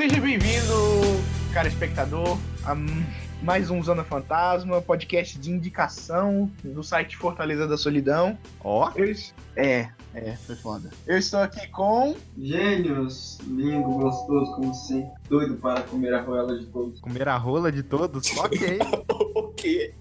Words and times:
Seja 0.00 0.18
bem-vindo, 0.18 0.72
cara 1.52 1.68
espectador, 1.68 2.38
a 2.64 2.74
mais 3.42 3.68
um 3.68 3.82
Zona 3.82 4.02
Fantasma, 4.02 4.80
podcast 4.80 5.38
de 5.38 5.50
indicação 5.50 6.50
do 6.64 6.82
site 6.82 7.18
Fortaleza 7.18 7.68
da 7.68 7.76
Solidão. 7.76 8.38
Ó. 8.64 8.90
Eu 8.96 9.04
es- 9.10 9.34
É, 9.54 9.90
é, 10.14 10.36
foi 10.36 10.56
foda. 10.56 10.88
Eu 11.06 11.18
estou 11.18 11.40
aqui 11.40 11.68
com. 11.68 12.16
Gênios, 12.38 13.36
lindo, 13.46 13.90
gostoso, 13.90 14.54
como 14.54 14.72
sempre. 14.72 15.10
Doido 15.28 15.56
para 15.56 15.82
comer 15.82 16.14
a 16.14 16.22
roela 16.22 16.58
de 16.58 16.64
todos. 16.64 16.98
Comer 17.02 17.28
a 17.28 17.36
rola 17.36 17.70
de 17.70 17.82
todos? 17.82 18.34
Ok. 18.38 18.78
O 19.34 19.48
quê? 19.52 19.92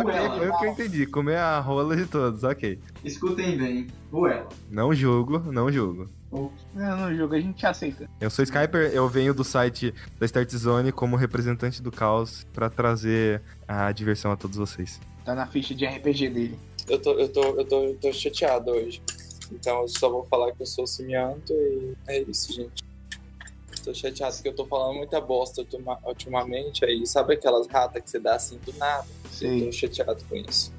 Ok, 0.00 0.12
Ruela. 0.12 0.36
foi 0.38 0.48
o 0.48 0.58
que 0.58 0.64
eu 0.66 0.70
entendi. 0.72 1.06
Comer 1.06 1.36
a 1.36 1.60
rola 1.60 1.96
de 1.96 2.06
todos, 2.06 2.42
ok. 2.44 2.78
Escutem 3.04 3.56
bem, 3.56 3.86
roela. 4.12 4.48
Não 4.70 4.94
julgo, 4.94 5.38
não 5.52 5.70
julgo. 5.70 6.08
Não, 6.74 6.96
no 7.10 7.16
jogo, 7.16 7.34
a 7.36 7.40
gente 7.40 7.64
aceita. 7.64 8.08
Eu 8.20 8.28
sou 8.28 8.42
Skyper, 8.42 8.90
eu 8.92 9.08
venho 9.08 9.32
do 9.32 9.44
site 9.44 9.94
da 10.18 10.26
Start 10.26 10.50
Zone 10.50 10.90
como 10.90 11.14
representante 11.14 11.80
do 11.80 11.92
caos 11.92 12.44
pra 12.52 12.68
trazer 12.68 13.40
a 13.68 13.92
diversão 13.92 14.32
a 14.32 14.36
todos 14.36 14.56
vocês. 14.56 15.00
Tá 15.24 15.32
na 15.34 15.46
ficha 15.46 15.74
de 15.74 15.86
RPG 15.86 16.28
dele. 16.30 16.58
Eu 16.88 16.98
tô, 17.00 17.12
eu 17.12 17.28
tô, 17.28 17.42
eu 17.42 17.64
tô, 17.64 17.84
eu 17.84 17.94
tô 17.96 18.12
chateado 18.12 18.72
hoje. 18.72 19.00
Então 19.52 19.82
eu 19.82 19.88
só 19.88 20.10
vou 20.10 20.24
falar 20.24 20.50
que 20.52 20.60
eu 20.62 20.66
sou 20.66 20.86
cimianto 20.88 21.52
e 21.52 21.94
é 22.08 22.20
isso, 22.22 22.52
gente. 22.52 22.82
Tô 23.84 23.94
chateado 23.94 24.34
porque 24.34 24.48
eu 24.48 24.54
tô 24.56 24.66
falando 24.66 24.96
muita 24.96 25.20
bosta 25.20 25.60
ultima- 25.60 25.98
ultimamente 26.04 26.84
aí. 26.84 27.06
Sabe 27.06 27.34
aquelas 27.34 27.66
ratas 27.68 28.02
que 28.02 28.10
você 28.10 28.18
dá 28.18 28.34
assim 28.34 28.58
do 28.66 28.72
nada? 28.76 29.06
Eu 29.42 29.50
Sei. 29.50 29.64
tô 29.66 29.72
chateado 29.72 30.24
com 30.28 30.36
isso. 30.36 30.72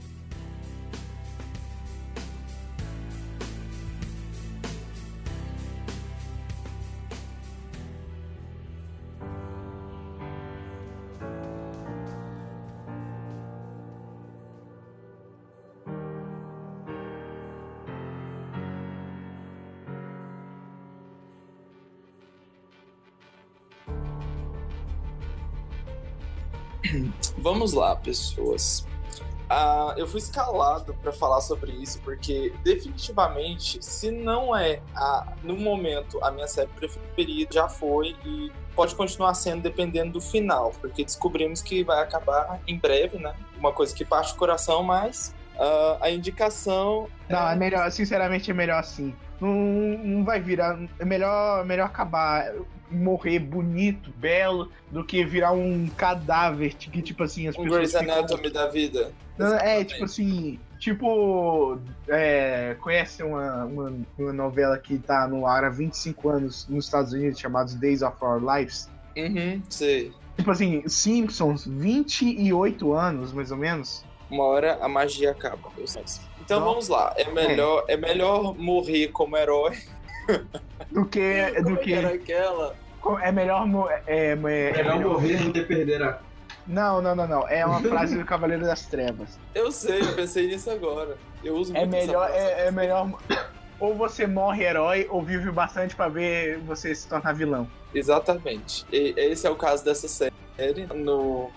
Vamos 27.37 27.73
lá, 27.73 27.95
pessoas. 27.95 28.85
Ah, 29.49 29.93
eu 29.95 30.07
fui 30.07 30.19
escalado 30.19 30.93
para 30.95 31.11
falar 31.11 31.39
sobre 31.39 31.71
isso 31.71 31.99
porque 32.01 32.51
definitivamente, 32.63 33.77
se 33.83 34.09
não 34.09 34.55
é 34.55 34.81
a, 34.95 35.33
no 35.43 35.55
momento 35.55 36.23
a 36.23 36.31
minha 36.31 36.47
série 36.47 36.69
preferida, 36.69 37.53
já 37.53 37.69
foi 37.69 38.15
e 38.25 38.51
pode 38.75 38.95
continuar 38.95 39.33
sendo 39.35 39.61
dependendo 39.61 40.13
do 40.13 40.21
final, 40.21 40.71
porque 40.81 41.05
descobrimos 41.05 41.61
que 41.61 41.83
vai 41.83 42.01
acabar 42.01 42.59
em 42.67 42.77
breve, 42.77 43.19
né? 43.19 43.35
Uma 43.57 43.71
coisa 43.71 43.93
que 43.95 44.03
parte 44.03 44.33
do 44.33 44.39
coração, 44.39 44.81
mas 44.81 45.33
ah, 45.57 45.97
a 46.01 46.09
indicação 46.09 47.07
Não, 47.29 47.47
é 47.47 47.55
melhor, 47.55 47.89
sinceramente, 47.91 48.49
é 48.49 48.53
melhor 48.53 48.79
assim. 48.79 49.15
Não, 49.39 49.53
não 49.53 50.23
vai 50.23 50.39
virar. 50.39 50.79
É 50.99 51.05
melhor, 51.05 51.61
é 51.61 51.65
melhor 51.65 51.85
acabar, 51.85 52.53
morrer 52.89 53.39
bonito, 53.39 54.11
belo, 54.17 54.71
do 54.91 55.03
que 55.03 55.23
virar 55.25 55.51
um 55.51 55.87
cadáver 55.97 56.73
que, 56.75 57.01
tipo 57.01 57.23
assim, 57.23 57.47
as 57.47 57.57
um 57.57 57.63
pessoas. 57.63 57.91
Grey's 57.91 57.97
ficam- 57.97 58.17
Anatomy 58.19 58.49
da 58.49 58.67
vida. 58.67 59.11
É, 59.61 59.83
tipo 59.83 60.05
assim, 60.05 60.57
tipo, 60.79 61.77
é, 62.07 62.77
conhece 62.79 63.21
uma, 63.21 63.65
uma, 63.65 63.93
uma 64.17 64.31
novela 64.33 64.77
que 64.77 64.97
tá 64.97 65.27
no 65.27 65.45
ar 65.45 65.65
há 65.65 65.69
25 65.69 66.29
anos 66.29 66.65
nos 66.69 66.85
Estados 66.85 67.11
Unidos, 67.11 67.37
chamada 67.39 67.73
Days 67.75 68.01
of 68.01 68.15
Our 68.21 68.41
Lives? 68.41 68.89
Uhum, 69.17 69.61
sei. 69.69 70.13
Tipo 70.37 70.51
assim, 70.51 70.83
Simpsons, 70.87 71.65
28 71.67 72.93
anos, 72.93 73.33
mais 73.33 73.51
ou 73.51 73.57
menos. 73.57 74.05
Uma 74.29 74.43
hora 74.45 74.77
a 74.81 74.87
magia 74.87 75.31
acaba. 75.31 75.69
eu 75.77 75.85
sei. 75.87 76.03
Então 76.45 76.59
Não. 76.59 76.67
vamos 76.67 76.87
lá. 76.87 77.13
É 77.17 77.29
melhor, 77.31 77.83
é 77.87 77.97
melhor 77.97 78.55
morrer 78.57 79.07
como 79.09 79.35
herói 79.35 79.77
Do 80.91 81.05
que. 81.05 81.51
Do 81.57 81.63
Como 81.63 81.77
que 81.77 81.93
era 81.93 82.09
aquela? 82.13 82.75
é 83.21 83.31
melhor. 83.31 83.65
mo- 83.67 83.89
É, 83.89 84.01
é, 84.07 84.31
é 84.31 84.35
Melhor 84.35 84.99
morrer 84.99 85.37
do 85.43 85.51
que 85.53 85.61
perder 85.61 86.01
a. 86.03 86.19
Não, 86.67 86.99
não, 87.01 87.15
não, 87.15 87.27
não. 87.27 87.47
É 87.47 87.63
uma 87.65 87.79
frase 87.87 88.17
do 88.17 88.25
Cavaleiro 88.25 88.63
das 88.65 88.85
Trevas. 88.87 89.37
Eu 89.53 89.71
sei, 89.71 90.01
eu 90.01 90.13
pensei 90.15 90.47
nisso 90.47 90.69
agora. 90.71 91.15
Eu 91.43 91.55
uso 91.55 91.75
É 91.75 91.81
muito 91.81 91.95
essa 91.95 92.07
melhor. 92.07 92.27
frase. 92.29 92.39
É, 92.45 92.67
é 92.67 92.71
melhor. 92.71 93.09
Ou 93.79 93.93
você 93.93 94.25
morre 94.25 94.63
herói, 94.63 95.05
ou 95.09 95.21
vive 95.21 95.51
bastante 95.51 95.97
pra 95.97 96.07
ver 96.07 96.59
você 96.59 96.95
se 96.95 97.09
tornar 97.09 97.33
vilão. 97.33 97.67
Exatamente. 97.93 98.85
E 98.89 99.13
esse 99.17 99.45
é 99.45 99.49
o 99.49 99.55
caso 99.57 99.83
dessa 99.83 100.07
série. 100.07 100.31
No, 100.95 101.51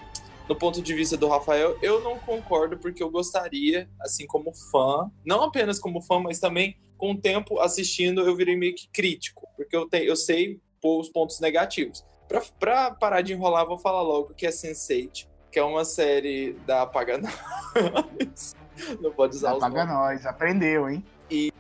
no 0.49 0.57
ponto 0.57 0.81
de 0.81 0.95
vista 0.95 1.17
do 1.17 1.29
Rafael, 1.29 1.77
eu 1.83 2.01
não 2.01 2.19
concordo 2.19 2.79
porque 2.79 3.03
eu 3.03 3.11
gostaria, 3.11 3.89
assim 4.01 4.27
como 4.27 4.53
fã, 4.71 5.11
não 5.25 5.43
apenas 5.43 5.79
como 5.79 6.01
fã, 6.01 6.19
mas 6.19 6.41
também 6.41 6.77
com 6.97 7.13
o 7.13 7.17
tempo 7.17 7.61
assistindo, 7.61 8.23
eu 8.23 8.35
virei 8.35 8.57
meio 8.57 8.75
que 8.75 8.89
crítico, 8.89 9.47
porque 9.57 9.77
eu, 9.77 9.89
te, 9.89 10.05
eu 10.05 10.17
sei 10.17 10.61
pôr 10.81 11.01
os 11.01 11.09
pontos 11.09 11.39
negativos. 11.39 12.05
Pra, 12.27 12.43
pra 12.59 12.91
parar 12.91 13.23
de 13.23 13.33
enrolar, 13.33 13.67
vou 13.67 13.79
falar 13.79 14.03
logo 14.03 14.35
que 14.35 14.47
é 14.47 14.51
Sense8, 14.51 15.27
que 15.51 15.59
é 15.59 15.63
uma 15.63 15.85
série 15.85 16.55
da 16.67 16.83
Apaga 16.83 17.19
Nós. 17.19 18.55
Não 19.01 19.13
pode 19.13 19.37
usar 19.37 19.55
os 19.55 19.63
Apaga 19.63 19.85
nomes. 19.85 20.23
nós, 20.23 20.27
aprendeu, 20.27 20.89
hein? 20.89 21.05
E 21.31 21.53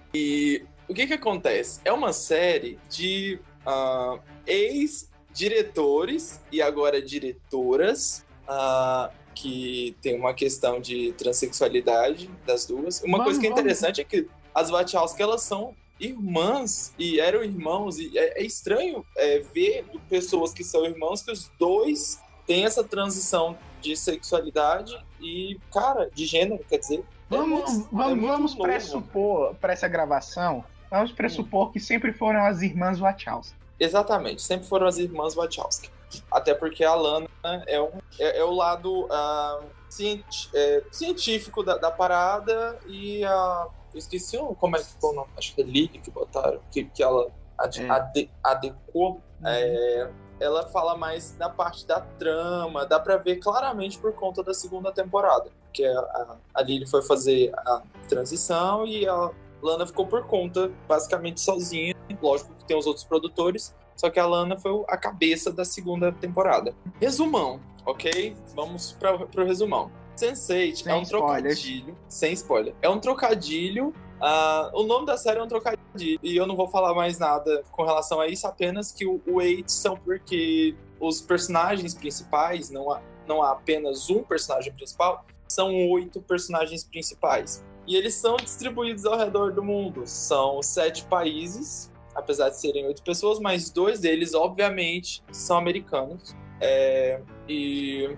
o 0.88 0.94
que 0.94 1.06
que 1.06 1.15
acontece? 1.15 1.81
É 1.84 1.93
uma 1.93 2.12
série 2.12 2.78
de 2.88 3.41
ah, 3.66 4.20
ex-diretores 4.47 6.41
e 6.53 6.62
agora 6.62 7.03
diretoras 7.03 8.25
ah, 8.48 9.10
que 9.34 9.94
tem 10.03 10.19
uma 10.19 10.34
questão 10.34 10.81
de 10.81 11.12
transexualidade 11.12 12.28
das 12.47 12.66
duas. 12.66 13.00
Uma 13.03 13.19
Vamos, 13.19 13.25
coisa 13.25 13.41
que 13.41 13.47
é 13.47 13.50
vamos. 13.50 13.60
interessante 13.60 14.00
é 14.00 14.04
que 14.04 14.26
as 14.54 14.70
Wachowski, 14.70 15.22
elas 15.22 15.42
são 15.42 15.75
irmãs 16.00 16.92
e 16.98 17.20
eram 17.20 17.42
irmãos 17.42 17.98
e 17.98 18.16
é, 18.16 18.41
é 18.41 18.44
estranho 18.44 19.04
é, 19.16 19.41
ver 19.41 19.84
pessoas 20.08 20.53
que 20.53 20.64
são 20.64 20.84
irmãos 20.84 21.22
que 21.22 21.31
os 21.31 21.50
dois 21.58 22.20
têm 22.47 22.64
essa 22.64 22.82
transição 22.82 23.56
de 23.81 23.97
sexualidade 23.97 24.97
e, 25.20 25.58
cara, 25.72 26.10
de 26.12 26.25
gênero, 26.25 26.64
quer 26.69 26.78
dizer. 26.78 27.00
é 27.00 27.04
Vamos, 27.28 27.60
é 27.70 27.84
vamos, 27.92 28.16
muito 28.16 28.26
vamos 28.26 28.53
novo. 28.53 28.62
pressupor, 28.64 29.54
para 29.56 29.72
essa 29.72 29.87
gravação, 29.87 30.64
vamos 30.91 31.12
pressupor 31.12 31.70
que 31.70 31.78
sempre 31.78 32.12
foram 32.12 32.44
as 32.44 32.62
irmãs 32.62 32.98
Wachowski. 32.98 33.54
Exatamente, 33.78 34.42
sempre 34.42 34.66
foram 34.66 34.87
as 34.87 34.98
irmãs 34.98 35.34
Wachowski. 35.34 35.91
Até 36.30 36.54
porque 36.54 36.84
a 36.84 36.94
Lana 36.94 37.28
é, 37.66 37.80
um, 37.80 37.91
é, 38.19 38.38
é 38.38 38.44
o 38.44 38.50
lado 38.52 39.06
ah, 39.10 39.60
cienti- 39.88 40.50
é, 40.54 40.82
científico 40.91 41.62
da, 41.62 41.76
da 41.76 41.91
parada 41.91 42.78
e 42.86 43.24
a. 43.24 43.69
eu 43.92 43.98
esqueci 43.98 44.38
como 44.58 44.76
é 44.76 44.80
que 44.80 44.86
foi 45.00 45.10
o 45.10 45.14
nome, 45.14 45.28
acho 45.36 45.54
que 45.54 45.60
é 45.62 45.64
Lily 45.64 45.88
que 46.00 46.10
botaram, 46.10 46.60
que, 46.70 46.84
que 46.84 47.02
ela 47.02 47.28
ad- 47.58 47.82
É. 47.82 47.91
ade- 47.91 48.30
adequou. 48.42 49.20
É, 49.44 50.10
ela 50.41 50.66
fala 50.69 50.96
mais 50.96 51.36
na 51.36 51.48
parte 51.48 51.86
da 51.86 52.00
trama, 52.00 52.86
dá 52.86 52.98
pra 53.00 53.16
ver 53.16 53.36
claramente 53.36 53.98
por 53.98 54.12
conta 54.12 54.42
da 54.42 54.54
segunda 54.54 54.92
temporada. 54.92 55.50
Que 55.72 55.84
a, 55.84 55.98
a, 56.00 56.36
a 56.54 56.62
Lily 56.62 56.86
foi 56.86 57.02
fazer 57.02 57.52
a 57.56 57.82
transição 58.08 58.86
e 58.86 59.06
a 59.06 59.30
Lana 59.62 59.86
ficou 59.86 60.06
por 60.06 60.25
conta, 60.26 60.70
basicamente 60.86 61.40
sozinha. 61.40 61.94
Lógico 62.22 62.54
que 62.54 62.64
tem 62.64 62.76
os 62.76 62.86
outros 62.86 63.04
produtores, 63.04 63.75
só 63.98 64.09
que 64.09 64.19
a 64.19 64.26
Lana 64.26 64.56
foi 64.56 64.84
a 64.88 64.97
cabeça 64.97 65.53
da 65.53 65.64
segunda 65.64 66.12
temporada. 66.12 66.75
Resumão, 67.00 67.60
ok? 67.84 68.34
Vamos 68.54 68.92
para 68.92 69.19
pro 69.26 69.44
resumão. 69.44 69.91
Sense8 70.16 70.76
Sem 70.76 70.93
é 70.93 70.96
um 70.96 71.02
spoilers. 71.02 71.61
trocadilho, 71.61 71.96
sem 72.08 72.32
spoiler. 72.32 72.75
É 72.81 72.88
um 72.88 72.99
trocadilho. 72.99 73.93
ah, 74.20 74.70
o 74.73 74.84
nome 74.84 75.06
da 75.06 75.17
série 75.17 75.38
é 75.38 75.43
um 75.43 75.49
trocadilho 75.49 76.19
e 76.23 76.37
eu 76.37 76.46
não 76.46 76.56
vou 76.56 76.69
falar 76.69 76.94
mais 76.94 77.19
nada 77.19 77.62
com 77.70 77.84
relação 77.84 78.20
a 78.20 78.26
isso, 78.26 78.46
apenas 78.46 78.90
que 78.93 79.05
o, 79.06 79.20
o 79.26 79.40
eight 79.43 79.70
são 79.70 79.96
porque 79.96 80.75
os 81.00 81.20
personagens 81.20 81.94
principais, 81.94 82.70
não 82.70 82.90
há, 82.90 83.00
não 83.26 83.43
há 83.43 83.52
apenas 83.52 84.11
um 84.11 84.23
personagem 84.23 84.73
principal, 84.73 85.25
são 85.49 85.73
oito 85.90 86.20
personagens 86.20 86.84
principais. 86.84 87.64
E 87.87 87.96
eles 87.96 88.14
são 88.14 88.37
distribuídos 88.37 89.06
ao 89.06 89.17
redor 89.17 89.52
do 89.52 89.62
mundo. 89.62 90.02
São 90.05 90.62
sete 90.62 91.05
países, 91.05 91.90
apesar 92.19 92.50
de 92.50 92.59
serem 92.59 92.85
oito 92.87 93.03
pessoas, 93.03 93.38
mas 93.38 93.70
dois 93.70 94.00
deles, 94.00 94.35
obviamente, 94.35 95.23
são 95.31 95.56
americanos. 95.56 96.35
É, 96.61 97.20
e 97.49 98.17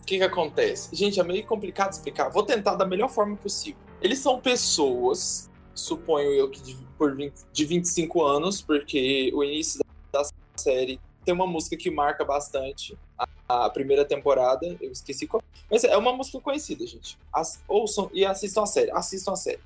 o 0.00 0.04
que, 0.04 0.18
que 0.18 0.24
acontece? 0.24 0.94
Gente, 0.96 1.20
é 1.20 1.22
meio 1.22 1.46
complicado 1.46 1.92
explicar. 1.92 2.30
Vou 2.30 2.42
tentar 2.42 2.74
da 2.74 2.86
melhor 2.86 3.08
forma 3.08 3.36
possível. 3.36 3.80
Eles 4.00 4.18
são 4.18 4.40
pessoas, 4.40 5.50
suponho 5.74 6.32
eu 6.32 6.50
que 6.50 6.62
de, 6.62 6.76
por 6.96 7.14
20, 7.14 7.34
de 7.52 7.64
25 7.64 8.22
anos, 8.22 8.62
porque 8.62 9.30
o 9.34 9.44
início 9.44 9.80
da 10.10 10.22
série 10.56 10.98
tem 11.24 11.34
uma 11.34 11.46
música 11.46 11.76
que 11.76 11.90
marca 11.90 12.24
bastante 12.24 12.96
a, 13.18 13.66
a 13.66 13.70
primeira 13.70 14.04
temporada. 14.04 14.76
Eu 14.80 14.90
esqueci 14.90 15.26
qual. 15.26 15.42
Mas 15.70 15.84
é 15.84 15.96
uma 15.96 16.12
música 16.12 16.40
conhecida, 16.40 16.86
gente. 16.86 17.18
As, 17.32 17.62
ouçam 17.68 18.10
e 18.12 18.24
assistam 18.24 18.62
a 18.62 18.66
série. 18.66 18.90
Assistam 18.90 19.32
a 19.32 19.36
série. 19.36 19.60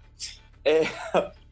É, 0.65 0.83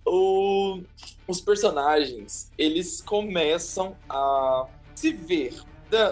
o, 0.06 0.80
os 1.26 1.40
personagens, 1.40 2.50
eles 2.56 3.02
começam 3.02 3.96
a 4.08 4.66
se 4.94 5.12
ver, 5.12 5.54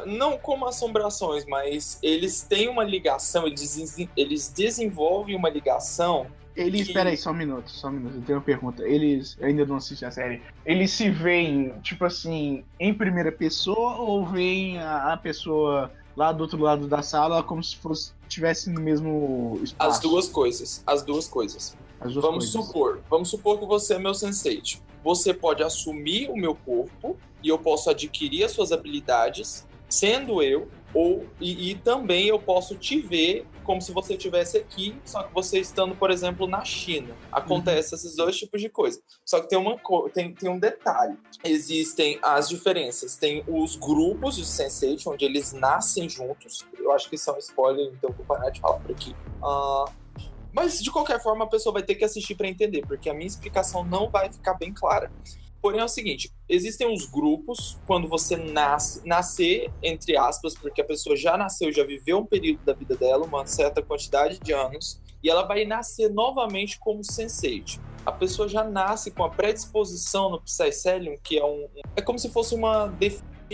não 0.07 0.37
como 0.37 0.67
assombrações, 0.67 1.45
mas 1.47 1.99
eles 2.03 2.43
têm 2.43 2.69
uma 2.69 2.85
ligação, 2.85 3.47
eles, 3.47 3.97
eles 4.17 4.49
desenvolvem 4.49 5.37
uma 5.37 5.49
ligação. 5.49 6.27
Eles, 6.57 6.87
Que- 6.87 6.93
peraí, 6.93 7.17
só 7.17 7.31
um 7.31 7.35
minuto, 7.35 7.69
só 7.69 7.89
um 7.89 7.93
minuto, 7.93 8.17
eu 8.17 8.23
tenho 8.23 8.39
uma 8.39 8.45
pergunta. 8.45 8.87
Eles, 8.87 9.37
eu 9.41 9.47
ainda 9.49 9.67
não 9.67 9.77
assisti 9.77 10.05
a 10.05 10.11
série, 10.11 10.41
eles 10.65 10.93
se 10.93 11.11
veem, 11.11 11.71
tipo 11.83 12.05
assim, 12.05 12.65
em 12.79 12.95
primeira 12.95 13.33
pessoa 13.33 13.97
ou 13.97 14.25
veem 14.25 14.79
a, 14.79 15.15
a 15.15 15.17
pessoa 15.17 15.91
lá 16.17 16.31
do 16.31 16.43
outro 16.43 16.59
lado 16.61 16.87
da 16.87 17.03
sala 17.03 17.43
como 17.43 17.63
se 17.63 17.77
fosse 17.77 18.13
estivesse 18.29 18.71
no 18.71 18.81
mesmo 18.81 19.59
espaço? 19.63 19.91
As 19.91 19.99
duas 20.01 20.29
coisas. 20.29 20.83
As 20.87 21.03
duas 21.03 21.27
coisas. 21.27 21.77
Vamos 22.05 22.51
coisas. 22.51 22.51
supor, 22.51 23.01
vamos 23.09 23.31
supor 23.31 23.59
que 23.59 23.67
você 23.67 23.95
é 23.95 23.99
meu 23.99 24.15
sensei. 24.15 24.63
Você 25.03 25.35
pode 25.35 25.63
assumir 25.63 26.31
o 26.31 26.37
meu 26.37 26.55
corpo 26.55 27.17
e 27.43 27.49
eu 27.49 27.59
posso 27.59 27.91
adquirir 27.91 28.45
as 28.45 28.53
suas 28.53 28.73
habilidades, 28.73 29.67
sendo 29.89 30.43
eu, 30.43 30.69
ou 30.95 31.27
e, 31.41 31.71
e 31.71 31.75
também 31.75 32.29
eu 32.29 32.39
posso 32.39 32.77
te 32.77 33.01
ver 33.01 33.47
como 33.65 33.81
se 33.81 33.93
você 33.93 34.15
estivesse 34.15 34.59
aqui, 34.59 34.95
só 35.05 35.23
que 35.23 35.33
você 35.33 35.59
estando, 35.59 35.97
por 35.97 36.11
exemplo, 36.11 36.47
na 36.47 36.65
China. 36.65 37.17
Acontece 37.33 37.95
esses 37.95 38.15
dois 38.15 38.37
tipos 38.37 38.61
de 38.61 38.69
coisa. 38.69 39.01
Só 39.25 39.41
que 39.41 39.49
tem, 39.49 39.59
uma, 39.59 39.79
tem, 40.13 40.33
tem 40.35 40.51
um 40.51 40.59
detalhe. 40.59 41.19
Existem 41.43 42.19
as 42.23 42.49
diferenças. 42.49 43.17
Tem 43.17 43.43
os 43.49 43.75
grupos 43.75 44.37
de 44.37 44.45
sensei, 44.45 44.97
onde 45.07 45.25
eles 45.25 45.53
nascem 45.53 46.09
juntos. 46.09 46.65
Eu 46.79 46.93
acho 46.93 47.09
que 47.09 47.17
isso 47.17 47.31
é 47.31 47.33
um 47.33 47.39
spoiler, 47.39 47.91
então 47.95 48.13
vou 48.13 48.27
parar 48.27 48.51
de 48.51 48.61
falar 48.61 48.79
por 48.79 48.91
aqui. 48.93 49.17
Ah, 49.43 49.87
mas 50.55 50.81
de 50.81 50.91
qualquer 50.91 51.21
forma 51.21 51.45
a 51.45 51.49
pessoa 51.49 51.73
vai 51.73 51.83
ter 51.83 51.97
que 51.97 52.05
assistir 52.05 52.37
para 52.37 52.49
entender, 52.49 52.87
porque 52.87 53.11
a 53.11 53.15
minha 53.15 53.27
explicação 53.27 53.85
não 53.85 54.09
vai 54.09 54.33
ficar 54.33 54.55
bem 54.55 54.73
clara. 54.73 55.11
Porém 55.61 55.81
é 55.81 55.85
o 55.85 55.89
seguinte, 55.89 56.31
existem 56.49 56.93
os 56.93 57.07
grupos 57.07 57.79
quando 57.87 58.07
você 58.07 58.37
nasce, 58.37 59.01
nascer 59.07 59.73
entre 59.83 60.17
aspas, 60.17 60.55
porque 60.55 60.81
a 60.81 60.85
pessoa 60.85 61.17
já 61.17 61.37
nasceu, 61.37 61.73
já 61.73 61.83
viveu 61.85 62.19
um 62.19 62.27
período 62.27 62.63
da 62.65 62.75
vida 62.75 62.95
dela, 62.95 63.25
uma 63.25 63.47
certa 63.47 63.83
quantidade 63.83 64.39
de 64.39 64.53
anos, 64.53 65.01
e 65.23 65.31
ela 65.31 65.43
vai 65.43 65.65
nascer 65.65 66.11
novamente 66.11 66.79
como 66.79 67.03
sensei. 67.03 67.65
A 68.05 68.13
pessoa 68.13 68.47
já 68.47 68.63
nasce 68.63 69.11
com 69.11 69.25
a 69.25 69.31
predisposição 69.31 70.29
no 70.29 70.43
Psycelium, 70.43 71.17
que 71.23 71.39
é 71.39 71.45
um 71.45 71.67
é 71.97 72.03
como 72.03 72.19
se 72.19 72.29
fosse 72.29 72.55
uma 72.55 72.89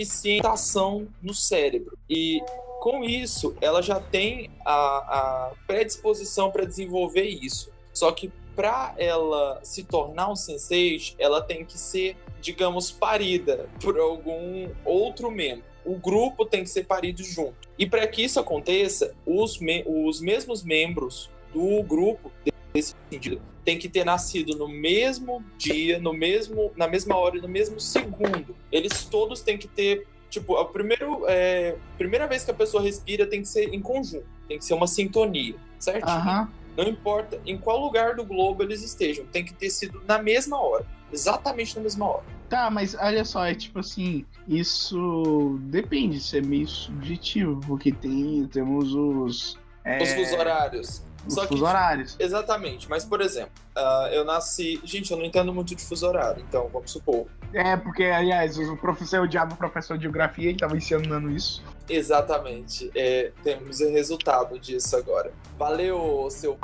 deficientação 0.01 1.07
no 1.21 1.33
cérebro. 1.33 1.97
E 2.09 2.41
com 2.79 3.03
isso, 3.03 3.55
ela 3.61 3.81
já 3.81 3.99
tem 3.99 4.49
a, 4.65 4.73
a 4.73 5.51
predisposição 5.67 6.51
para 6.51 6.65
desenvolver 6.65 7.25
isso. 7.25 7.71
Só 7.93 8.11
que 8.11 8.31
para 8.55 8.93
ela 8.97 9.59
se 9.63 9.83
tornar 9.83 10.31
um 10.31 10.35
sensei, 10.35 10.99
ela 11.17 11.41
tem 11.41 11.63
que 11.63 11.77
ser, 11.77 12.17
digamos, 12.41 12.91
parida 12.91 13.69
por 13.81 13.97
algum 13.99 14.69
outro 14.83 15.31
membro. 15.31 15.63
O 15.85 15.95
grupo 15.95 16.45
tem 16.45 16.63
que 16.63 16.69
ser 16.69 16.85
parido 16.85 17.23
junto. 17.23 17.55
E 17.77 17.87
para 17.87 18.05
que 18.07 18.23
isso 18.23 18.39
aconteça, 18.39 19.15
os, 19.25 19.59
me- 19.59 19.83
os 19.87 20.19
mesmos 20.21 20.63
membros 20.63 21.29
do 21.53 21.81
grupo, 21.83 22.31
desse 22.73 22.95
sentido, 23.09 23.41
tem 23.63 23.77
que 23.77 23.87
ter 23.87 24.03
nascido 24.03 24.57
no 24.57 24.67
mesmo 24.67 25.43
dia, 25.57 25.99
no 25.99 26.13
mesmo, 26.13 26.71
na 26.75 26.87
mesma 26.87 27.15
hora 27.15 27.37
e 27.37 27.41
no 27.41 27.47
mesmo 27.47 27.79
segundo. 27.79 28.55
Eles 28.71 29.05
todos 29.05 29.41
têm 29.41 29.57
que 29.57 29.67
ter 29.67 30.07
Tipo, 30.31 30.55
a 30.55 30.65
primeiro, 30.65 31.25
é, 31.27 31.75
primeira 31.97 32.25
vez 32.25 32.45
que 32.45 32.51
a 32.51 32.53
pessoa 32.53 32.81
respira 32.81 33.27
tem 33.27 33.41
que 33.41 33.49
ser 33.49 33.73
em 33.73 33.81
conjunto, 33.81 34.25
tem 34.47 34.57
que 34.57 34.63
ser 34.63 34.73
uma 34.73 34.87
sintonia, 34.87 35.55
certo? 35.77 36.07
Aham. 36.07 36.49
Não 36.77 36.85
importa 36.85 37.37
em 37.45 37.57
qual 37.57 37.81
lugar 37.81 38.15
do 38.15 38.23
globo 38.23 38.63
eles 38.63 38.81
estejam, 38.81 39.25
tem 39.25 39.43
que 39.43 39.53
ter 39.53 39.69
sido 39.69 40.01
na 40.07 40.17
mesma 40.19 40.57
hora, 40.57 40.87
exatamente 41.11 41.75
na 41.75 41.81
mesma 41.81 42.07
hora. 42.07 42.23
Tá, 42.47 42.69
mas 42.71 42.95
olha 42.95 43.25
só, 43.25 43.45
é 43.45 43.53
tipo 43.53 43.79
assim, 43.79 44.25
isso 44.47 45.59
depende, 45.63 46.15
isso 46.15 46.37
é 46.37 46.41
meio 46.41 46.67
subjetivo, 46.67 47.59
porque 47.67 47.91
tem, 47.91 48.47
temos 48.47 48.93
os. 48.95 49.59
É, 49.83 50.01
Os 50.01 50.13
fusos 50.13 50.33
horários. 50.33 51.03
Só 51.27 51.45
que- 51.45 51.61
horários. 51.61 52.15
Exatamente, 52.19 52.89
mas 52.89 53.05
por 53.05 53.21
exemplo, 53.21 53.51
ah, 53.75 54.09
eu 54.11 54.23
nasci. 54.25 54.79
Gente, 54.83 55.11
eu 55.11 55.17
não 55.17 55.25
entendo 55.25 55.53
muito 55.53 55.75
de 55.75 55.83
fuso 55.83 56.07
horário, 56.07 56.43
então 56.47 56.67
vamos 56.71 56.91
supor. 56.91 57.27
É, 57.53 57.75
porque, 57.75 58.03
aliás, 58.05 58.57
o 58.57 58.77
professor, 58.77 59.21
o 59.21 59.27
diabo 59.27 59.55
professor 59.55 59.97
de 59.97 60.03
geografia, 60.03 60.49
ele 60.49 60.57
tava 60.57 60.75
ensinando 60.77 61.29
isso. 61.29 61.63
Exatamente, 61.89 62.89
é, 62.95 63.31
temos 63.43 63.79
o 63.81 63.89
resultado 63.91 64.57
disso 64.57 64.95
agora. 64.95 65.31
Valeu, 65.57 66.27
seu. 66.31 66.57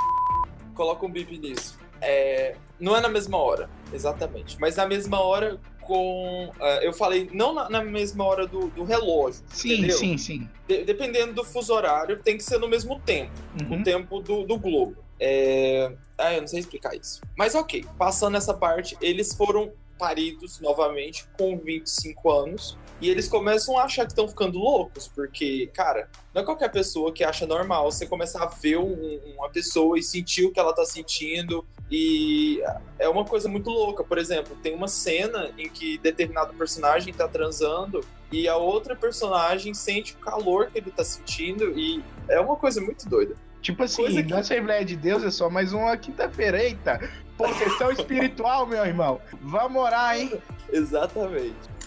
Coloca 0.74 1.04
um 1.04 1.10
bip 1.10 1.36
nisso. 1.38 1.78
É, 2.00 2.54
não 2.78 2.96
é 2.96 3.00
na 3.00 3.08
mesma 3.08 3.36
hora, 3.38 3.68
exatamente, 3.92 4.56
mas 4.60 4.76
na 4.76 4.86
mesma 4.86 5.20
hora 5.20 5.58
com. 5.88 6.52
ah, 6.60 6.80
eu 6.82 6.92
falei, 6.92 7.30
não 7.32 7.54
na, 7.54 7.68
na 7.68 7.82
mesma 7.82 8.22
hora 8.24 8.46
do, 8.46 8.68
do 8.68 8.84
relógio. 8.84 9.42
Sim, 9.48 9.78
entendeu? 9.78 9.96
sim, 9.96 10.18
sim. 10.18 10.48
De- 10.68 10.84
dependendo 10.84 11.32
do 11.32 11.42
fuso 11.42 11.72
horário, 11.72 12.22
tem 12.22 12.36
que 12.36 12.44
ser 12.44 12.58
no 12.58 12.68
mesmo 12.68 13.00
tempo. 13.00 13.32
Uhum. 13.60 13.80
o 13.80 13.82
tempo 13.82 14.20
do, 14.20 14.44
do 14.44 14.58
globo. 14.58 14.96
É... 15.18 15.90
Ah, 16.16 16.34
eu 16.34 16.42
não 16.42 16.48
sei 16.48 16.60
explicar 16.60 16.94
isso. 16.94 17.22
Mas 17.36 17.54
ok, 17.54 17.84
passando 17.96 18.36
essa 18.36 18.52
parte, 18.52 18.96
eles 19.00 19.34
foram 19.34 19.72
paridos 19.98 20.60
novamente 20.60 21.26
com 21.36 21.58
25 21.58 22.30
anos. 22.30 22.78
E 23.00 23.08
eles 23.08 23.28
começam 23.28 23.78
a 23.78 23.84
achar 23.84 24.04
que 24.04 24.12
estão 24.12 24.26
ficando 24.28 24.58
loucos, 24.58 25.06
porque, 25.06 25.70
cara, 25.72 26.08
não 26.34 26.42
é 26.42 26.44
qualquer 26.44 26.68
pessoa 26.70 27.12
que 27.12 27.22
acha 27.22 27.46
normal 27.46 27.90
você 27.92 28.06
começar 28.06 28.42
a 28.42 28.46
ver 28.46 28.76
um- 28.78 29.20
uma 29.36 29.48
pessoa 29.48 29.96
e 29.98 30.02
sentir 30.02 30.46
o 30.46 30.52
que 30.52 30.58
ela 30.58 30.72
tá 30.74 30.84
sentindo. 30.84 31.64
E 31.90 32.60
é 32.98 33.08
uma 33.08 33.24
coisa 33.24 33.48
muito 33.48 33.70
louca. 33.70 34.02
Por 34.02 34.18
exemplo, 34.18 34.56
tem 34.62 34.74
uma 34.74 34.88
cena 34.88 35.50
em 35.56 35.68
que 35.68 35.96
determinado 35.98 36.52
personagem 36.54 37.14
tá 37.14 37.28
transando 37.28 38.00
e 38.32 38.48
a 38.48 38.56
outra 38.56 38.96
personagem 38.96 39.72
sente 39.74 40.14
o 40.14 40.18
calor 40.18 40.70
que 40.70 40.78
ele 40.78 40.90
tá 40.90 41.04
sentindo. 41.04 41.78
E 41.78 42.02
é 42.28 42.40
uma 42.40 42.56
coisa 42.56 42.80
muito 42.80 43.08
doida. 43.08 43.34
Tipo 43.62 43.84
assim, 43.84 44.02
Coisa 44.02 44.22
que- 44.22 44.28
na 44.30 44.38
Assembleia 44.40 44.84
de 44.84 44.96
Deus 44.96 45.22
é 45.24 45.30
só 45.30 45.48
mais 45.48 45.72
uma 45.72 45.96
quinta-feira. 45.96 46.62
Eita, 46.62 47.00
possessão 47.36 47.90
espiritual, 47.92 48.66
meu 48.66 48.84
irmão. 48.84 49.20
Vamos 49.40 49.80
orar, 49.82 50.16
hein? 50.18 50.32
Exatamente. 50.70 51.77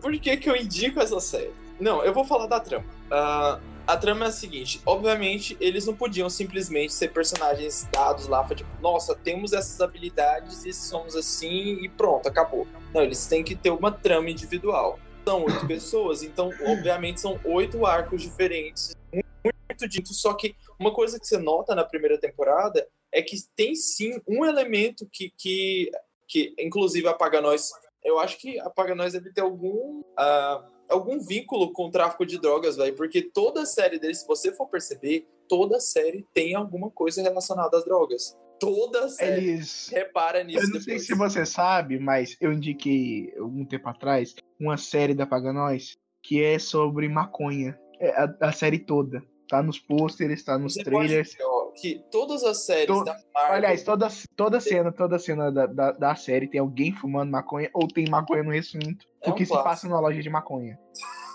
Por 0.00 0.12
que, 0.18 0.36
que 0.36 0.48
eu 0.48 0.56
indico 0.56 1.00
essa 1.00 1.20
série? 1.20 1.52
Não, 1.78 2.04
eu 2.04 2.12
vou 2.12 2.24
falar 2.24 2.46
da 2.46 2.60
trama. 2.60 2.84
Ah, 3.10 3.58
a 3.86 3.96
trama 3.96 4.26
é 4.26 4.28
a 4.28 4.32
seguinte: 4.32 4.80
obviamente, 4.86 5.56
eles 5.60 5.86
não 5.86 5.94
podiam 5.94 6.30
simplesmente 6.30 6.92
ser 6.92 7.08
personagens 7.08 7.88
dados 7.92 8.28
lá, 8.28 8.46
tipo, 8.54 8.70
nossa, 8.80 9.14
temos 9.14 9.52
essas 9.52 9.80
habilidades 9.80 10.64
e 10.64 10.72
somos 10.72 11.16
assim 11.16 11.82
e 11.82 11.88
pronto, 11.88 12.28
acabou. 12.28 12.66
Não, 12.94 13.02
eles 13.02 13.26
têm 13.26 13.42
que 13.42 13.56
ter 13.56 13.70
uma 13.70 13.90
trama 13.90 14.30
individual. 14.30 14.98
São 15.24 15.44
oito 15.44 15.66
pessoas, 15.68 16.22
então, 16.22 16.50
obviamente, 16.66 17.20
são 17.20 17.38
oito 17.44 17.84
arcos 17.84 18.22
diferentes, 18.22 18.94
muito 19.12 19.88
dito. 19.88 20.12
Só 20.14 20.34
que 20.34 20.54
uma 20.78 20.92
coisa 20.92 21.18
que 21.18 21.26
você 21.26 21.38
nota 21.38 21.74
na 21.74 21.84
primeira 21.84 22.18
temporada 22.18 22.86
é 23.12 23.22
que 23.22 23.36
tem 23.56 23.74
sim 23.74 24.20
um 24.26 24.44
elemento 24.44 25.06
que, 25.12 25.32
que, 25.36 25.90
que 26.28 26.54
inclusive, 26.58 27.08
apaga 27.08 27.40
nós 27.40 27.70
eu 28.04 28.18
acho 28.18 28.38
que 28.38 28.58
a 28.60 28.70
Paga 28.70 28.94
Nós 28.94 29.12
deve 29.12 29.32
ter 29.32 29.40
algum, 29.42 30.02
ah, 30.16 30.64
algum 30.88 31.20
vínculo 31.20 31.72
com 31.72 31.86
o 31.86 31.90
tráfico 31.90 32.24
de 32.26 32.38
drogas, 32.38 32.76
velho. 32.76 32.94
Porque 32.96 33.22
toda 33.22 33.66
série 33.66 33.98
deles, 33.98 34.20
se 34.20 34.26
você 34.26 34.52
for 34.52 34.66
perceber, 34.68 35.26
toda 35.48 35.80
série 35.80 36.26
tem 36.34 36.54
alguma 36.54 36.90
coisa 36.90 37.22
relacionada 37.22 37.76
às 37.76 37.84
drogas. 37.84 38.36
Toda 38.58 39.08
série. 39.08 39.48
Eles. 39.50 39.88
Repara 39.88 40.44
nisso 40.44 40.58
Eu 40.64 40.68
não 40.68 40.80
sei 40.80 40.98
depois. 40.98 41.06
se 41.06 41.14
você 41.14 41.46
sabe, 41.46 41.98
mas 41.98 42.36
eu 42.40 42.52
indiquei 42.52 43.32
algum 43.38 43.64
tempo 43.64 43.88
atrás 43.88 44.34
uma 44.58 44.76
série 44.76 45.14
da 45.14 45.26
Paga 45.26 45.52
Nós 45.52 45.98
que 46.22 46.42
é 46.42 46.58
sobre 46.58 47.08
maconha. 47.08 47.78
É 47.98 48.10
a, 48.10 48.36
a 48.42 48.52
série 48.52 48.78
toda. 48.78 49.22
Tá 49.48 49.62
nos 49.62 49.78
pôsteres, 49.78 50.44
tá 50.44 50.58
nos 50.58 50.74
Você 50.74 50.84
pode 50.84 51.08
trailers. 51.08 51.32
ver, 51.34 51.42
que 51.70 52.04
todas 52.10 52.42
as 52.44 52.64
séries 52.64 52.86
To- 52.86 53.04
da 53.04 53.16
Marvel... 53.34 53.56
Aliás, 53.56 53.82
toda, 53.82 54.08
toda 54.36 54.60
cena, 54.60 54.92
toda 54.92 55.18
cena 55.18 55.50
da, 55.50 55.66
da, 55.66 55.92
da 55.92 56.14
série 56.14 56.48
tem 56.48 56.60
alguém 56.60 56.92
fumando 56.92 57.30
maconha 57.30 57.70
ou 57.72 57.86
tem 57.88 58.08
maconha 58.08 58.42
no 58.42 58.50
recinto. 58.50 59.06
É 59.22 59.28
um 59.28 59.32
Porque 59.32 59.46
se 59.46 59.52
passa 59.52 59.88
numa 59.88 60.00
loja 60.00 60.22
de 60.22 60.30
maconha. 60.30 60.78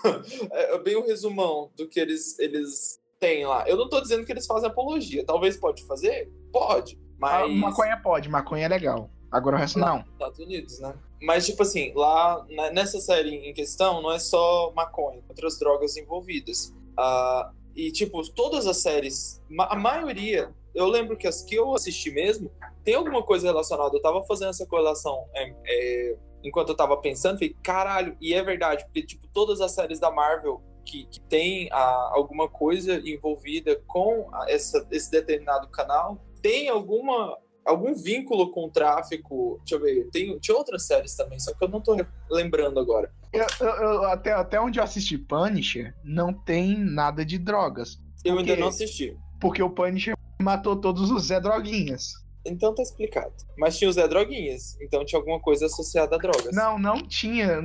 é 0.52 0.78
bem 0.78 0.96
o 0.96 1.06
resumão 1.06 1.70
do 1.76 1.88
que 1.88 1.98
eles, 1.98 2.38
eles 2.38 2.98
têm 3.18 3.46
lá. 3.46 3.68
Eu 3.68 3.76
não 3.76 3.88
tô 3.88 4.00
dizendo 4.00 4.24
que 4.24 4.32
eles 4.32 4.46
fazem 4.46 4.68
apologia. 4.68 5.24
Talvez 5.24 5.56
pode 5.56 5.84
fazer? 5.86 6.30
Pode. 6.52 6.96
A 7.22 7.46
Mas... 7.46 7.56
maconha 7.56 7.96
pode, 8.02 8.28
maconha 8.28 8.66
é 8.66 8.68
legal. 8.68 9.10
Agora 9.30 9.56
o 9.56 9.58
resto 9.58 9.78
não. 9.78 10.04
Estados 10.12 10.38
Unidos, 10.38 10.78
né? 10.80 10.94
Mas, 11.20 11.46
tipo 11.46 11.62
assim, 11.62 11.92
lá 11.94 12.44
nessa 12.72 13.00
série 13.00 13.48
em 13.48 13.52
questão, 13.52 14.00
não 14.00 14.12
é 14.12 14.18
só 14.18 14.72
maconha, 14.74 15.22
outras 15.28 15.58
drogas 15.58 15.96
envolvidas. 15.96 16.72
Ah, 16.96 17.50
e, 17.76 17.92
tipo, 17.92 18.22
todas 18.32 18.66
as 18.66 18.78
séries, 18.78 19.42
a 19.58 19.76
maioria, 19.76 20.50
eu 20.74 20.86
lembro 20.86 21.16
que 21.16 21.26
as 21.26 21.42
que 21.42 21.54
eu 21.54 21.74
assisti 21.74 22.10
mesmo, 22.10 22.50
tem 22.82 22.94
alguma 22.94 23.22
coisa 23.22 23.46
relacionada. 23.46 23.94
Eu 23.94 24.00
tava 24.02 24.24
fazendo 24.24 24.50
essa 24.50 24.66
correlação 24.66 25.26
é, 25.34 25.54
é, 25.66 26.16
enquanto 26.42 26.70
eu 26.70 26.76
tava 26.76 26.96
pensando, 26.96 27.38
falei, 27.38 27.54
caralho, 27.62 28.16
e 28.20 28.32
é 28.32 28.42
verdade, 28.42 28.84
porque, 28.84 29.02
tipo, 29.02 29.26
todas 29.28 29.60
as 29.60 29.72
séries 29.72 30.00
da 30.00 30.10
Marvel 30.10 30.62
que, 30.86 31.04
que 31.06 31.20
tem 31.20 31.68
ah, 31.72 32.10
alguma 32.12 32.48
coisa 32.48 33.02
envolvida 33.04 33.76
com 33.86 34.28
a- 34.32 34.46
essa, 34.48 34.86
esse 34.90 35.10
determinado 35.10 35.68
canal, 35.68 36.24
tem 36.40 36.68
alguma 36.68 37.36
algum 37.64 37.92
vínculo 37.94 38.52
com 38.52 38.66
o 38.66 38.70
tráfico. 38.70 39.58
Deixa 39.58 39.74
eu 39.74 39.80
ver, 39.80 40.08
tem, 40.12 40.38
tinha 40.38 40.56
outras 40.56 40.86
séries 40.86 41.16
também, 41.16 41.40
só 41.40 41.52
que 41.52 41.64
eu 41.64 41.68
não 41.68 41.80
tô 41.80 41.96
lembrando 42.30 42.78
agora. 42.78 43.12
Eu, 43.36 43.66
eu- 43.66 43.74
eu- 43.82 44.04
até, 44.10 44.32
até 44.32 44.60
onde 44.60 44.78
eu 44.78 44.84
assisti 44.84 45.18
Punisher, 45.18 45.94
não 46.04 46.32
tem 46.32 46.76
nada 46.78 47.24
de 47.24 47.38
drogas. 47.38 47.98
Eu 48.24 48.38
ainda 48.38 48.52
Ok. 48.52 48.60
não 48.60 48.68
assisti. 48.68 49.16
Porque 49.40 49.62
o 49.62 49.70
Punisher 49.70 50.14
matou 50.40 50.76
todos 50.76 51.10
os 51.10 51.26
Zé 51.26 51.40
Droguinhas. 51.40 52.12
Então 52.46 52.74
tá 52.74 52.82
explicado. 52.82 53.32
Mas 53.58 53.76
tinha 53.78 53.88
o 53.88 53.92
Zé 53.92 54.06
Droguinhas, 54.06 54.76
então 54.80 55.04
tinha 55.04 55.18
alguma 55.18 55.40
coisa 55.40 55.66
associada 55.66 56.16
a 56.16 56.18
drogas. 56.18 56.54
Não, 56.54 56.78
não 56.78 57.02
tinha. 57.06 57.60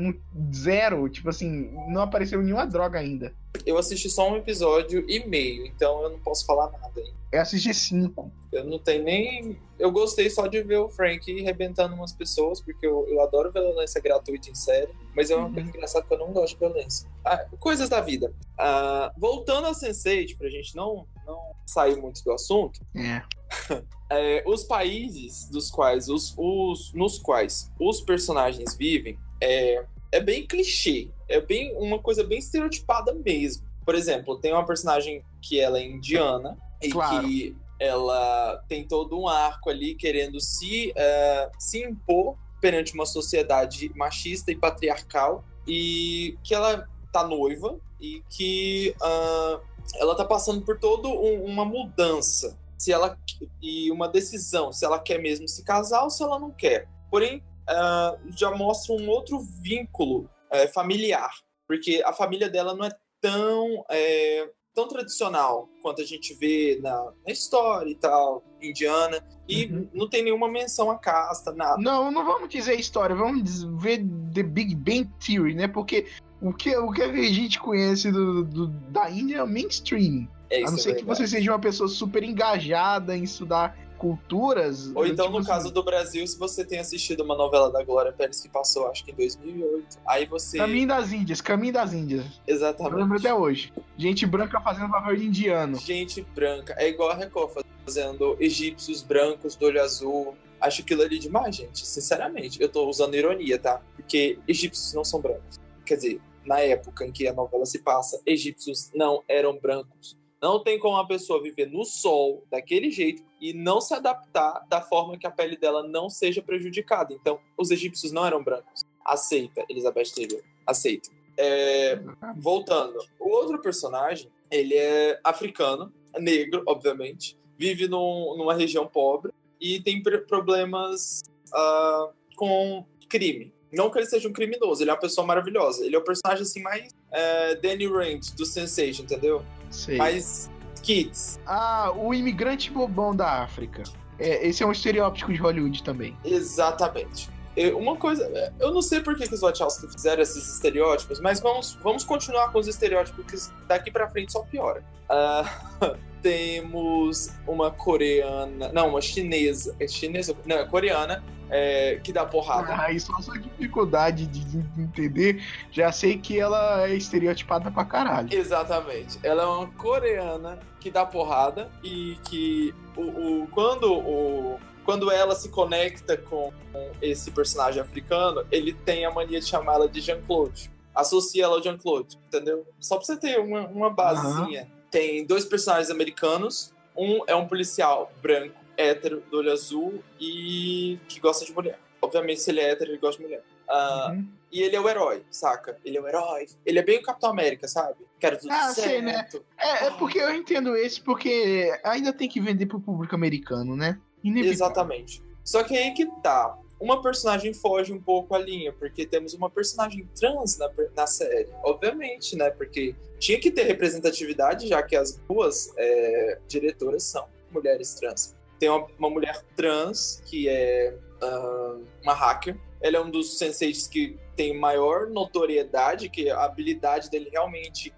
zero. 0.53 1.07
Tipo 1.09 1.29
assim, 1.29 1.71
não 1.89 2.01
apareceu 2.01 2.41
nenhuma 2.41 2.65
droga 2.65 2.99
ainda. 2.99 3.33
Eu 3.65 3.77
assisti 3.77 4.09
só 4.09 4.29
um 4.31 4.37
episódio 4.37 5.03
e 5.09 5.25
meio, 5.27 5.65
então 5.65 6.01
eu 6.03 6.09
não 6.11 6.19
posso 6.19 6.45
falar 6.45 6.71
nada 6.71 6.91
ainda. 6.95 7.21
Eu 7.31 7.41
assisti 7.41 7.73
cinco. 7.73 8.31
Eu 8.51 8.65
não 8.65 8.77
tenho 8.79 9.03
nem. 9.03 9.57
Eu 9.79 9.89
gostei 9.91 10.29
só 10.29 10.47
de 10.47 10.61
ver 10.63 10.77
o 10.77 10.89
Frank 10.89 11.31
arrebentando 11.41 11.95
umas 11.95 12.11
pessoas, 12.11 12.59
porque 12.59 12.85
eu, 12.85 13.05
eu 13.07 13.21
adoro 13.21 13.51
violência 13.51 14.01
gratuita 14.01 14.49
em 14.49 14.55
série, 14.55 14.89
mas 15.15 15.29
é 15.31 15.35
uma 15.35 15.47
Uhum. 15.47 15.53
coisa 15.53 15.69
engraçada 15.69 16.05
que 16.05 16.13
eu 16.13 16.17
não 16.17 16.31
gosto 16.33 16.53
de 16.53 16.59
violência. 16.59 17.09
Ah, 17.23 17.45
coisas 17.59 17.87
da 17.87 18.01
vida. 18.01 18.33
Ah, 18.57 19.11
voltando 19.17 19.67
ao 19.67 19.73
Sense8, 19.73 20.37
pra 20.37 20.49
gente 20.49 20.75
não, 20.75 21.05
não 21.25 21.39
sair 21.65 21.95
muito 21.95 22.23
do 22.23 22.31
assunto, 22.31 22.79
É. 22.95 23.21
é, 24.09 24.43
os 24.47 24.63
países 24.63 25.49
dos 25.49 25.69
quais 25.69 26.07
os, 26.09 26.33
os- 26.37 26.93
nos 26.93 27.17
quais 27.19 27.71
os 27.79 28.01
personagens 28.01 28.75
vivem 28.75 29.17
é, 29.41 29.85
é 30.11 30.19
bem 30.19 30.45
clichê, 30.45 31.09
é 31.29 31.39
bem 31.41 31.75
uma 31.77 31.99
coisa 31.99 32.23
bem 32.23 32.39
estereotipada 32.39 33.13
mesmo. 33.13 33.65
Por 33.85 33.95
exemplo, 33.95 34.37
tem 34.39 34.53
uma 34.53 34.65
personagem 34.65 35.23
que 35.41 35.59
ela 35.59 35.79
é 35.79 35.83
indiana 35.85 36.57
e 36.81 36.89
Claro. 36.89 37.27
que 37.27 37.55
ela 37.79 38.63
tem 38.67 38.87
todo 38.87 39.19
um 39.19 39.27
arco 39.27 39.69
ali 39.69 39.95
querendo 39.95 40.39
se, 40.39 40.93
é, 40.95 41.49
se 41.57 41.83
impor 41.83 42.35
perante 42.61 42.93
uma 42.93 43.05
sociedade 43.07 43.91
machista 43.95 44.51
e 44.51 44.55
patriarcal 44.55 45.43
e 45.67 46.37
que 46.43 46.53
ela 46.53 46.87
tá 47.11 47.25
noiva 47.27 47.79
e 47.99 48.21
que 48.29 48.93
ah, 49.01 49.59
ela 49.95 50.15
tá 50.15 50.25
passando 50.25 50.63
por 50.63 50.79
toda 50.79 51.07
uma 51.07 51.65
mudança 51.65 52.57
se 52.77 52.91
ela 52.91 53.17
e 53.61 53.91
uma 53.91 54.07
decisão 54.07 54.71
se 54.71 54.83
ela 54.83 54.99
quer 54.99 55.19
mesmo 55.19 55.47
se 55.47 55.63
casar 55.63 56.03
ou 56.03 56.09
se 56.09 56.23
ela 56.23 56.39
não 56.39 56.51
quer. 56.51 56.87
Porém, 57.09 57.43
ah, 57.67 58.17
já 58.35 58.51
mostra 58.51 58.93
um 58.95 59.07
outro 59.09 59.39
vínculo 59.61 60.29
eh, 60.49 60.67
familiar, 60.67 61.31
porque 61.67 62.01
a 62.05 62.11
família 62.11 62.49
dela 62.49 62.73
não 62.73 62.85
é 62.85 62.91
tão 63.21 63.85
eh, 63.89 64.49
tão 64.73 64.87
tradicional 64.87 65.69
quanto 65.81 66.01
a 66.01 66.05
gente 66.05 66.33
vê 66.33 66.79
na, 66.81 67.11
na 67.25 67.31
história 67.31 67.89
e 67.91 67.95
tal 67.95 68.43
indiana 68.61 69.23
e 69.47 69.65
Uhum. 69.65 69.89
não 69.93 70.09
tem 70.09 70.23
nenhuma 70.23 70.47
menção 70.47 70.89
à 70.89 70.97
casta 70.97 71.51
nada. 71.51 71.77
Não, 71.81 72.09
não 72.09 72.25
vamos 72.25 72.47
dizer 72.49 72.79
história, 72.79 73.13
vamos 73.13 73.63
ver 73.81 73.97
The 74.33 74.43
Big 74.43 74.75
Bang 74.75 75.09
Theory, 75.19 75.55
né? 75.55 75.67
Porque 75.67 76.07
o 76.41 76.51
que, 76.53 76.75
o 76.75 76.91
que 76.91 77.01
a 77.03 77.13
gente 77.31 77.59
conhece 77.59 78.11
do, 78.11 78.43
do- 78.43 78.67
da 78.67 79.09
Índia 79.09 79.37
é 79.37 79.43
o 79.43 79.47
mainstream. 79.47 80.27
É 80.49 80.63
A 80.63 80.65
não 80.71 80.73
é 80.77 80.77
ser 80.81 80.95
que 80.95 81.05
você 81.05 81.27
seja 81.27 81.51
uma 81.51 81.59
pessoa 81.59 81.87
super 81.87 82.23
engajada 82.23 83.15
em 83.15 83.23
estudar 83.23 83.77
culturas. 83.97 84.91
Ou 84.95 85.05
então, 85.05 85.25
tipo 85.27 85.37
no 85.37 85.39
assim, 85.39 85.47
caso 85.47 85.71
do 85.71 85.83
Brasil, 85.83 86.25
se 86.25 86.37
você 86.37 86.65
tem 86.65 86.79
assistido 86.79 87.21
uma 87.23 87.35
novela 87.37 87.71
da 87.71 87.83
Glória 87.83 88.11
Pérez 88.11 88.41
que 88.41 88.49
passou, 88.49 88.87
acho 88.89 89.05
que 89.05 89.11
em 89.11 89.15
2008, 89.15 89.99
aí 90.07 90.25
você. 90.25 90.57
Caminho 90.57 90.87
das 90.87 91.11
Índias, 91.11 91.39
Caminho 91.39 91.73
das 91.73 91.93
Índias. 91.93 92.25
Eu 92.47 92.55
lembro 92.55 92.67
Exatamente. 92.67 93.19
até 93.27 93.33
hoje. 93.33 93.71
Gente 93.97 94.25
branca 94.25 94.59
fazendo 94.59 94.89
papel 94.89 95.15
de 95.15 95.25
indiano. 95.27 95.77
Gente 95.79 96.25
branca. 96.35 96.73
É 96.77 96.89
igual 96.89 97.11
a 97.11 97.15
Record 97.15 97.63
fazendo 97.85 98.35
egípcios 98.39 99.01
brancos 99.03 99.55
do 99.55 99.65
olho 99.67 99.81
azul. 99.81 100.35
Acho 100.59 100.81
aquilo 100.81 101.01
ali 101.03 101.17
demais, 101.19 101.55
gente. 101.55 101.85
Sinceramente. 101.85 102.61
Eu 102.61 102.69
tô 102.69 102.87
usando 102.89 103.15
ironia, 103.15 103.57
tá? 103.59 103.81
Porque 103.95 104.37
egípcios 104.47 104.93
não 104.93 105.03
são 105.03 105.21
brancos. 105.21 105.59
Quer 105.85 105.95
dizer, 105.95 106.21
na 106.45 106.59
época 106.59 107.05
em 107.05 107.11
que 107.11 107.27
a 107.27 107.33
novela 107.33 107.65
se 107.65 107.79
passa, 107.79 108.21
egípcios 108.25 108.91
não 108.93 109.23
eram 109.27 109.57
brancos. 109.57 110.17
Não 110.41 110.63
tem 110.63 110.79
como 110.79 110.95
uma 110.95 111.07
pessoa 111.07 111.41
viver 111.41 111.67
no 111.67 111.85
sol 111.85 112.43
daquele 112.49 112.89
jeito 112.89 113.23
e 113.39 113.53
não 113.53 113.79
se 113.79 113.93
adaptar 113.93 114.65
da 114.67 114.81
forma 114.81 115.17
que 115.17 115.27
a 115.27 115.31
pele 115.31 115.55
dela 115.55 115.87
não 115.87 116.09
seja 116.09 116.41
prejudicada. 116.41 117.13
Então, 117.13 117.39
os 117.55 117.69
egípcios 117.69 118.11
não 118.11 118.25
eram 118.25 118.43
brancos. 118.43 118.83
Aceita, 119.05 119.63
Elizabeth 119.69 120.11
Taylor. 120.15 120.41
Aceita. 120.65 121.11
É, 121.37 121.99
voltando, 122.37 122.97
o 123.19 123.29
outro 123.29 123.59
personagem, 123.61 124.29
ele 124.49 124.75
é 124.75 125.19
africano, 125.23 125.93
negro, 126.19 126.63
obviamente, 126.67 127.37
vive 127.57 127.87
num- 127.87 128.35
numa 128.35 128.53
região 128.55 128.87
pobre 128.87 129.31
e 129.59 129.79
tem 129.79 130.01
pr- 130.01 130.25
problemas 130.27 131.21
ah, 131.53 132.09
com 132.35 132.83
crime. 133.07 133.53
Não 133.71 133.89
que 133.89 133.99
ele 133.99 134.05
seja 134.05 134.27
um 134.27 134.33
criminoso, 134.33 134.83
ele 134.83 134.89
é 134.89 134.93
uma 134.93 134.99
pessoa 134.99 135.25
maravilhosa. 135.25 135.85
Ele 135.85 135.95
é 135.95 135.99
o 135.99 136.03
personagem 136.03 136.43
assim 136.43 136.61
mais 136.61 136.89
é, 137.11 137.55
Danny 137.55 137.87
Rand 137.87 138.19
do 138.35 138.45
Sensation, 138.45 139.03
entendeu? 139.03 139.43
Sei. 139.69 139.97
Mais 139.97 140.49
kids. 140.81 141.39
Ah, 141.45 141.91
o 141.95 142.13
imigrante 142.13 142.71
bobão 142.71 143.15
da 143.15 143.43
África. 143.43 143.83
É, 144.19 144.47
esse 144.47 144.61
é 144.61 144.65
um 144.65 144.71
estereótipo 144.71 145.31
de 145.31 145.39
Hollywood 145.39 145.83
também. 145.83 146.17
Exatamente. 146.23 147.29
Uma 147.75 147.97
coisa, 147.97 148.53
eu 148.59 148.71
não 148.71 148.81
sei 148.81 149.01
por 149.01 149.15
que, 149.17 149.27
que 149.27 149.33
os 149.33 149.41
Wachowski 149.41 149.85
fizeram 149.91 150.21
esses 150.21 150.53
estereótipos, 150.53 151.19
mas 151.19 151.41
vamos, 151.41 151.77
vamos 151.83 152.03
continuar 152.05 152.49
com 152.49 152.59
os 152.59 152.67
estereótipos, 152.67 153.25
que 153.25 153.67
daqui 153.67 153.91
pra 153.91 154.09
frente 154.09 154.31
só 154.31 154.41
piora. 154.43 154.81
Ah, 155.09 155.43
temos 156.23 157.29
uma 157.45 157.69
coreana, 157.69 158.71
não, 158.71 158.89
uma 158.89 159.01
chinesa, 159.01 159.75
é 159.79 159.87
chinesa, 159.87 160.35
não, 160.45 160.57
é 160.57 160.65
coreana, 160.65 161.21
é, 161.51 161.99
que 162.03 162.11
dá 162.13 162.25
porrada. 162.25 162.73
Aí 162.81 162.99
só 162.99 163.13
a 163.13 163.21
sua 163.21 163.37
dificuldade 163.37 164.25
de, 164.25 164.39
de 164.43 164.81
entender, 164.81 165.43
já 165.71 165.91
sei 165.91 166.17
que 166.17 166.39
ela 166.39 166.87
é 166.89 166.95
estereotipada 166.95 167.69
pra 167.69 167.85
caralho. 167.85 168.29
Exatamente. 168.33 169.19
Ela 169.21 169.43
é 169.43 169.45
uma 169.45 169.67
coreana 169.67 170.57
que 170.79 170.89
dá 170.89 171.05
porrada 171.05 171.69
e 171.83 172.17
que 172.23 172.73
o, 172.95 173.01
o- 173.43 173.47
quando 173.51 173.93
o 173.93 174.59
quando 174.83 175.11
ela 175.11 175.35
se 175.35 175.47
conecta 175.49 176.17
com 176.17 176.51
esse 176.99 177.29
personagem 177.29 177.79
africano, 177.79 178.43
ele 178.51 178.73
tem 178.73 179.05
a 179.05 179.11
mania 179.11 179.39
de 179.39 179.45
chamá-la 179.45 179.85
de 179.85 180.01
Jean-Claude. 180.01 180.71
Associa 180.93 181.43
ela 181.43 181.55
ao 181.57 181.61
Jean-Claude, 181.63 182.17
entendeu? 182.27 182.65
Só 182.79 182.95
pra 182.97 183.05
você 183.05 183.15
ter 183.15 183.39
uma, 183.39 183.67
uma 183.67 183.89
basezinha. 183.91 184.67
Tem 184.89 185.23
dois 185.23 185.45
personagens 185.45 185.91
americanos. 185.91 186.73
Um 186.97 187.21
é 187.27 187.35
um 187.35 187.47
policial 187.47 188.11
branco, 188.23 188.55
hétero, 188.81 189.23
do 189.29 189.37
olho 189.37 189.51
azul 189.51 190.03
e 190.19 190.99
que 191.07 191.19
gosta 191.19 191.45
de 191.45 191.53
mulher. 191.53 191.79
Obviamente, 192.01 192.41
se 192.41 192.49
ele 192.49 192.59
é 192.59 192.71
hétero, 192.71 192.91
ele 192.91 192.97
gosta 192.97 193.17
de 193.21 193.27
mulher. 193.27 193.43
Ah, 193.69 194.09
Uhum. 194.11 194.27
e 194.51 194.61
ele 194.61 194.75
é 194.75 194.79
o 194.81 194.89
herói, 194.89 195.23
saca? 195.29 195.77
Ele 195.85 195.97
é 195.97 196.01
o 196.01 196.07
herói. 196.07 196.47
Ele 196.65 196.79
é 196.79 196.83
bem 196.83 196.97
o 196.99 197.03
Capitão 197.03 197.29
América, 197.29 197.67
sabe? 197.67 197.95
Quero 198.19 198.37
tudo 198.39 198.51
Ah, 198.51 198.73
certo. 198.73 198.87
sei, 198.89 199.01
né? 199.01 199.27
É, 199.57 199.85
é 199.85 199.91
porque 199.91 200.19
eu 200.19 200.33
entendo 200.33 200.75
esse, 200.75 200.99
porque 201.01 201.71
ainda 201.83 202.11
tem 202.11 202.27
que 202.27 202.41
vender 202.41 202.65
pro 202.65 202.79
público 202.81 203.15
americano, 203.15 203.75
né? 203.77 203.99
Inevitável. 204.23 204.51
Exatamente. 204.53 205.23
Só 205.43 205.63
que 205.63 205.77
aí 205.77 205.93
que 205.93 206.05
tá. 206.21 206.57
Uma 206.79 206.99
personagem 207.01 207.53
foge 207.53 207.93
um 207.93 208.01
pouco 208.01 208.33
a 208.33 208.39
linha, 208.39 208.73
porque 208.73 209.05
temos 209.05 209.35
uma 209.35 209.49
personagem 209.51 210.09
trans 210.19 210.57
na, 210.57 210.67
na 210.97 211.05
série. 211.07 211.47
Obviamente, 211.63 212.35
né? 212.35 212.49
Porque 212.49 212.95
tinha 213.19 213.39
que 213.39 213.51
ter 213.51 213.63
representatividade, 213.63 214.67
já 214.67 214.81
que 214.81 214.95
as 214.95 215.15
duas 215.29 215.71
é, 215.77 216.39
diretoras 216.47 217.03
são 217.03 217.27
mulheres 217.51 217.93
trans. 217.93 218.35
Tem 218.61 218.69
uma, 218.69 218.85
uma 218.99 219.09
mulher 219.09 219.43
trans 219.55 220.21
que 220.23 220.47
é 220.47 220.95
ah, 221.19 221.77
uma 222.03 222.13
hacker. 222.13 222.55
Ela 222.79 222.97
é 222.97 223.01
um 223.01 223.09
dos 223.09 223.39
senseis 223.39 223.87
que 223.87 224.19
tem 224.35 224.55
maior 224.55 225.09
notoriedade, 225.09 226.09
que 226.09 226.29
a 226.29 226.43
habilidade 226.43 227.09
dele 227.09 227.27
realmente, 227.31 227.91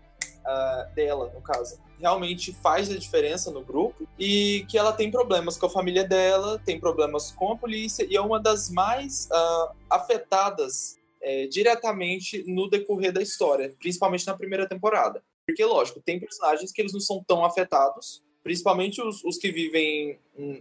ah, 0.45 0.89
dela, 0.95 1.29
no 1.35 1.41
caso, 1.41 1.81
realmente 1.99 2.53
faz 2.53 2.89
a 2.89 2.97
diferença 2.97 3.51
no 3.51 3.61
grupo 3.61 4.07
e 4.17 4.65
que 4.69 4.77
ela 4.77 4.93
tem 4.93 5.11
problemas 5.11 5.57
com 5.57 5.65
a 5.65 5.69
família 5.69 6.05
dela, 6.05 6.57
tem 6.65 6.79
problemas 6.79 7.31
com 7.31 7.51
a 7.51 7.57
polícia 7.57 8.07
e 8.09 8.15
é 8.15 8.21
uma 8.21 8.39
das 8.39 8.69
mais 8.69 9.27
ah, 9.33 9.73
afetadas 9.89 10.95
é, 11.21 11.45
diretamente 11.47 12.41
no 12.47 12.69
decorrer 12.69 13.11
da 13.11 13.21
história, 13.21 13.75
principalmente 13.81 14.25
na 14.25 14.37
primeira 14.37 14.65
temporada. 14.65 15.21
Porque, 15.45 15.65
lógico, 15.65 16.01
tem 16.01 16.21
personagens 16.21 16.71
que 16.71 16.81
eles 16.81 16.93
não 16.93 17.01
são 17.01 17.21
tão 17.27 17.43
afetados, 17.43 18.23
principalmente 18.43 19.01
os, 19.01 19.23
os 19.23 19.37
que 19.37 19.51
vivem, 19.51 20.19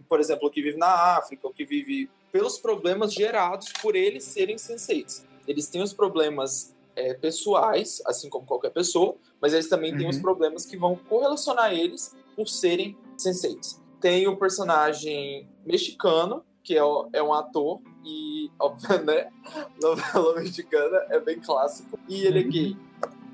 por 0.09 0.21
exemplo, 0.21 0.49
o 0.49 0.51
que 0.51 0.63
vive 0.63 0.79
na 0.79 1.17
África, 1.17 1.47
o 1.49 1.53
que 1.53 1.65
vive 1.65 2.09
pelos 2.31 2.59
problemas 2.59 3.13
gerados 3.13 3.73
por 3.83 3.95
eles 3.97 4.25
serem 4.25 4.57
senseis. 4.57 5.27
Eles 5.47 5.67
têm 5.69 5.83
os 5.83 5.93
problemas 5.93 6.75
é, 6.95 7.15
pessoais, 7.15 8.01
assim 8.07 8.29
como 8.31 8.47
qualquer 8.47 8.71
pessoa, 8.71 9.17
mas 9.41 9.53
eles 9.53 9.69
também 9.69 9.93
têm 9.97 10.05
Uhum. 10.05 10.11
os 10.11 10.19
problemas 10.19 10.65
que 10.65 10.77
vão 10.77 10.95
correlacionar 10.97 11.73
eles 11.73 12.15
por 12.37 12.49
serem 12.49 12.97
senseis. 13.19 13.81
Tem 14.01 14.27
o 14.29 14.37
personagem 14.37 15.49
mexicano, 15.67 16.45
que 16.63 16.77
é, 16.77 16.83
é 17.13 17.23
um 17.23 17.33
ator, 17.33 17.81
e, 18.05 18.51
óbvio, 18.59 19.03
né? 19.05 19.31
Novela 19.81 20.35
mexicana 20.41 21.07
é 21.11 21.19
bem 21.21 21.39
clássico. 21.41 21.99
E 22.09 22.25
ele 22.25 22.41
é 22.41 22.43
Uhum. 22.45 22.51
gay. 22.51 22.77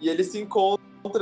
E 0.00 0.09
ele 0.09 0.25
se 0.25 0.38
encontra 0.40 0.77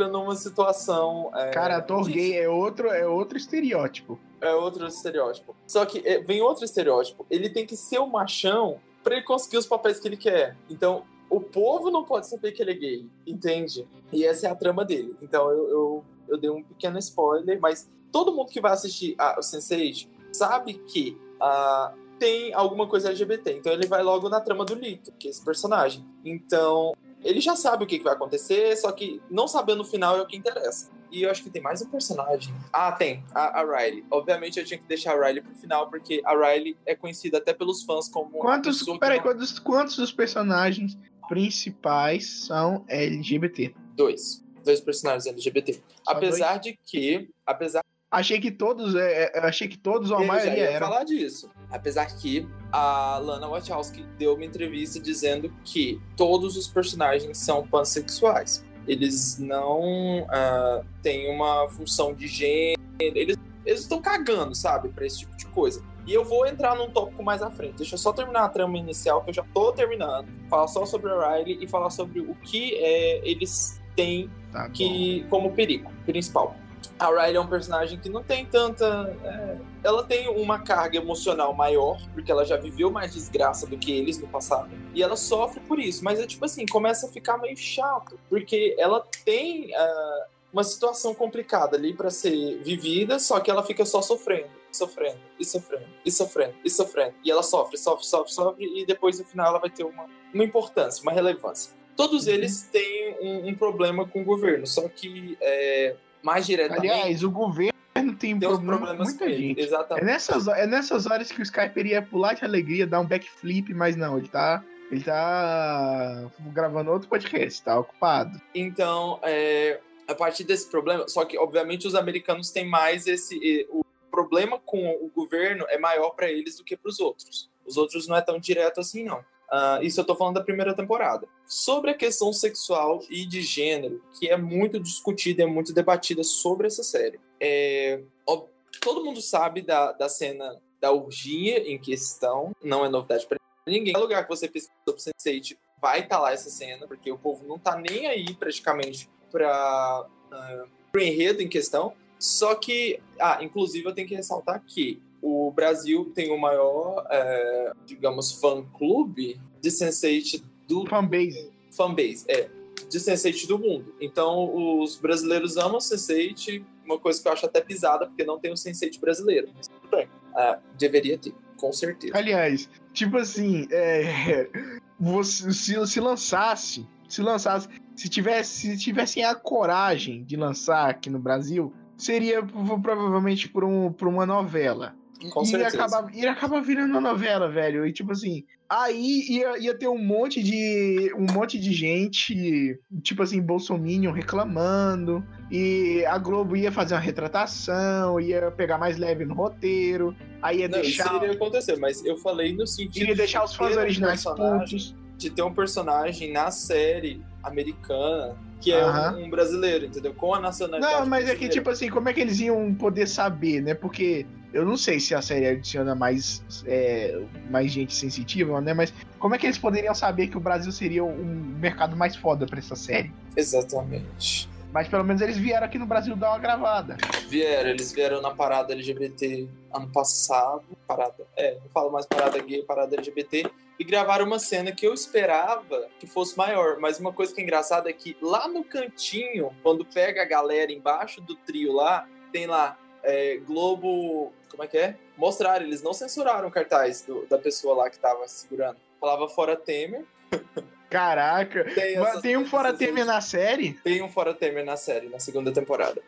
numa 0.09 0.35
situação. 0.35 1.31
é, 1.35 1.51
Cara, 1.51 1.77
ator 1.77 2.09
gay 2.09 2.39
é 2.39 2.49
outro, 2.49 2.89
é 2.89 3.07
outro 3.07 3.37
estereótipo. 3.39 4.19
é 4.41 4.55
outro 4.55 4.87
estereótipo. 4.87 5.55
Só 5.67 5.85
que 5.87 6.03
é, 6.07 6.21
vem 6.21 6.43
outro 6.43 6.65
estereótipo. 6.65 7.27
Ele 7.31 7.49
tem 7.49 7.65
que 7.67 7.77
ser 7.77 7.99
o 7.99 8.07
machão 8.07 8.79
pra 9.03 9.15
ele 9.17 9.25
conseguir 9.25 9.59
os 9.59 9.67
papéis 9.67 10.01
que 10.01 10.09
ele 10.09 10.17
quer. 10.17 10.57
Então, 10.69 11.05
o 11.31 11.41
povo 11.41 11.91
não 11.91 12.05
pode 12.05 12.27
saber 12.29 12.53
que 12.53 12.63
ele 12.63 12.73
é 12.73 12.75
gay, 12.75 13.11
entende? 13.27 13.87
E 14.13 14.25
essa 14.25 14.47
é 14.47 14.51
a 14.51 14.55
trama 14.55 14.85
dele. 14.85 15.17
Então 15.21 15.51
eu, 15.51 15.69
eu, 15.69 16.05
eu 16.29 16.39
dei 16.39 16.51
um 16.51 16.63
pequeno 16.63 16.99
spoiler, 16.99 17.61
mas 17.61 17.89
todo 18.13 18.33
mundo 18.33 18.51
que 18.51 18.61
vai 18.61 18.73
assistir 18.73 19.15
a, 19.19 19.39
o 19.39 19.43
Sense8 19.43 20.09
sabe 20.33 20.75
que 20.75 21.19
uh, 21.41 21.97
tem 22.19 22.55
alguma 22.55 22.87
coisa 22.87 23.09
LGBT. 23.09 23.57
Então 23.59 23.73
ele 23.73 23.87
vai 23.87 24.03
logo 24.03 24.29
na 24.29 24.41
trama 24.41 24.65
do 24.65 24.75
Lito, 24.75 25.13
que 25.19 25.29
é 25.29 25.31
esse 25.31 25.45
personagem. 25.45 26.05
Então 26.25 26.95
ele 27.23 27.41
já 27.41 27.57
sabe 27.57 27.85
o 27.85 27.87
que, 27.87 27.99
que 27.99 28.05
vai 28.05 28.15
acontecer, 28.15 28.77
só 28.77 28.93
que 28.93 29.21
não 29.31 29.49
sabendo 29.49 29.81
o 29.81 29.85
final 29.85 30.17
é 30.17 30.23
o 30.23 30.27
que 30.27 30.37
interessa. 30.37 30.91
E 31.11 31.23
eu 31.23 31.31
acho 31.31 31.43
que 31.43 31.51
tem 31.51 31.63
mais 31.63 31.81
um 31.83 31.87
personagem. 31.87 32.55
Ah, 32.73 32.93
tem. 32.93 33.25
A, 33.35 33.61
a 33.61 33.65
Riley. 33.65 34.05
Obviamente 34.11 34.59
eu 34.59 34.65
tinha 34.65 34.79
que 34.79 34.87
deixar 34.87 35.13
a 35.17 35.27
Riley 35.27 35.43
pro 35.43 35.55
final, 35.55 35.89
porque 35.89 36.21
a 36.25 36.33
Riley 36.35 36.77
é 36.85 36.95
conhecida 36.95 37.39
até 37.39 37.53
pelos 37.53 37.83
fãs 37.85 38.09
como. 38.09 38.39
Quantos. 38.39 38.85
Peraí, 38.99 39.17
não... 39.19 39.23
quantos, 39.25 39.59
quantos 39.59 39.97
dos 39.97 40.13
personagens 40.13 40.99
principais 41.29 42.47
são 42.47 42.85
LGBT? 42.89 43.75
Dois. 43.95 44.45
Dois 44.65 44.81
personagens 44.81 45.27
LGBT. 45.27 45.75
Só 45.75 45.81
apesar 46.13 46.59
dois? 46.59 46.63
de 46.63 46.79
que. 46.85 47.31
Apesar 47.47 47.83
Achei 48.11 48.41
que 48.41 48.51
todos, 48.51 48.95
é, 48.95 49.33
é 49.35 49.41
achei 49.41 49.67
que 49.67 49.77
todos 49.77 50.11
ou 50.11 50.19
a 50.19 50.23
eu 50.23 50.27
maioria 50.27 50.57
ia 50.57 50.71
era. 50.71 50.87
falar 50.87 51.05
disso. 51.05 51.51
Apesar 51.71 52.07
que 52.07 52.49
a 52.73 53.19
Lana 53.19 53.49
Wachowski 53.49 54.05
deu 54.17 54.35
uma 54.35 54.45
entrevista 54.45 55.01
dizendo 55.01 55.53
que 55.65 56.01
todos 56.17 56.57
os 56.57 56.69
personagens 56.69 57.37
são 57.39 57.67
pansexuais. 57.67 58.65
Eles 58.87 59.39
não 59.39 60.23
uh, 60.23 60.87
têm 61.03 61.29
uma 61.29 61.69
função 61.69 62.15
de 62.15 62.29
gênero. 62.29 62.77
Eles, 63.01 63.37
eles 63.65 63.81
estão 63.81 64.01
cagando, 64.01 64.55
sabe, 64.55 64.89
para 64.91 65.05
esse 65.05 65.19
tipo 65.21 65.37
de 65.37 65.47
coisa. 65.47 65.83
E 66.07 66.15
eu 66.15 66.25
vou 66.25 66.47
entrar 66.47 66.77
num 66.77 66.89
tópico 66.89 67.21
mais 67.25 67.43
à 67.43 67.51
frente. 67.51 67.79
Deixa 67.79 67.97
eu 67.97 67.99
só 67.99 68.13
terminar 68.13 68.45
a 68.45 68.49
trama 68.49 68.79
inicial, 68.79 69.25
que 69.25 69.31
eu 69.31 69.35
já 69.35 69.45
tô 69.53 69.73
terminando. 69.73 70.29
Falar 70.49 70.69
só 70.69 70.87
sobre 70.87 71.11
a 71.11 71.37
Riley 71.37 71.59
e 71.61 71.67
falar 71.67 71.91
sobre 71.91 72.21
o 72.21 72.35
que 72.37 72.77
é, 72.77 73.29
eles 73.29 73.83
têm 73.97 74.31
tá 74.53 74.69
que, 74.71 75.27
como 75.29 75.53
perigo 75.53 75.91
principal. 76.05 76.55
A 76.99 77.09
Riley 77.09 77.37
é 77.37 77.41
um 77.41 77.47
personagem 77.47 77.99
que 77.99 78.09
não 78.09 78.23
tem 78.23 78.47
tanta. 78.47 79.15
É, 79.23 79.59
ela 79.85 80.03
tem 80.03 80.29
uma 80.29 80.61
carga 80.61 80.97
emocional 80.97 81.53
maior, 81.53 82.01
porque 82.15 82.33
ela 82.33 82.45
já 82.45 82.57
viveu 82.57 82.91
mais 82.91 83.13
desgraça 83.13 83.67
do 83.67 83.77
que 83.77 83.93
eles 83.93 84.19
no 84.19 84.27
passado. 84.27 84.71
E 84.95 85.03
ela 85.03 85.17
sofre 85.17 85.61
por 85.61 85.79
isso. 85.79 86.03
Mas 86.03 86.19
é 86.19 86.27
tipo 86.27 86.45
assim, 86.45 86.65
começa 86.65 87.07
a 87.07 87.11
ficar 87.11 87.39
meio 87.39 87.57
chato, 87.57 88.19
porque 88.31 88.75
ela 88.79 89.07
tem 89.25 89.73
uh, 89.75 90.25
uma 90.53 90.65
situação 90.65 91.15
complicada 91.15 91.77
ali 91.77 91.93
para 91.93 92.11
ser 92.11 92.63
vivida, 92.63 93.19
só 93.19 93.41
que 93.41 93.51
ela 93.51 93.63
fica 93.63 93.85
só 93.85 94.01
sofrendo, 94.01 94.49
sofrendo, 94.73 95.19
e 95.39 95.45
sofrendo, 95.45 95.87
e 96.03 96.11
sofrendo, 96.11 96.55
e 96.65 96.71
sofrendo. 96.71 97.15
E 97.23 97.31
ela 97.31 97.43
sofre, 97.43 97.77
sofre, 97.77 98.07
sofre, 98.07 98.33
sofre, 98.33 98.81
e 98.81 98.87
depois 98.87 99.19
no 99.19 99.25
final 99.27 99.49
ela 99.49 99.59
vai 99.59 99.69
ter 99.69 99.85
uma, 99.85 100.07
uma 100.33 100.45
importância, 100.45 101.03
uma 101.03 101.13
relevância. 101.13 101.73
Todos 101.95 102.27
uhum. 102.27 102.33
eles 102.33 102.63
têm 102.73 103.17
um, 103.21 103.49
um, 103.49 103.55
problema 103.55 104.07
com 104.07 104.23
o 104.23 104.25
governo, 104.25 104.67
só 104.67 104.89
que 104.89 105.37
é, 105.41 105.97
mais 106.27 106.45
diretamente. 106.45 106.91
Aliás, 106.91 107.23
o 107.23 107.31
governo 107.31 107.73
tem, 107.95 108.17
tem 108.19 108.39
problema, 108.41 108.79
problemas 108.79 109.09
muita 109.09 109.33
gente. 109.33 109.61
Exatamente. 109.61 110.03
É 110.03 110.07
nessas, 110.07 110.49
é 110.49 110.67
nessas 110.67 111.07
horas 111.07 111.31
que 111.31 111.41
o 111.41 111.43
Skype 111.43 111.79
iria 111.79 112.03
pular 112.03 112.35
de 112.35 112.45
alegria, 112.45 112.85
dar 112.85 112.99
um 113.01 113.07
backflip, 113.07 113.73
mas 113.73 113.95
não, 113.95 114.19
ele 114.19 114.29
tá. 114.29 114.63
Ele 114.91 115.03
tá 115.03 116.31
gravando 116.53 116.93
outro 116.93 117.09
podcast, 117.09 117.61
tá 117.63 117.77
ocupado. 117.77 118.41
Então, 118.55 119.19
é, 119.25 119.81
a 120.07 120.15
partir 120.15 120.45
desse 120.45 120.71
problema, 120.71 121.09
só 121.09 121.25
que 121.25 121.37
obviamente 121.37 121.89
os 121.89 121.97
americanos 121.97 122.51
têm 122.51 122.69
mais 122.69 123.07
esse. 123.07 123.67
O 123.71 123.85
problema 124.11 124.59
com 124.59 124.89
o 125.03 125.11
governo 125.15 125.65
é 125.69 125.79
maior 125.79 126.11
para 126.11 126.31
eles 126.31 126.57
do 126.57 126.65
que 126.65 126.77
para 126.77 126.89
os 126.89 127.01
outros. 127.01 127.51
Os 127.65 127.77
outros 127.77 128.07
não 128.07 128.17
é 128.17 128.21
tão 128.21 128.39
direto 128.39 128.81
assim, 128.81 129.05
não. 129.05 129.25
Uh, 129.53 129.83
isso 129.83 130.01
eu 130.01 130.05
tô 130.05 130.17
falando 130.17 130.35
da 130.35 130.45
primeira 130.45 130.75
temporada. 130.75 131.29
Sobre 131.47 131.91
a 131.91 131.95
questão 131.95 132.33
sexual 132.33 133.01
e 133.09 133.25
de 133.25 133.43
gênero, 133.43 134.03
que 134.19 134.29
é 134.29 134.37
muito 134.37 134.81
discutida, 134.81 135.43
é 135.43 135.47
muito 135.47 135.73
debatida 135.73 136.25
sobre 136.25 136.67
essa 136.67 136.83
série. 136.83 137.21
É, 137.41 138.03
ó, 138.27 138.45
todo 138.81 139.05
mundo 139.05 139.21
sabe 139.21 139.63
da, 139.63 139.93
da 139.93 140.09
cena 140.09 140.61
da 140.81 140.93
orgia 140.93 141.71
em 141.71 141.79
questão, 141.79 142.55
não 142.63 142.85
é 142.85 142.89
novidade 142.89 143.27
para 143.27 143.39
ninguém. 143.67 143.93
Qualquer 143.93 144.05
lugar 144.05 144.23
que 144.25 144.29
você 144.29 144.49
pesquisa 144.49 144.73
sobre 144.87 145.01
Sense8 145.01 145.57
vai 145.81 146.01
estar 146.01 146.17
tá 146.17 146.23
lá 146.23 146.33
essa 146.33 146.51
cena, 146.51 146.87
porque 146.87 147.11
o 147.11 147.19
povo 147.19 147.47
não 147.47 147.59
tá 147.59 147.77
nem 147.77 148.07
aí 148.07 148.35
praticamente 148.35 149.09
para 149.31 150.07
uh, 150.33 150.69
o 150.95 150.99
enredo 150.99 151.43
em 151.43 151.49
questão. 151.49 151.95
Só 152.19 152.55
que, 152.55 153.01
ah, 153.21 153.39
inclusive 153.43 153.87
eu 153.87 153.95
tenho 153.95 154.09
que 154.09 154.15
ressaltar 154.15 154.63
que 154.67 155.03
o 155.27 155.51
Brasil 155.51 156.13
tem 156.15 156.31
o 156.31 156.39
maior, 156.39 157.05
é, 157.11 157.73
digamos, 157.85 158.33
fã-clube 158.33 159.41
de 159.61 159.71
Sense8 159.71 160.41
do... 160.69 160.87
Fanbase. 160.87 161.51
Fanbase, 161.73 162.25
é. 162.29 162.49
De 162.89 162.99
Sense8 162.99 163.49
do 163.49 163.59
mundo. 163.59 163.93
Então, 164.01 164.81
os 164.81 164.97
brasileiros 164.97 165.57
amam 165.57 165.79
Sense8, 165.79 166.65
uma 166.85 166.97
coisa 166.97 167.21
que 167.21 167.27
eu 167.27 167.33
acho 167.33 167.45
até 167.45 167.61
pisada, 167.61 168.07
porque 168.07 168.23
não 168.23 168.39
tem 168.39 168.53
o 168.53 168.55
Sense8 168.55 169.01
brasileiro. 169.01 169.49
Mas 169.57 169.67
tudo 169.67 169.89
bem. 169.91 170.09
É, 170.37 170.59
deveria 170.79 171.19
ter, 171.19 171.35
com 171.57 171.73
certeza. 171.73 172.17
Aliás, 172.17 172.69
tipo 172.93 173.17
assim, 173.17 173.67
é, 173.73 174.49
você, 175.01 175.53
se, 175.53 175.87
se 175.89 176.01
lançasse, 176.01 176.87
se 177.09 177.21
lançasse, 177.21 177.69
se 177.97 178.09
tivesse, 178.09 178.77
se 178.77 178.79
tivessem 178.79 179.25
a 179.25 179.35
coragem 179.35 180.23
de 180.23 180.37
lançar 180.37 180.89
aqui 180.89 181.11
no 181.11 181.19
Brasil, 181.19 181.73
seria 181.97 182.45
provavelmente 182.45 183.49
por, 183.49 183.65
um, 183.65 183.93
por 183.93 184.07
uma 184.07 184.25
novela. 184.25 184.95
Com 185.31 185.43
e 185.43 185.47
certeza. 185.47 185.85
Acabar, 185.85 186.15
ia 186.15 186.33
acabar 186.33 186.61
virando 186.61 186.91
uma 186.91 187.01
novela, 187.01 187.49
velho. 187.49 187.87
E 187.87 187.93
tipo 187.93 188.13
assim, 188.13 188.45
aí 188.69 189.23
ia, 189.29 189.59
ia 189.59 189.75
ter 189.77 189.89
um 189.89 189.99
monte 189.99 190.43
de. 190.43 191.13
um 191.17 191.27
monte 191.33 191.59
de 191.59 191.73
gente, 191.73 192.79
tipo 193.03 193.23
assim, 193.23 193.41
Bolsonaro 193.41 194.13
reclamando. 194.13 195.25
E 195.51 196.05
a 196.07 196.19
Globo 196.19 196.57
ia 196.57 196.71
fazer 196.71 196.95
uma 196.95 197.01
retratação, 197.01 198.21
ia 198.21 198.51
pegar 198.51 198.79
mais 198.79 198.99
leve 198.99 199.25
no 199.25 199.35
roteiro. 199.35 200.15
Aí 200.43 200.59
ia 200.59 200.69
Não, 200.69 200.81
deixar. 200.81 201.07
Isso 201.07 201.17
iria 201.17 201.33
acontecer, 201.33 201.77
mas 201.77 202.05
eu 202.05 202.17
falei 202.17 202.55
no 202.55 202.67
sentido. 202.67 203.09
Ia 203.09 203.15
deixar 203.15 203.45
os 203.45 203.55
fãs 203.55 203.77
originais 203.77 204.25
putos. 204.25 204.95
De 205.17 205.31
ter 205.31 205.43
um 205.43 205.55
personagem 205.55 206.31
na 206.31 206.51
série 206.51 207.23
americana 207.47 208.37
que 208.61 208.73
é 208.73 208.85
um, 208.85 209.25
um, 209.25 209.31
brasileiro, 209.31 209.87
entendeu? 209.87 210.15
Com 210.15 210.35
a 210.35 210.41
nacionalidade. 210.41 211.01
Não, 211.01 211.07
mas 211.07 211.29
é 211.29 211.35
que, 211.35 211.49
tipo 211.49 211.69
assim, 211.71 211.91
como 211.91 212.09
é 212.09 212.13
que 212.13 212.21
eles 212.21 212.41
iam 212.41 212.75
poder 212.75 213.07
saber, 213.07 213.61
né? 213.61 213.75
Porque 213.75 214.27
eu 214.53 214.65
não 214.65 214.77
sei 214.77 214.99
se 214.99 215.15
a 215.15 215.21
série 215.21 215.47
adiciona 215.47 215.95
mais, 215.95 216.43
é, 216.65 217.21
mais 217.51 217.71
gente 217.71 217.95
sensitiva, 217.95 218.61
né? 218.61 218.73
Mas 218.73 218.93
como 219.19 219.35
é 219.35 219.39
que 219.39 219.47
eles 219.47 219.59
poderiam 219.59 219.95
saber 219.95 220.29
que 220.29 220.37
o 220.37 220.41
Brasil 220.41 220.73
seria 220.73 221.05
um 221.05 221.25
mercado 221.61 221.97
mais 221.97 222.17
foda 222.17 222.47
pra 222.47 222.59
essa 222.59 222.75
série? 222.75 223.13
Exatamente. 223.37 224.49
Mas 224.77 224.89
pelo 224.89 225.05
menos 225.05 225.23
eles 225.23 225.39
vieram 225.39 225.65
aqui 225.65 225.79
no 225.79 225.87
Brasil 225.87 226.15
dar 226.15 226.33
uma 226.33 226.39
gravada. 226.39 226.99
Vieram, 227.29 227.71
eles 227.71 227.93
vieram 227.93 228.21
na 228.21 228.35
parada 228.35 228.75
LGBT 228.75 229.49
ano 229.73 229.91
passado. 229.91 230.67
Parada, 230.87 231.27
é, 231.35 231.55
não 231.55 231.71
falo 231.71 231.91
mais 231.91 232.05
parada 232.05 232.39
gay, 232.41 232.63
parada 232.63 232.95
LGBT. 232.95 233.51
E 233.79 233.85
gravaram 233.85 234.27
uma 234.27 234.39
cena 234.39 234.71
que 234.73 234.87
eu 234.87 234.93
esperava 234.93 235.89
que 235.99 236.07
fosse 236.07 236.37
maior. 236.37 236.79
Mas 236.79 237.01
uma 237.01 237.11
coisa 237.11 237.35
que 237.35 237.41
é 237.41 237.45
engraçada 237.45 237.89
é 237.89 237.93
que 237.95 238.19
lá 238.21 238.49
no 238.49 238.63
cantinho, 238.63 239.51
quando 239.63 239.83
pega 239.83 240.21
a 240.21 240.27
galera 240.27 240.71
embaixo 240.71 241.23
do 241.23 241.35
trio 241.35 241.73
lá, 241.73 242.07
tem 242.31 242.47
lá 242.47 242.79
é, 243.03 243.39
Globo. 243.47 244.31
Como 244.51 244.63
é 244.63 244.67
que 244.67 244.77
é? 244.77 244.95
Mostraram, 245.17 245.65
eles 245.65 245.83
não 245.83 245.95
censuraram 245.95 246.49
o 246.49 246.53
cartaz 246.53 247.01
do, 247.01 247.25
da 247.31 247.39
pessoa 247.39 247.75
lá 247.75 247.89
que 247.89 247.99
tava 247.99 248.29
segurando. 248.29 248.77
Falava 249.01 249.27
fora 249.27 249.57
Temer. 249.57 250.05
Caraca, 250.89 251.65
tem, 251.75 251.99
Mas 251.99 252.21
tem 252.21 252.37
um 252.37 252.47
Fora 252.47 252.73
Temer 252.73 253.05
na 253.05 253.21
série? 253.21 253.75
Tem 253.75 254.03
um 254.03 254.09
Fora 254.09 254.33
Temer 254.33 254.65
na 254.65 254.77
série, 254.77 255.09
na 255.09 255.19
segunda 255.19 255.53
temporada. 255.53 256.01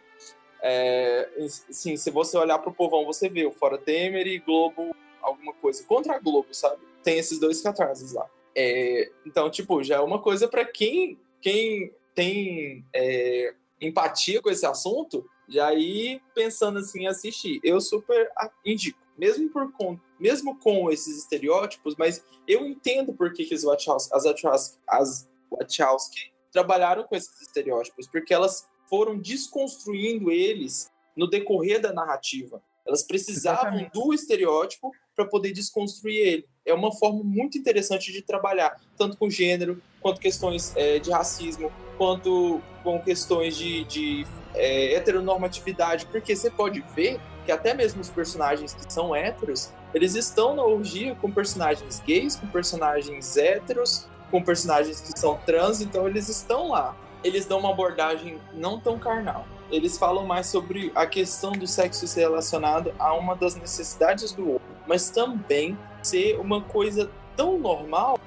É, 0.63 1.29
sim, 1.49 1.97
se 1.97 2.11
você 2.11 2.37
olhar 2.37 2.59
pro 2.59 2.73
povão, 2.73 3.05
você 3.05 3.29
vê 3.29 3.47
o 3.47 3.53
Fora 3.53 3.79
Temer 3.79 4.27
e 4.27 4.39
Globo, 4.39 4.95
alguma 5.21 5.53
coisa. 5.55 5.85
Contra 5.85 6.15
a 6.15 6.19
Globo, 6.19 6.49
sabe? 6.53 6.81
Tem 7.03 7.19
esses 7.19 7.39
dois 7.39 7.61
cartazes 7.61 8.13
lá. 8.13 8.27
É, 8.55 9.11
então, 9.25 9.51
tipo, 9.51 9.83
já 9.83 9.97
é 9.97 10.01
uma 10.01 10.21
coisa 10.21 10.49
para 10.49 10.65
quem, 10.65 11.19
quem 11.41 11.93
tem 12.15 12.85
é, 12.93 13.55
empatia 13.81 14.43
com 14.43 14.51
esse 14.51 14.67
assunto, 14.67 15.25
já 15.49 15.73
ir 15.75 16.21
pensando 16.35 16.79
assim, 16.79 17.07
assistir. 17.07 17.61
Eu 17.63 17.81
super 17.81 18.31
indico, 18.65 18.99
mesmo 19.17 19.49
por 19.51 19.71
mesmo 20.19 20.59
com 20.59 20.91
esses 20.91 21.19
estereótipos, 21.19 21.95
mas 21.97 22.25
eu 22.47 22.67
entendo 22.67 23.13
por 23.13 23.33
que, 23.33 23.45
que 23.45 23.55
as 23.55 23.63
Wachowski, 23.63 24.15
as 24.15 24.25
Wachowski, 24.25 24.79
as 24.89 25.29
Wachowski 25.51 26.33
trabalharam 26.51 27.05
com 27.05 27.15
esses 27.15 27.41
estereótipos, 27.41 28.07
porque 28.07 28.33
elas 28.33 28.67
foram 28.89 29.19
desconstruindo 29.19 30.31
eles 30.31 30.91
no 31.17 31.29
decorrer 31.29 31.81
da 31.81 31.93
narrativa. 31.93 32.63
Elas 32.87 33.03
precisavam 33.03 33.75
Exatamente. 33.75 33.93
do 33.93 34.15
estereótipo 34.15 34.91
para 35.15 35.27
poder 35.27 35.53
desconstruir 35.53 36.17
ele. 36.17 36.49
É 36.65 36.73
uma 36.73 36.91
forma 36.91 37.23
muito 37.23 37.59
interessante 37.59 38.11
de 38.11 38.23
trabalhar, 38.23 38.81
tanto 38.97 39.17
com 39.19 39.29
gênero, 39.29 39.83
quanto 40.01 40.21
questões 40.21 40.75
é, 40.75 40.99
de 40.99 41.11
racismo, 41.11 41.71
quanto 41.99 42.63
com 42.83 42.99
questões 43.01 43.57
de, 43.57 43.85
de 43.85 44.27
é, 44.55 44.95
heteronormatividade, 44.95 46.07
porque 46.07 46.35
você 46.35 46.51
pode 46.51 46.81
ver 46.95 47.21
que 47.45 47.53
até 47.53 47.75
mesmo 47.75 48.01
os 48.01 48.09
personagens 48.09 48.75
que 48.75 48.91
são 48.93 49.15
héteros, 49.15 49.73
eles 49.95 50.15
estão 50.15 50.55
na 50.55 50.63
orgia 50.63 51.15
com 51.15 51.31
personagens 51.31 52.01
gays, 52.01 52.37
com 52.37 52.47
personagens 52.47 53.37
héteros, 53.37 54.07
com 54.31 54.43
personagens 54.43 55.01
que 55.01 55.19
são 55.19 55.39
trans, 55.47 55.81
então 55.81 56.07
eles 56.07 56.29
estão 56.29 56.69
lá. 56.69 56.95
Eles 57.25 57.47
dão 57.47 57.59
uma 57.59 57.71
abordagem 57.71 58.39
não 58.53 58.79
tão 58.79 58.99
carnal. 58.99 59.47
Eles 59.71 59.99
falam 59.99 60.25
mais 60.25 60.47
sobre 60.47 60.93
a 60.95 61.07
questão 61.07 61.53
do 61.53 61.67
sexo 61.67 62.07
ser 62.07 62.21
relacionado 62.21 62.93
a 62.99 63.13
uma 63.15 63.35
das 63.35 63.55
necessidades 63.55 64.33
do 64.33 64.53
outro, 64.53 64.69
mas 64.87 65.11
também 65.11 65.77
ser 66.03 66.39
uma 66.39 66.63
coisa 66.63 67.11
tão 67.37 67.59
normal 67.59 68.19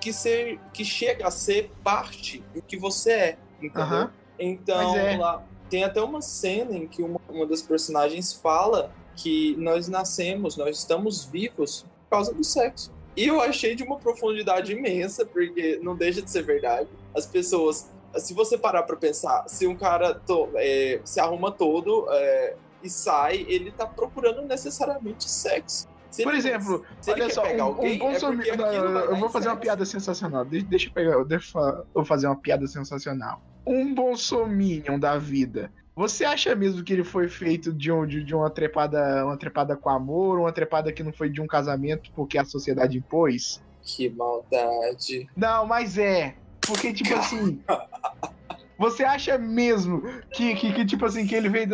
que, 0.00 0.12
ser, 0.12 0.58
que 0.72 0.84
chega 0.84 1.26
a 1.26 1.30
ser 1.30 1.70
parte 1.84 2.42
do 2.54 2.62
que 2.62 2.76
você 2.76 3.12
é, 3.12 3.38
entendeu? 3.58 3.82
Aham. 3.82 4.10
Então, 4.38 4.96
é. 4.96 5.16
lá, 5.18 5.42
tem 5.70 5.84
até 5.84 6.02
uma 6.02 6.20
cena 6.20 6.76
em 6.76 6.86
que 6.86 7.02
uma, 7.02 7.20
uma 7.28 7.46
das 7.46 7.62
personagens 7.62 8.32
fala 8.34 8.92
que 9.16 9.54
nós 9.56 9.88
nascemos, 9.88 10.56
nós 10.56 10.78
estamos 10.78 11.24
vivos 11.24 11.82
por 12.04 12.10
causa 12.16 12.34
do 12.34 12.42
sexo. 12.44 12.90
E 13.16 13.26
eu 13.26 13.40
achei 13.40 13.74
de 13.74 13.82
uma 13.82 13.98
profundidade 13.98 14.72
imensa, 14.72 15.24
porque 15.26 15.78
não 15.82 15.96
deixa 15.96 16.20
de 16.22 16.30
ser 16.30 16.42
verdade. 16.42 16.88
As 17.14 17.26
pessoas, 17.26 17.90
se 18.16 18.32
você 18.34 18.56
parar 18.58 18.82
pra 18.84 18.96
pensar, 18.96 19.44
se 19.48 19.66
um 19.66 19.76
cara 19.76 20.14
to- 20.14 20.48
é, 20.54 21.00
se 21.04 21.20
arruma 21.20 21.50
todo 21.52 22.06
é, 22.10 22.56
e 22.82 22.88
sai, 22.88 23.44
ele 23.48 23.70
tá 23.72 23.86
procurando 23.86 24.42
necessariamente 24.42 25.28
sexo. 25.30 25.88
Se 26.10 26.24
Por 26.24 26.34
exemplo, 26.34 26.84
ele 27.06 27.12
olha 27.22 27.26
quer 27.26 27.34
só, 27.34 27.42
um, 27.44 27.62
alguém, 27.62 27.96
um 27.96 27.98
bom 27.98 28.10
é 28.10 28.16
aquilo 28.16 28.92
vai 28.92 29.06
Eu 29.06 29.16
vou 29.16 29.28
fazer 29.28 29.46
uma 29.48 29.54
sexo. 29.54 29.60
piada 29.60 29.84
sensacional. 29.84 30.44
Deixa, 30.44 30.66
deixa 30.66 30.88
eu 30.88 30.92
pegar, 30.92 31.24
deixa 31.24 31.58
eu 31.58 31.86
eu 31.94 32.04
fazer 32.04 32.26
uma 32.26 32.36
piada 32.36 32.66
sensacional. 32.66 33.40
Um 33.66 33.94
bolsominion 33.94 34.98
da 34.98 35.18
vida. 35.18 35.70
Você 35.94 36.24
acha 36.24 36.54
mesmo 36.54 36.82
que 36.82 36.92
ele 36.92 37.04
foi 37.04 37.28
feito 37.28 37.72
de, 37.72 37.92
um, 37.92 38.06
de, 38.06 38.24
de 38.24 38.34
uma 38.34 38.48
trepada, 38.48 39.24
uma 39.26 39.36
trepada 39.36 39.76
com 39.76 39.90
amor, 39.90 40.38
uma 40.38 40.52
trepada 40.52 40.92
que 40.92 41.02
não 41.02 41.12
foi 41.12 41.28
de 41.28 41.40
um 41.40 41.46
casamento 41.46 42.10
porque 42.14 42.38
a 42.38 42.44
sociedade 42.44 42.96
impôs? 42.96 43.60
Que 43.82 44.08
maldade. 44.08 45.28
Não, 45.36 45.66
mas 45.66 45.98
é. 45.98 46.34
Porque, 46.60 46.92
tipo 46.92 47.14
assim. 47.14 47.60
Você 48.80 49.04
acha 49.04 49.36
mesmo 49.36 50.00
que, 50.32 50.54
que, 50.54 50.72
que, 50.72 50.86
tipo 50.86 51.04
assim, 51.04 51.26
que 51.26 51.34
ele 51.34 51.50
veio 51.50 51.68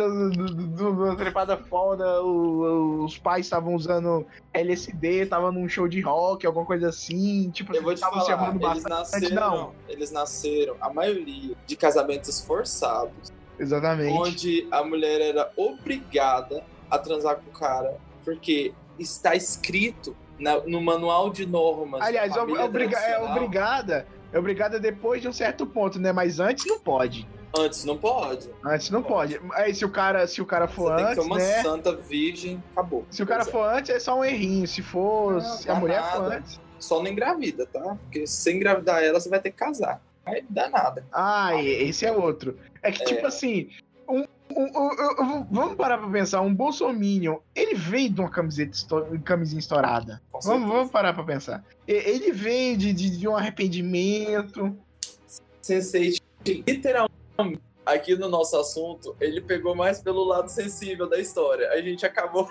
uma 0.91 1.15
trepada 1.15 1.55
foda, 1.55 2.21
o- 2.21 3.05
os 3.05 3.17
pais 3.17 3.45
estavam 3.45 3.73
usando 3.75 4.27
LSD, 4.53 5.25
tava 5.25 5.49
num 5.49 5.69
show 5.69 5.87
de 5.87 6.01
rock, 6.01 6.45
alguma 6.45 6.65
coisa 6.65 6.89
assim, 6.89 7.49
tipo 7.51 7.73
Eu 7.73 7.81
vou 7.81 7.93
te 7.93 7.99
estavam 7.99 8.19
se 8.19 8.27
falar, 8.29 8.49
amando 8.49 8.67
eles 8.67 8.83
bastante, 8.83 9.23
nasceram, 9.29 9.51
não. 9.57 9.73
eles 9.87 10.11
nasceram, 10.11 10.75
a 10.81 10.93
maioria, 10.93 11.55
de 11.65 11.75
casamentos 11.77 12.41
forçados, 12.41 13.31
Exatamente. 13.57 14.11
onde 14.11 14.67
a 14.69 14.83
mulher 14.83 15.21
era 15.21 15.49
obrigada 15.55 16.61
a 16.91 16.99
transar 16.99 17.37
com 17.37 17.49
o 17.49 17.53
cara, 17.53 17.95
porque 18.25 18.73
está 18.99 19.33
escrito 19.33 20.13
na- 20.37 20.59
no 20.65 20.81
manual 20.81 21.29
de 21.29 21.45
normas. 21.45 22.01
Aliás, 22.01 22.33
da 22.33 22.43
obriga- 22.43 22.99
é 22.99 23.23
obrigada. 23.23 24.05
É 24.31 24.39
obrigada 24.39 24.79
depois 24.79 25.21
de 25.21 25.27
um 25.27 25.33
certo 25.33 25.65
ponto, 25.65 25.99
né? 25.99 26.11
Mas 26.11 26.39
antes 26.39 26.65
não 26.65 26.79
pode. 26.79 27.27
Antes 27.57 27.85
não 27.85 27.97
pode. 27.97 28.49
Antes 28.63 28.89
não 28.89 29.01
pode. 29.01 29.39
Aí 29.53 29.73
se 29.73 29.85
o 29.85 29.89
cara, 29.89 30.27
se 30.27 30.41
o 30.41 30.45
cara 30.45 30.67
Você 30.67 30.75
for 30.75 30.95
tem 30.95 31.05
que 31.07 31.13
ser 31.13 31.19
antes, 31.19 31.25
uma 31.25 31.37
né? 31.37 31.63
santa 31.63 31.95
virgem, 31.95 32.63
acabou. 32.73 33.05
Se 33.09 33.23
o 33.23 33.25
cara 33.25 33.43
é. 33.43 33.45
for 33.45 33.63
antes, 33.63 33.89
é 33.89 33.99
só 33.99 34.19
um 34.19 34.23
errinho. 34.25 34.67
Se 34.67 34.81
for, 34.81 35.33
Não, 35.33 35.39
se 35.41 35.69
a 35.69 35.73
dá 35.73 35.79
mulher 35.79 36.03
for 36.11 36.31
antes. 36.33 36.59
Só 36.77 37.01
não 37.01 37.07
engravida, 37.09 37.65
tá? 37.65 37.97
Porque 38.03 38.27
se 38.27 38.51
engravidar 38.53 39.01
ela, 39.01 39.19
você 39.19 39.29
vai 39.29 39.39
ter 39.39 39.49
que 39.51 39.57
casar. 39.57 40.01
Aí 40.25 40.43
dá 40.49 40.69
nada. 40.69 41.05
Ah, 41.11 41.55
e- 41.55 41.67
esse 41.89 42.05
é 42.05 42.11
outro. 42.11 42.57
É 42.83 42.91
que, 42.91 43.01
É. 43.01 43.05
tipo 43.05 43.25
assim, 43.25 43.69
um, 44.07 44.25
um- 44.65 45.39
um- 45.39 45.47
vamos 45.51 45.75
parar 45.75 45.97
pra 45.97 46.09
pensar, 46.09 46.41
um 46.41 46.53
Bolsominion, 46.53 47.37
ele 47.55 47.75
veio 47.75 48.09
de 48.09 48.19
uma 48.21 48.29
camiseta 48.29 48.71
esto- 48.71 49.05
camisinha 49.23 49.59
estourada. 49.59 50.21
Vamos, 50.43 50.67
vamos 50.69 50.91
parar 50.91 51.13
pra 51.13 51.23
pensar. 51.23 51.63
Ele 51.87 52.31
veio 52.31 52.75
de, 52.77 52.93
de, 52.93 53.17
de 53.17 53.27
um 53.27 53.35
arrependimento. 53.35 54.75
Sensei, 55.61 56.15
literalmente, 56.45 57.61
aqui 57.85 58.15
no 58.15 58.27
nosso 58.29 58.57
assunto, 58.57 59.15
ele 59.19 59.41
pegou 59.41 59.75
mais 59.75 60.01
pelo 60.01 60.23
lado 60.23 60.49
sensível 60.49 61.07
da 61.07 61.19
história. 61.19 61.69
A 61.71 61.81
gente 61.81 62.05
acabou 62.05 62.49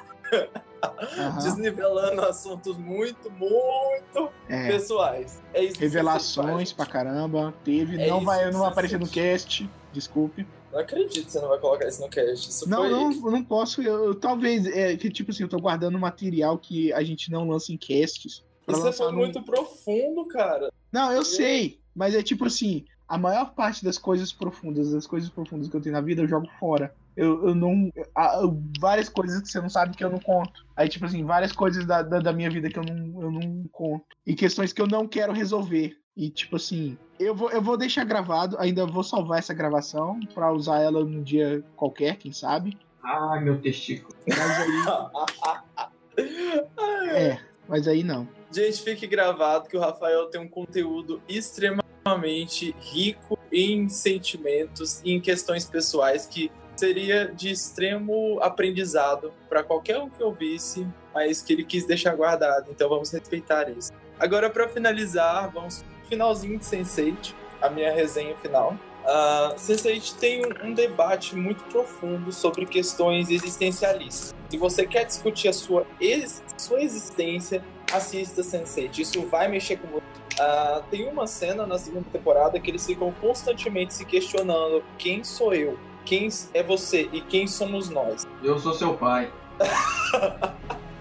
Aham, 0.83 1.39
desnivelando 1.43 2.23
assuntos 2.23 2.77
muito, 2.77 3.31
muito 3.31 4.31
é. 4.49 4.69
pessoais. 4.69 5.41
É 5.55 5.63
isso 5.65 5.75
que 5.75 5.81
Revelações 5.81 6.73
pra 6.73 6.87
caramba. 6.87 7.55
Teve. 7.65 8.01
É 8.03 8.09
não 8.09 8.21
vai, 8.25 8.51
não 8.51 8.61
vai 8.61 8.69
aparecer 8.71 8.99
no 8.99 9.09
cast. 9.09 9.69
Desculpe. 9.93 10.47
Não 10.77 10.83
acredito 10.83 11.25
que 11.25 11.33
você 11.33 11.41
não 11.41 11.49
vai 11.49 11.59
colocar 11.59 11.89
isso 11.89 12.03
no 12.03 12.11
cast. 12.11 12.51
Isso 12.51 12.69
Não, 12.69 12.83
foi... 12.83 12.91
não, 12.91 13.11
eu 13.13 13.31
não 13.31 13.43
posso. 13.43 13.81
Eu, 13.81 14.05
eu- 14.05 14.15
talvez, 14.15 14.67
é 14.67 14.95
que 14.95 15.09
tipo 15.09 15.31
assim, 15.31 15.45
eu 15.45 15.49
tô 15.49 15.59
guardando 15.59 15.99
material 15.99 16.59
que 16.59 16.93
a 16.93 17.03
gente 17.03 17.31
não 17.31 17.49
lança 17.49 17.73
em 17.73 17.79
casts. 17.79 18.45
Isso 18.69 18.85
lançar 18.85 18.93
foi 18.93 19.13
no- 19.13 19.19
muito 19.19 19.43
profundo, 19.43 20.27
cara. 20.27 20.71
Não, 20.93 21.11
eu 21.11 21.25
sei, 21.25 21.81
mas 21.95 22.15
é 22.15 22.23
tipo 22.23 22.45
assim, 22.45 22.85
a 23.09 23.17
maior 23.17 23.55
parte 23.55 23.83
das 23.83 23.97
coisas 23.97 24.33
profundas, 24.35 24.93
das 24.93 25.07
coisas 25.07 25.31
profundas 25.31 25.69
que 25.71 25.75
eu 25.77 25.81
tenho 25.81 25.95
na 25.95 26.01
vida, 26.03 26.21
eu 26.21 26.29
jogo 26.29 26.47
fora. 26.61 26.95
Eu, 27.17 27.49
eu 27.49 27.55
não. 27.55 27.91
há- 28.15 28.43
várias 28.79 29.09
coisas 29.09 29.41
que 29.41 29.49
você 29.49 29.59
não 29.59 29.71
sabe 29.71 29.97
que 29.97 30.05
eu 30.05 30.11
não 30.11 30.19
conto. 30.19 30.67
Aí, 30.77 30.91
tipo 30.91 31.07
assim, 31.07 31.25
várias 31.25 31.53
coisas 31.53 31.87
da, 31.87 32.03
da, 32.03 32.19
da 32.19 32.33
minha 32.35 32.51
vida 32.51 32.69
que 32.69 32.79
eu 32.79 32.85
não, 32.85 33.23
eu 33.23 33.31
não 33.31 33.65
conto. 33.73 34.05
E 34.27 34.35
questões 34.35 34.75
que 34.75 34.83
eu 34.83 34.87
não 34.87 35.09
quero 35.09 35.33
resolver. 35.33 35.97
E, 36.17 36.31
tipo 36.31 36.57
assim, 36.57 36.97
eu 37.21 37.35
vou, 37.35 37.51
eu 37.51 37.61
vou 37.61 37.77
deixar 37.77 38.05
gravado, 38.05 38.57
ainda 38.59 38.87
vou 38.87 39.03
salvar 39.03 39.39
essa 39.39 39.53
gravação 39.53 40.19
pra 40.33 40.51
usar 40.51 40.81
ela 40.81 41.05
num 41.05 41.23
dia 41.23 41.63
qualquer, 41.77 42.17
quem 42.17 42.33
sabe. 42.33 42.79
Ai, 43.03 43.45
meu 43.45 43.61
testículo. 43.61 44.17
Mas 44.27 44.41
aí. 44.59 45.87
é, 47.11 47.39
mas 47.69 47.87
aí 47.87 48.03
não. 48.03 48.27
Gente, 48.51 48.83
fique 48.83 49.07
gravado 49.07 49.69
que 49.69 49.77
o 49.77 49.81
Rafael 49.81 50.27
tem 50.27 50.41
um 50.41 50.49
conteúdo 50.49 51.21
extremamente 51.29 52.75
rico 52.81 53.39
em 53.53 53.89
sentimentos 53.89 55.03
e 55.05 55.13
em 55.13 55.21
questões 55.21 55.67
pessoais 55.67 56.25
que 56.25 56.51
seria 56.77 57.27
de 57.35 57.51
extremo 57.51 58.39
aprendizado 58.41 59.33
para 59.49 59.63
qualquer 59.63 59.99
um 59.99 60.09
que 60.09 60.23
ouvisse, 60.23 60.87
mas 61.13 61.43
que 61.43 61.53
ele 61.53 61.65
quis 61.65 61.87
deixar 61.87 62.15
guardado. 62.15 62.71
Então 62.71 62.89
vamos 62.89 63.11
respeitar 63.11 63.69
isso. 63.69 63.93
Agora, 64.19 64.49
para 64.49 64.69
finalizar, 64.69 65.51
vamos 65.51 65.85
finalzinho 66.07 66.59
de 66.59 66.65
Sense8, 66.65 67.35
a 67.61 67.69
minha 67.69 67.93
resenha 67.93 68.37
final. 68.37 68.75
Uh, 69.05 69.55
Sense8 69.55 70.15
tem 70.19 70.43
um, 70.45 70.69
um 70.69 70.75
debate 70.75 71.37
muito 71.37 71.63
profundo 71.65 72.33
sobre 72.33 72.67
questões 72.67 73.31
existencialistas. 73.31 74.35
Se 74.51 74.57
você 74.57 74.87
quer 74.87 75.05
discutir 75.05 75.49
a 75.49 75.53
sua, 75.53 75.87
ex- 76.01 76.43
sua 76.57 76.83
existência, 76.83 77.63
assista 77.93 78.43
Sense8. 78.43 78.99
Isso 78.99 79.27
vai 79.27 79.49
mexer 79.49 79.77
com 79.77 79.89
você. 79.89 80.03
Ah, 80.39 80.83
tem 80.91 81.09
uma 81.09 81.27
cena 81.27 81.67
na 81.67 81.79
segunda 81.79 82.05
temporada 82.13 82.61
que 82.61 82.71
eles 82.71 82.85
ficam 82.85 83.11
constantemente 83.21 83.95
se 83.95 84.05
questionando 84.05 84.85
quem 84.99 85.25
sou 85.25 85.55
eu, 85.55 85.79
quem 86.05 86.29
é 86.53 86.63
você 86.63 87.09
e 87.11 87.23
quem 87.23 87.47
somos 87.47 87.89
nós. 87.89 88.27
Eu 88.43 88.59
sou 88.59 88.75
seu 88.75 88.95
pai. 88.95 89.33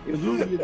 Eu 0.08 0.18
duvido. 0.18 0.64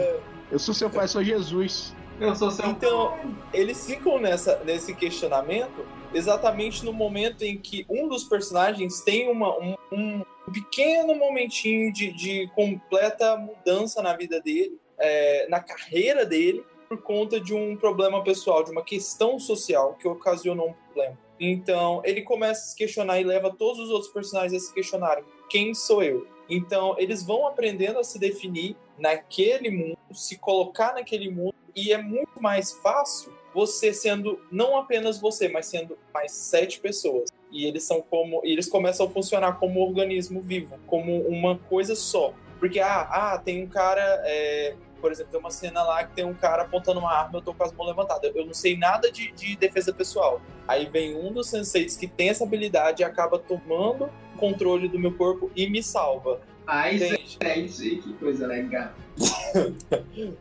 Eu 0.49 0.57
sou 0.59 0.73
seu 0.73 0.89
pai, 0.89 1.07
sou 1.07 1.23
Jesus. 1.23 1.93
Eu 2.21 2.35
sou 2.35 2.51
seu 2.51 2.67
Então, 2.67 3.17
eles 3.51 3.83
ficam 3.83 4.19
nessa, 4.19 4.63
nesse 4.63 4.93
questionamento 4.93 5.83
exatamente 6.13 6.85
no 6.85 6.93
momento 6.93 7.41
em 7.41 7.57
que 7.57 7.83
um 7.89 8.07
dos 8.07 8.23
personagens 8.23 9.01
tem 9.01 9.27
uma, 9.27 9.57
um, 9.57 9.75
um 9.91 10.23
pequeno 10.53 11.15
momentinho 11.15 11.91
de, 11.91 12.11
de 12.11 12.47
completa 12.53 13.35
mudança 13.37 14.03
na 14.03 14.15
vida 14.15 14.39
dele, 14.39 14.77
é, 14.99 15.47
na 15.49 15.59
carreira 15.59 16.23
dele, 16.23 16.63
por 16.87 17.01
conta 17.01 17.39
de 17.39 17.55
um 17.55 17.75
problema 17.75 18.23
pessoal, 18.23 18.63
de 18.63 18.69
uma 18.69 18.83
questão 18.83 19.39
social 19.39 19.95
que 19.95 20.07
ocasionou 20.07 20.69
um 20.69 20.73
problema. 20.73 21.17
Então, 21.39 22.03
ele 22.05 22.21
começa 22.21 22.61
a 22.61 22.65
se 22.65 22.75
questionar 22.75 23.19
e 23.19 23.23
leva 23.23 23.49
todos 23.49 23.79
os 23.79 23.89
outros 23.89 24.11
personagens 24.11 24.61
a 24.61 24.67
se 24.67 24.71
questionarem: 24.71 25.23
quem 25.49 25.73
sou 25.73 26.03
eu? 26.03 26.27
Então, 26.47 26.95
eles 26.99 27.23
vão 27.23 27.47
aprendendo 27.47 27.97
a 27.97 28.03
se 28.03 28.19
definir 28.19 28.75
naquele 29.01 29.69
mundo, 29.69 29.97
se 30.13 30.37
colocar 30.37 30.93
naquele 30.93 31.29
mundo, 31.29 31.55
e 31.75 31.91
é 31.91 31.97
muito 31.97 32.41
mais 32.41 32.71
fácil 32.71 33.33
você 33.53 33.93
sendo 33.93 34.39
não 34.51 34.77
apenas 34.77 35.19
você, 35.19 35.49
mas 35.49 35.65
sendo 35.65 35.97
mais 36.13 36.31
sete 36.31 36.79
pessoas. 36.79 37.29
E 37.51 37.65
eles 37.65 37.83
são 37.83 38.01
como. 38.01 38.41
Eles 38.43 38.69
começam 38.69 39.05
a 39.05 39.09
funcionar 39.09 39.53
como 39.59 39.79
um 39.79 39.83
organismo 39.83 40.41
vivo, 40.41 40.79
como 40.87 41.19
uma 41.27 41.57
coisa 41.57 41.95
só. 41.95 42.33
Porque, 42.59 42.79
ah, 42.79 43.01
ah 43.11 43.37
tem 43.37 43.63
um 43.63 43.67
cara. 43.67 44.01
é, 44.25 44.75
por 45.01 45.11
exemplo, 45.11 45.31
tem 45.31 45.39
uma 45.39 45.49
cena 45.49 45.83
lá 45.83 46.03
que 46.03 46.13
tem 46.13 46.23
um 46.23 46.33
cara 46.33 46.61
apontando 46.61 46.99
uma 46.99 47.11
arma, 47.11 47.39
eu 47.39 47.41
tô 47.41 47.53
com 47.53 47.63
as 47.63 47.73
mãos 47.73 47.87
levantadas. 47.87 48.33
Eu 48.35 48.45
não 48.45 48.53
sei 48.53 48.77
nada 48.77 49.11
de, 49.11 49.31
de 49.31 49.55
defesa 49.57 49.91
pessoal. 49.91 50.39
Aí 50.67 50.85
vem 50.85 51.17
um 51.17 51.33
dos 51.33 51.49
senseis 51.49 51.97
que 51.97 52.07
tem 52.07 52.29
essa 52.29 52.43
habilidade 52.43 53.01
e 53.01 53.05
acaba 53.05 53.39
tomando 53.39 54.09
controle 54.37 54.87
do 54.87 54.99
meu 54.99 55.15
corpo 55.17 55.51
e 55.55 55.67
me 55.69 55.83
salva. 55.83 56.39
Entende? 56.67 57.37
é 57.41 57.59
isso 57.59 57.81
aí, 57.81 57.97
que 58.01 58.13
coisa 58.13 58.47
legal. 58.47 58.93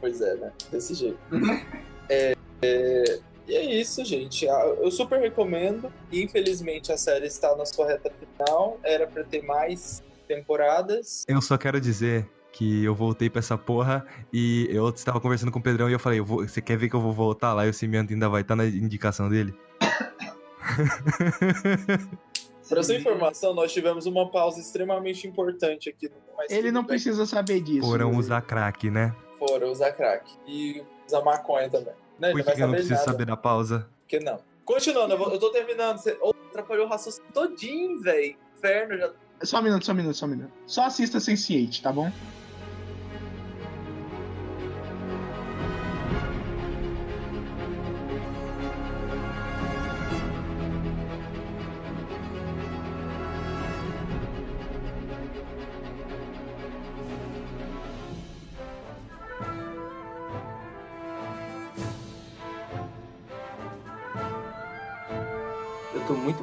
Pois 0.00 0.20
é, 0.20 0.34
né? 0.34 0.52
Desse 0.70 0.94
jeito. 0.94 1.18
É, 2.10 2.36
é, 2.60 3.18
e 3.48 3.54
é 3.56 3.80
isso, 3.80 4.04
gente. 4.04 4.46
Ah, 4.46 4.74
Eu 4.78 4.90
super 4.90 5.18
recomendo. 5.18 5.90
Infelizmente 6.12 6.92
a 6.92 6.98
série 6.98 7.26
está 7.26 7.56
na 7.56 7.64
sua 7.64 7.86
reta 7.86 8.10
final. 8.10 8.78
Era 8.84 9.06
pra 9.06 9.24
ter 9.24 9.42
mais 9.42 10.02
temporadas. 10.28 11.24
Eu 11.26 11.40
só 11.40 11.56
quero 11.56 11.80
dizer 11.80 12.28
que 12.52 12.84
eu 12.84 12.94
voltei 12.94 13.30
pra 13.30 13.38
essa 13.38 13.56
porra 13.56 14.06
e 14.30 14.68
eu 14.70 14.86
estava 14.90 15.18
conversando 15.18 15.50
com 15.50 15.58
o 15.58 15.62
Pedrão 15.62 15.88
e 15.88 15.94
eu 15.94 15.98
falei, 15.98 16.18
eu 16.18 16.26
vou- 16.26 16.46
você 16.46 16.60
quer 16.60 16.76
ver 16.76 16.90
que 16.90 16.94
eu 16.94 17.00
vou 17.00 17.14
voltar 17.14 17.54
lá 17.54 17.66
e 17.66 17.70
o 17.70 17.74
cimento 17.74 18.12
ainda 18.12 18.28
vai 18.28 18.42
estar 18.42 18.54
na 18.54 18.66
indicação 18.66 19.30
dele? 19.30 19.54
Para 22.68 22.82
sua 22.82 22.94
informação, 22.94 23.52
nós 23.54 23.72
tivemos 23.72 24.06
uma 24.06 24.30
pausa 24.30 24.60
extremamente 24.60 25.26
importante 25.26 25.88
aqui. 25.88 26.10
Ele 26.48 26.70
não 26.70 26.82
bem. 26.82 26.88
precisa 26.88 27.26
saber 27.26 27.60
disso. 27.60 27.86
Foram 27.86 28.16
usar 28.16 28.40
crack, 28.42 28.90
né? 28.90 29.14
Foram 29.38 29.70
usar 29.70 29.92
crack. 29.92 30.30
E 30.46 30.82
usar 31.06 31.22
maconha 31.22 31.68
também. 31.68 31.92
Não, 32.18 32.28
ele 32.30 32.38
Por 32.42 32.46
não 32.46 32.52
que, 32.52 32.56
que 32.56 32.62
eu 32.62 32.66
não 32.66 32.74
preciso 32.74 32.94
nada. 32.94 33.04
saber 33.04 33.26
da 33.26 33.36
pausa? 33.36 33.80
Por 34.00 34.08
que 34.08 34.20
não? 34.20 34.38
Continuando, 34.64 35.14
eu, 35.14 35.18
vou- 35.18 35.30
eu 35.32 35.38
tô 35.38 35.50
terminando. 35.50 35.98
Você 35.98 36.16
oh, 36.22 36.32
atrapalhou 36.48 36.86
o 36.86 36.88
raciocínio 36.88 37.30
todinho, 37.32 38.00
velho. 38.00 38.36
Inferno 38.56 38.96
já. 38.96 39.10
Só 39.42 39.58
um 39.58 39.62
minuto, 39.62 39.84
só 39.84 39.92
um 39.92 39.94
minuto, 39.96 40.16
só 40.16 40.26
um 40.26 40.28
minuto. 40.30 40.52
Só 40.66 40.84
assista 40.84 41.18
Sense8, 41.18 41.82
tá 41.82 41.92
bom? 41.92 42.10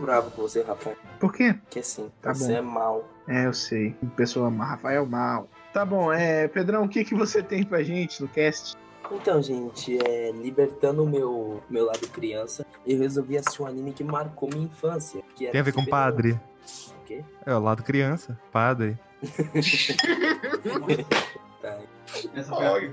Bravo 0.01 0.31
com 0.31 0.41
você, 0.41 0.61
Rafa. 0.61 0.95
Por 1.19 1.33
quê? 1.33 1.55
Que 1.69 1.79
assim, 1.79 2.11
Tá 2.21 2.33
você 2.33 2.53
bom. 2.53 2.57
é 2.57 2.61
mal. 2.61 3.09
É, 3.27 3.45
eu 3.45 3.53
sei. 3.53 3.95
Pessoa 4.15 4.49
má, 4.49 4.65
Rafael 4.65 5.05
mal. 5.05 5.47
Tá 5.73 5.85
bom, 5.85 6.11
é, 6.11 6.47
Pedrão, 6.47 6.83
o 6.83 6.89
que, 6.89 7.05
que 7.05 7.15
você 7.15 7.41
tem 7.41 7.63
pra 7.63 7.81
gente 7.83 8.21
no 8.21 8.27
cast? 8.27 8.75
Então, 9.11 9.41
gente, 9.41 9.97
é, 10.05 10.31
libertando 10.31 11.03
o 11.03 11.09
meu, 11.09 11.61
meu 11.69 11.85
lado 11.85 12.07
criança, 12.09 12.65
eu 12.85 12.97
resolvi 12.97 13.37
assistir 13.37 13.61
um 13.61 13.65
anime 13.65 13.93
que 13.93 14.03
marcou 14.03 14.49
minha 14.49 14.65
infância. 14.65 15.21
Que 15.35 15.45
era 15.45 15.51
Tem 15.51 15.61
a 15.61 15.63
ver 15.63 15.73
com 15.73 15.85
padre. 15.85 16.39
O 17.01 17.05
quê? 17.05 17.23
É, 17.45 17.53
o 17.53 17.59
lado 17.59 17.83
criança, 17.83 18.37
padre. 18.51 18.97
Tá. 21.61 21.77
Essa 22.35 22.55
foi 22.55 22.65
a 22.65 22.73
Ai. 22.73 22.91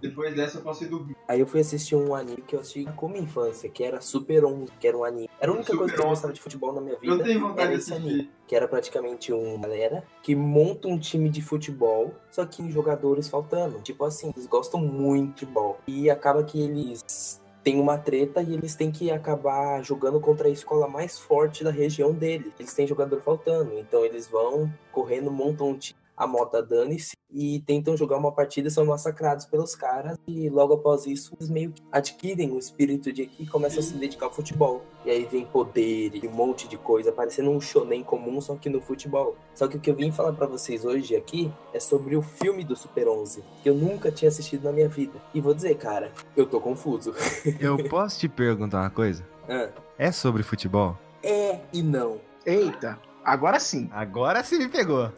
Depois 0.00 0.34
dessa 0.34 0.58
eu 0.58 0.62
posso 0.62 0.82
ir 0.82 0.86
dormir. 0.88 1.14
Aí 1.28 1.40
eu 1.40 1.46
fui 1.46 1.60
assistir 1.60 1.94
um 1.94 2.14
anime 2.14 2.40
que 2.40 2.56
eu 2.56 2.60
assisti 2.60 2.84
com 2.96 3.06
minha 3.08 3.22
infância, 3.22 3.68
que 3.68 3.84
era 3.84 4.00
Super 4.00 4.46
11, 4.46 4.72
que 4.80 4.88
era 4.88 4.96
um 4.96 5.04
anime. 5.04 5.28
Era 5.44 5.52
a 5.52 5.56
única 5.56 5.72
Super 5.72 5.78
coisa 5.80 5.94
que 5.94 6.00
eu 6.00 6.04
11. 6.06 6.10
gostava 6.10 6.32
de 6.32 6.40
futebol 6.40 6.72
na 6.72 6.80
minha 6.80 6.94
Eu 6.94 7.00
vida. 7.00 7.24
tenho 7.24 7.40
vontade 7.40 7.60
era 7.60 7.72
de 7.72 7.78
esse 7.82 7.92
anime. 7.92 8.30
que 8.46 8.56
era 8.56 8.66
praticamente 8.66 9.30
uma 9.30 9.58
galera 9.68 10.02
que 10.22 10.34
monta 10.34 10.88
um 10.88 10.98
time 10.98 11.28
de 11.28 11.42
futebol, 11.42 12.14
só 12.30 12.46
que 12.46 12.70
jogadores 12.72 13.28
faltando. 13.28 13.78
Tipo 13.82 14.06
assim, 14.06 14.32
eles 14.34 14.46
gostam 14.46 14.80
muito 14.80 15.34
de 15.34 15.40
futebol. 15.44 15.78
E 15.86 16.08
acaba 16.08 16.42
que 16.44 16.58
eles 16.58 17.42
têm 17.62 17.78
uma 17.78 17.98
treta 17.98 18.40
e 18.40 18.54
eles 18.54 18.74
têm 18.74 18.90
que 18.90 19.10
acabar 19.10 19.82
jogando 19.84 20.18
contra 20.18 20.48
a 20.48 20.50
escola 20.50 20.88
mais 20.88 21.18
forte 21.18 21.62
da 21.62 21.70
região 21.70 22.12
deles. 22.14 22.50
Eles 22.58 22.72
têm 22.72 22.86
jogador 22.86 23.20
faltando, 23.20 23.78
então 23.78 24.02
eles 24.02 24.26
vão 24.26 24.72
correndo, 24.90 25.30
montam 25.30 25.68
um 25.68 25.76
time. 25.76 25.98
A 26.16 26.26
mota 26.26 26.62
dane-se 26.62 27.16
e 27.32 27.60
tentam 27.66 27.96
jogar 27.96 28.16
uma 28.16 28.30
partida, 28.30 28.70
são 28.70 28.84
massacrados 28.86 29.44
pelos 29.46 29.74
caras 29.74 30.16
e 30.28 30.48
logo 30.48 30.74
após 30.74 31.04
isso 31.06 31.34
eles 31.36 31.50
meio 31.50 31.72
que 31.72 31.82
adquirem 31.90 32.52
o 32.52 32.58
espírito 32.58 33.12
de 33.12 33.22
equipe 33.22 33.42
e 33.42 33.46
começam 33.46 33.80
a 33.80 33.82
se 33.82 33.94
dedicar 33.94 34.26
ao 34.26 34.32
futebol. 34.32 34.84
E 35.04 35.10
aí 35.10 35.24
vem 35.24 35.44
poder 35.44 36.12
e 36.14 36.28
um 36.28 36.30
monte 36.30 36.68
de 36.68 36.78
coisa, 36.78 37.10
parecendo 37.10 37.50
um 37.50 37.60
shonen 37.60 38.04
comum, 38.04 38.40
só 38.40 38.54
que 38.54 38.68
no 38.70 38.80
futebol. 38.80 39.36
Só 39.54 39.66
que 39.66 39.76
o 39.76 39.80
que 39.80 39.90
eu 39.90 39.96
vim 39.96 40.12
falar 40.12 40.32
pra 40.32 40.46
vocês 40.46 40.84
hoje 40.84 41.16
aqui 41.16 41.52
é 41.72 41.80
sobre 41.80 42.14
o 42.16 42.22
filme 42.22 42.62
do 42.62 42.76
Super 42.76 43.08
11, 43.08 43.42
que 43.62 43.68
eu 43.68 43.74
nunca 43.74 44.12
tinha 44.12 44.28
assistido 44.28 44.62
na 44.62 44.72
minha 44.72 44.88
vida. 44.88 45.20
E 45.34 45.40
vou 45.40 45.52
dizer, 45.52 45.74
cara, 45.76 46.12
eu 46.36 46.46
tô 46.46 46.60
confuso. 46.60 47.12
Eu 47.58 47.88
posso 47.88 48.20
te 48.20 48.28
perguntar 48.28 48.80
uma 48.82 48.90
coisa? 48.90 49.26
Ah, 49.48 49.68
É 49.98 50.12
sobre 50.12 50.42
futebol? 50.44 50.96
é 51.22 51.58
e 51.72 51.82
não. 51.82 52.20
Eita, 52.46 52.98
agora 53.24 53.58
sim. 53.58 53.88
Agora 53.92 54.44
você 54.44 54.58
me 54.58 54.68
pegou. 54.68 55.10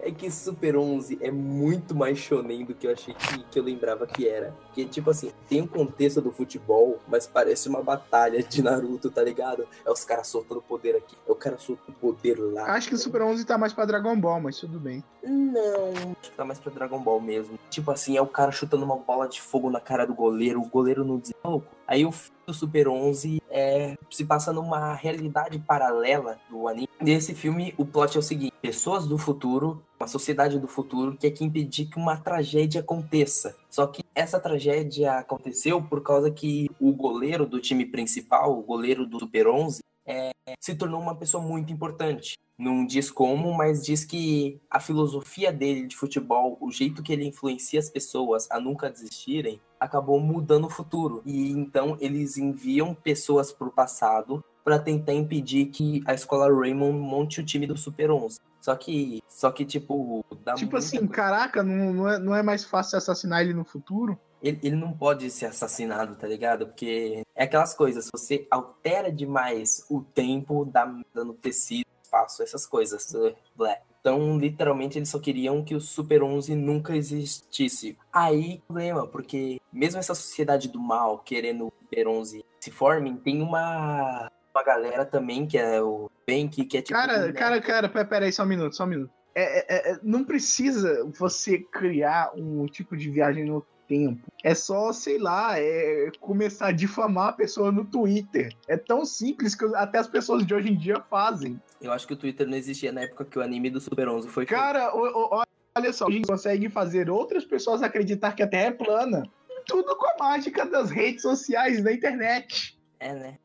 É 0.00 0.10
que 0.10 0.30
Super 0.30 0.76
11 0.76 1.18
é 1.20 1.30
muito 1.30 1.94
mais 1.94 2.18
shonen 2.18 2.64
do 2.64 2.74
que 2.74 2.86
eu 2.86 2.92
achei 2.92 3.14
que, 3.14 3.44
que 3.44 3.58
eu 3.58 3.62
lembrava 3.62 4.06
que 4.06 4.26
era. 4.26 4.52
Porque, 4.66 4.84
tipo 4.84 5.10
assim, 5.10 5.32
tem 5.48 5.60
o 5.60 5.68
contexto 5.68 6.20
do 6.20 6.32
futebol, 6.32 6.98
mas 7.06 7.26
parece 7.26 7.68
uma 7.68 7.82
batalha 7.82 8.42
de 8.42 8.62
Naruto, 8.62 9.10
tá 9.10 9.22
ligado? 9.22 9.66
É 9.84 9.90
os 9.90 10.04
caras 10.04 10.26
soltando 10.26 10.60
poder 10.60 10.96
aqui, 10.96 11.16
é 11.26 11.30
o 11.30 11.36
cara 11.36 11.58
soltando 11.58 11.94
poder 11.96 12.34
lá. 12.34 12.64
Acho 12.72 12.88
que 12.88 12.94
o 12.94 12.98
Super 12.98 13.22
11 13.22 13.44
tá 13.44 13.56
mais 13.56 13.72
pra 13.72 13.84
Dragon 13.84 14.18
Ball, 14.18 14.40
mas 14.40 14.58
tudo 14.58 14.80
bem. 14.80 15.04
Não, 15.22 15.92
acho 16.20 16.30
que 16.30 16.36
tá 16.36 16.44
mais 16.44 16.58
pra 16.58 16.72
Dragon 16.72 16.98
Ball 16.98 17.20
mesmo. 17.20 17.58
Tipo 17.70 17.90
assim, 17.90 18.16
é 18.16 18.22
o 18.22 18.26
cara 18.26 18.50
chutando 18.50 18.84
uma 18.84 18.96
bola 18.96 19.28
de 19.28 19.40
fogo 19.40 19.70
na 19.70 19.80
cara 19.80 20.04
do 20.04 20.14
goleiro, 20.14 20.60
o 20.60 20.68
goleiro 20.68 21.04
não 21.04 21.18
desenvolve. 21.18 21.66
Aí 21.86 22.04
o 22.04 22.12
do 22.46 22.54
Super 22.54 22.88
11 22.88 23.41
é 23.52 23.96
se 24.10 24.24
passa 24.24 24.52
numa 24.52 24.94
realidade 24.94 25.58
paralela 25.58 26.38
do 26.50 26.66
anime. 26.66 26.88
Nesse 27.00 27.34
filme, 27.34 27.74
o 27.76 27.84
plot 27.84 28.16
é 28.16 28.20
o 28.20 28.22
seguinte: 28.22 28.52
pessoas 28.60 29.06
do 29.06 29.18
futuro, 29.18 29.82
uma 30.00 30.08
sociedade 30.08 30.58
do 30.58 30.66
futuro, 30.66 31.16
quer 31.16 31.30
que 31.30 31.44
impedir 31.44 31.86
que 31.86 31.98
uma 31.98 32.16
tragédia 32.16 32.80
aconteça. 32.80 33.54
Só 33.70 33.86
que 33.86 34.02
essa 34.14 34.40
tragédia 34.40 35.14
aconteceu 35.14 35.82
por 35.82 36.02
causa 36.02 36.30
que 36.30 36.70
o 36.80 36.92
goleiro 36.92 37.46
do 37.46 37.60
time 37.60 37.84
principal, 37.84 38.58
o 38.58 38.62
goleiro 38.62 39.06
do 39.06 39.18
Super 39.20 39.46
11, 39.46 39.82
é, 40.06 40.32
se 40.58 40.74
tornou 40.74 41.00
uma 41.00 41.14
pessoa 41.14 41.42
muito 41.42 41.72
importante 41.72 42.36
não 42.62 42.86
diz 42.86 43.10
como, 43.10 43.52
mas 43.52 43.84
diz 43.84 44.04
que 44.04 44.60
a 44.70 44.78
filosofia 44.78 45.52
dele 45.52 45.86
de 45.86 45.96
futebol, 45.96 46.56
o 46.60 46.70
jeito 46.70 47.02
que 47.02 47.12
ele 47.12 47.26
influencia 47.26 47.80
as 47.80 47.90
pessoas 47.90 48.48
a 48.50 48.60
nunca 48.60 48.88
desistirem, 48.88 49.60
acabou 49.82 50.20
mudando 50.20 50.66
o 50.66 50.70
futuro. 50.70 51.22
E 51.26 51.50
então 51.50 51.96
eles 52.00 52.36
enviam 52.36 52.94
pessoas 52.94 53.52
pro 53.52 53.70
passado 53.70 54.44
para 54.64 54.78
tentar 54.78 55.12
impedir 55.12 55.66
que 55.66 56.02
a 56.06 56.14
escola 56.14 56.48
Raymond 56.48 56.96
monte 56.98 57.40
o 57.40 57.44
time 57.44 57.66
do 57.66 57.76
Super 57.76 58.12
11. 58.12 58.40
Só 58.60 58.76
que, 58.76 59.20
só 59.28 59.50
que 59.50 59.64
tipo, 59.64 60.24
dá 60.44 60.54
tipo 60.54 60.76
assim, 60.76 60.98
coisa. 60.98 61.12
caraca, 61.12 61.64
não, 61.64 61.92
não, 61.92 62.08
é, 62.08 62.18
não 62.18 62.36
é 62.36 62.42
mais 62.44 62.64
fácil 62.64 62.96
assassinar 62.96 63.42
ele 63.42 63.52
no 63.52 63.64
futuro? 63.64 64.16
Ele, 64.40 64.60
ele 64.62 64.76
não 64.76 64.92
pode 64.92 65.28
ser 65.30 65.46
assassinado, 65.46 66.14
tá 66.14 66.28
ligado? 66.28 66.66
Porque 66.66 67.22
é 67.34 67.42
aquelas 67.42 67.74
coisas, 67.74 68.08
você 68.14 68.46
altera 68.48 69.10
demais 69.10 69.84
o 69.90 70.00
tempo, 70.00 70.64
dá, 70.64 70.92
dando 71.12 71.34
tecido, 71.34 71.86
espaço, 72.04 72.42
essas 72.42 72.64
coisas. 72.64 73.12
blé. 73.56 73.82
Então, 74.02 74.36
literalmente, 74.36 74.98
eles 74.98 75.08
só 75.08 75.20
queriam 75.20 75.62
que 75.62 75.76
o 75.76 75.80
Super 75.80 76.24
11 76.24 76.56
nunca 76.56 76.96
existisse. 76.96 77.96
Aí, 78.12 78.60
problema, 78.66 79.06
porque 79.06 79.60
mesmo 79.72 80.00
essa 80.00 80.12
sociedade 80.12 80.68
do 80.68 80.80
mal 80.80 81.20
querendo 81.20 81.68
o 81.68 81.72
Super 81.80 82.08
11 82.08 82.44
se 82.58 82.70
formem, 82.72 83.16
tem 83.16 83.40
uma, 83.40 84.28
uma 84.52 84.64
galera 84.64 85.06
também 85.06 85.46
que 85.46 85.56
é 85.56 85.80
o 85.80 86.10
bem 86.26 86.48
que 86.48 86.64
quer 86.64 86.82
tipo. 86.82 86.98
Cara, 86.98 87.26
né? 87.26 87.32
cara, 87.32 87.60
cara, 87.60 87.88
pera, 87.88 88.04
pera 88.04 88.26
aí, 88.26 88.32
só 88.32 88.42
um 88.42 88.46
minuto, 88.46 88.74
só 88.74 88.82
um 88.82 88.88
minuto. 88.88 89.12
É, 89.36 89.90
é, 89.90 89.92
é, 89.92 90.00
não 90.02 90.24
precisa 90.24 91.08
você 91.16 91.58
criar 91.58 92.32
um 92.36 92.66
tipo 92.66 92.96
de 92.96 93.08
viagem 93.08 93.44
no 93.44 93.64
tempo. 93.88 94.20
É 94.42 94.54
só, 94.54 94.92
sei 94.92 95.18
lá, 95.18 95.58
é 95.58 96.10
começar 96.20 96.68
a 96.68 96.72
difamar 96.72 97.28
a 97.28 97.32
pessoa 97.32 97.70
no 97.72 97.84
Twitter. 97.84 98.54
É 98.68 98.76
tão 98.76 99.04
simples 99.04 99.54
que 99.54 99.64
até 99.74 99.98
as 99.98 100.08
pessoas 100.08 100.44
de 100.46 100.54
hoje 100.54 100.70
em 100.70 100.76
dia 100.76 101.00
fazem. 101.10 101.60
Eu 101.80 101.92
acho 101.92 102.06
que 102.06 102.14
o 102.14 102.16
Twitter 102.16 102.46
não 102.46 102.56
existia 102.56 102.92
na 102.92 103.02
época 103.02 103.24
que 103.24 103.38
o 103.38 103.42
anime 103.42 103.70
do 103.70 103.80
Super 103.80 104.08
11 104.08 104.28
foi. 104.28 104.46
Cara, 104.46 104.94
o- 104.94 105.36
o- 105.36 105.42
olha 105.76 105.92
só, 105.92 106.06
a 106.06 106.10
gente 106.10 106.26
consegue 106.26 106.68
fazer 106.68 107.10
outras 107.10 107.44
pessoas 107.44 107.82
acreditar 107.82 108.32
que 108.32 108.42
a 108.42 108.48
Terra 108.48 108.66
é 108.68 108.70
plana. 108.72 109.22
Tudo 109.66 109.94
com 109.96 110.06
a 110.06 110.16
mágica 110.18 110.66
das 110.66 110.90
redes 110.90 111.22
sociais, 111.22 111.82
da 111.84 111.92
internet. 111.92 112.76
É, 112.98 113.12
né? 113.14 113.38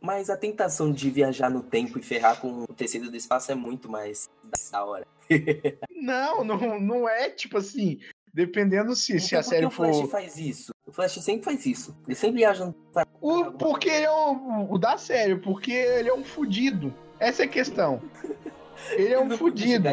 Mas 0.00 0.30
a 0.30 0.36
tentação 0.36 0.90
de 0.90 1.10
viajar 1.10 1.50
no 1.50 1.62
tempo 1.62 1.98
e 1.98 2.02
ferrar 2.02 2.40
com 2.40 2.62
o 2.62 2.66
tecido 2.68 3.10
do 3.10 3.16
espaço 3.16 3.52
é 3.52 3.54
muito 3.54 3.90
mais 3.90 4.30
da 4.72 4.82
hora. 4.84 5.06
Não, 5.94 6.42
não, 6.42 6.80
não 6.80 7.08
é 7.08 7.28
tipo 7.30 7.58
assim. 7.58 8.00
Dependendo 8.32 8.94
se, 8.94 9.18
se 9.18 9.36
a 9.36 9.40
Então 9.40 9.42
por 9.42 9.44
que 9.44 9.54
série 9.54 9.66
o 9.66 9.70
Flash 9.70 9.96
for. 9.96 10.08
faz 10.08 10.36
isso? 10.36 10.74
O 10.86 10.92
Flash 10.92 11.12
sempre 11.22 11.44
faz 11.44 11.66
isso. 11.66 11.96
Ele 12.06 12.14
sempre 12.14 12.38
viaja 12.38 12.64
no 12.64 12.74
O, 13.20 13.52
porque 13.52 13.88
ele 13.88 14.06
é 14.06 14.12
um. 14.12 14.72
O 14.72 14.78
da 14.78 14.96
sério, 14.96 15.40
porque 15.40 15.72
ele 15.72 16.08
é 16.08 16.14
um 16.14 16.24
fudido. 16.24 16.94
Essa 17.18 17.42
é 17.42 17.46
a 17.46 17.48
questão. 17.48 18.00
Ele 18.92 19.12
é 19.12 19.20
um 19.20 19.30
fudido. 19.36 19.88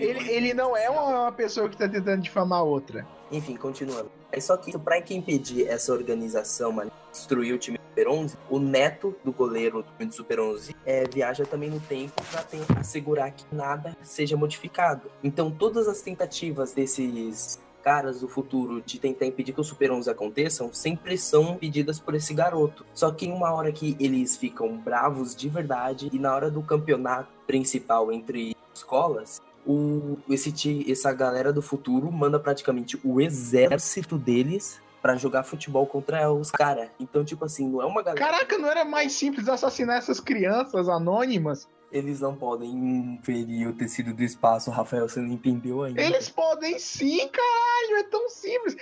Ele, 0.00 0.28
ele 0.30 0.54
não 0.54 0.76
é 0.76 0.88
uma, 0.88 1.02
uma 1.22 1.32
pessoa 1.32 1.68
que 1.68 1.76
tá 1.76 1.88
tentando 1.88 2.22
difamar 2.22 2.64
outra. 2.64 3.06
Enfim, 3.30 3.56
continuando. 3.56 4.10
É 4.32 4.40
só 4.40 4.56
que 4.56 4.76
pra 4.78 5.00
que 5.00 5.14
impedir 5.14 5.68
essa 5.68 5.92
organização, 5.92 6.72
mano, 6.72 6.90
destruir 7.12 7.54
o 7.54 7.58
time 7.58 7.78
do 7.78 7.84
Super 7.88 8.08
11, 8.08 8.36
o 8.50 8.58
neto 8.58 9.14
do 9.24 9.32
goleiro 9.32 9.82
do 9.82 9.88
time 9.92 10.06
do 10.06 10.14
Super 10.14 10.40
11 10.40 10.74
é, 10.84 11.04
viaja 11.04 11.44
também 11.46 11.70
no 11.70 11.78
tempo 11.78 12.20
pra 12.30 12.42
tentar 12.42 12.80
assegurar 12.80 13.30
que 13.30 13.44
nada 13.52 13.96
seja 14.02 14.36
modificado. 14.36 15.10
Então 15.22 15.50
todas 15.50 15.86
as 15.86 16.02
tentativas 16.02 16.72
desses 16.72 17.60
caras 17.84 18.20
do 18.20 18.28
futuro 18.28 18.80
de 18.80 18.98
tentar 18.98 19.26
impedir 19.26 19.52
que 19.52 19.60
o 19.60 19.64
Super 19.64 19.92
11 19.92 20.10
aconteçam 20.10 20.72
sempre 20.72 21.18
são 21.18 21.56
pedidas 21.56 22.00
por 22.00 22.14
esse 22.14 22.32
garoto. 22.32 22.84
Só 22.94 23.10
que 23.12 23.26
em 23.26 23.32
uma 23.32 23.52
hora 23.52 23.70
que 23.70 23.94
eles 24.00 24.36
ficam 24.38 24.76
bravos 24.78 25.36
de 25.36 25.48
verdade 25.50 26.08
e 26.10 26.18
na 26.18 26.34
hora 26.34 26.50
do 26.50 26.62
campeonato 26.62 27.28
principal 27.46 28.10
entre 28.10 28.56
escolas, 28.74 29.40
o, 29.66 30.16
esse, 30.28 30.90
essa 30.90 31.12
galera 31.12 31.52
do 31.52 31.60
futuro 31.60 32.10
manda 32.10 32.40
praticamente 32.40 32.98
o 33.04 33.20
exército 33.20 34.16
deles 34.16 34.80
pra 35.02 35.16
jogar 35.16 35.42
futebol 35.42 35.86
contra 35.86 36.32
os 36.32 36.50
caras. 36.50 36.88
Então, 36.98 37.22
tipo 37.22 37.44
assim, 37.44 37.68
não 37.68 37.82
é 37.82 37.84
uma 37.84 38.02
galera. 38.02 38.24
Caraca, 38.24 38.56
não 38.56 38.70
era 38.70 38.86
mais 38.86 39.12
simples 39.12 39.46
assassinar 39.50 39.98
essas 39.98 40.18
crianças 40.18 40.88
anônimas? 40.88 41.68
Eles 41.94 42.20
não 42.20 42.34
podem 42.34 42.70
inferir 42.70 43.68
o 43.68 43.72
tecido 43.72 44.12
do 44.12 44.24
espaço, 44.24 44.68
Rafael, 44.68 45.08
você 45.08 45.20
não 45.20 45.32
entendeu 45.32 45.84
ainda. 45.84 46.02
Eles 46.02 46.28
podem 46.28 46.76
sim, 46.76 47.28
caralho, 47.28 47.98
é 47.98 48.02
tão 48.10 48.28
simples. 48.28 48.76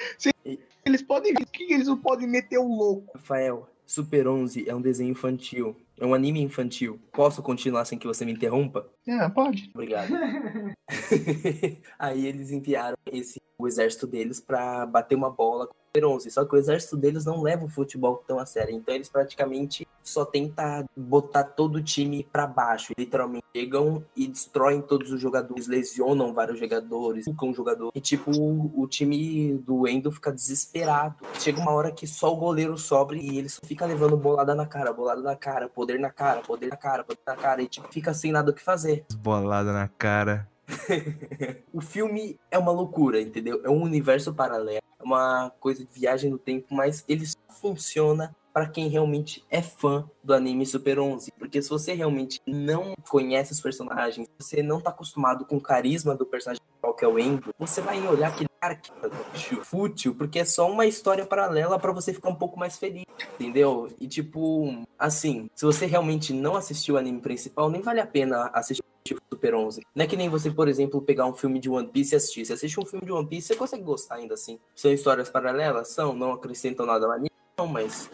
Eles 0.82 1.02
podem, 1.02 1.34
por 1.34 1.46
que 1.46 1.74
eles 1.74 1.86
não 1.86 1.98
podem 1.98 2.26
meter 2.26 2.56
o 2.56 2.66
louco? 2.66 3.12
Rafael, 3.14 3.68
Super 3.86 4.26
11 4.26 4.66
é 4.66 4.74
um 4.74 4.80
desenho 4.80 5.10
infantil. 5.10 5.76
É 6.02 6.04
um 6.04 6.14
anime 6.14 6.40
infantil. 6.42 7.00
Posso 7.12 7.40
continuar 7.40 7.84
sem 7.84 7.96
que 7.96 8.08
você 8.08 8.24
me 8.24 8.32
interrompa? 8.32 8.90
É, 9.06 9.28
pode. 9.28 9.70
Obrigado. 9.72 10.10
Aí 11.96 12.26
eles 12.26 12.50
enviaram 12.50 12.96
esse, 13.06 13.40
o 13.56 13.68
exército 13.68 14.06
deles 14.06 14.40
pra 14.40 14.84
bater 14.84 15.14
uma 15.14 15.30
bola 15.30 15.68
com 15.68 15.74
o 15.74 15.76
Super 15.86 16.06
11. 16.06 16.30
Só 16.30 16.44
que 16.44 16.54
o 16.54 16.58
exército 16.58 16.96
deles 16.96 17.24
não 17.24 17.40
leva 17.40 17.64
o 17.64 17.68
futebol 17.68 18.22
tão 18.26 18.38
a 18.38 18.46
sério. 18.46 18.74
Então 18.74 18.94
eles 18.94 19.08
praticamente 19.08 19.86
só 20.02 20.24
tentam 20.24 20.84
botar 20.96 21.44
todo 21.44 21.76
o 21.76 21.82
time 21.82 22.26
pra 22.32 22.46
baixo. 22.46 22.92
Literalmente 22.98 23.44
chegam 23.54 24.04
e 24.16 24.26
destroem 24.26 24.80
todos 24.80 25.12
os 25.12 25.20
jogadores, 25.20 25.66
lesionam 25.66 26.32
vários 26.32 26.58
jogadores, 26.58 27.24
ficam 27.24 27.50
um 27.50 27.54
jogador. 27.54 27.92
E 27.94 28.00
tipo, 28.00 28.30
o, 28.30 28.82
o 28.82 28.86
time 28.86 29.54
do 29.58 29.86
Endo 29.86 30.10
fica 30.10 30.32
desesperado. 30.32 31.14
Chega 31.38 31.60
uma 31.60 31.72
hora 31.72 31.92
que 31.92 32.06
só 32.06 32.32
o 32.32 32.36
goleiro 32.36 32.76
sobra 32.76 33.16
e 33.16 33.38
ele 33.38 33.48
só 33.48 33.60
fica 33.64 33.86
levando 33.86 34.16
bolada 34.16 34.54
na 34.54 34.66
cara, 34.66 34.92
bolada 34.92 35.22
na 35.22 35.36
cara, 35.36 35.68
poder 35.68 35.91
na 35.98 36.10
cara, 36.10 36.40
poder 36.40 36.68
na 36.68 36.76
cara, 36.76 37.04
poder 37.04 37.20
na 37.26 37.36
cara. 37.36 37.62
E 37.62 37.68
tipo, 37.68 37.92
fica 37.92 38.12
sem 38.14 38.32
nada 38.32 38.50
o 38.50 38.54
que 38.54 38.62
fazer. 38.62 39.04
Bolada 39.18 39.72
na 39.72 39.88
cara. 39.88 40.48
O 41.72 41.80
filme 41.80 42.38
é 42.50 42.58
uma 42.58 42.70
loucura, 42.70 43.20
entendeu? 43.20 43.60
É 43.64 43.70
um 43.70 43.82
universo 43.82 44.32
paralelo, 44.34 44.82
é 44.98 45.02
uma 45.02 45.50
coisa 45.58 45.84
de 45.84 45.92
viagem 45.92 46.30
no 46.30 46.38
tempo, 46.38 46.66
mas 46.70 47.04
ele 47.08 47.26
só 47.26 47.38
funciona 47.48 48.34
para 48.52 48.68
quem 48.68 48.88
realmente 48.88 49.44
é 49.50 49.62
fã 49.62 50.08
do 50.22 50.34
anime 50.34 50.66
Super 50.66 50.98
11. 50.98 51.32
Porque 51.38 51.60
se 51.62 51.68
você 51.68 51.94
realmente 51.94 52.40
não 52.46 52.94
conhece 53.08 53.52
os 53.52 53.60
personagens, 53.60 54.28
você 54.38 54.62
não 54.62 54.80
tá 54.80 54.90
acostumado 54.90 55.44
com 55.44 55.56
o 55.56 55.60
carisma 55.60 56.14
do 56.14 56.26
personagem 56.26 56.62
principal, 56.62 56.94
que 56.94 57.04
é 57.04 57.08
o 57.08 57.18
Endo, 57.18 57.54
você 57.58 57.80
vai 57.80 58.00
olhar 58.06 58.28
aquele 58.28 58.48
cara 58.60 58.76
que 58.76 58.90
é 58.90 59.64
fútil, 59.64 60.14
porque 60.14 60.38
é 60.38 60.44
só 60.44 60.70
uma 60.70 60.86
história 60.86 61.26
paralela 61.26 61.78
para 61.78 61.92
você 61.92 62.12
ficar 62.12 62.28
um 62.28 62.34
pouco 62.34 62.58
mais 62.58 62.78
feliz, 62.78 63.04
entendeu? 63.34 63.88
E 64.00 64.06
tipo, 64.06 64.84
assim, 64.98 65.48
se 65.54 65.64
você 65.64 65.86
realmente 65.86 66.32
não 66.32 66.54
assistiu 66.56 66.94
o 66.94 66.98
anime 66.98 67.20
principal, 67.20 67.70
nem 67.70 67.80
vale 67.80 68.00
a 68.00 68.06
pena 68.06 68.50
assistir 68.52 68.82
Super 69.32 69.54
11. 69.56 69.82
Não 69.94 70.04
é 70.04 70.06
que 70.06 70.16
nem 70.16 70.28
você, 70.28 70.50
por 70.50 70.68
exemplo, 70.68 71.02
pegar 71.02 71.26
um 71.26 71.34
filme 71.34 71.58
de 71.58 71.68
One 71.68 71.88
Piece 71.88 72.14
e 72.14 72.16
assistir. 72.16 72.46
Você 72.46 72.52
assiste 72.52 72.78
um 72.78 72.86
filme 72.86 73.04
de 73.04 73.10
One 73.10 73.26
Piece, 73.26 73.48
você 73.48 73.56
consegue 73.56 73.82
gostar 73.82 74.16
ainda 74.16 74.34
assim. 74.34 74.60
São 74.76 74.92
histórias 74.92 75.28
paralelas? 75.28 75.88
São, 75.88 76.14
não 76.14 76.32
acrescentam 76.32 76.86
nada 76.86 77.06
ao 77.06 77.12
anime? 77.12 77.31
Não, 77.62 77.66
mas 77.72 78.10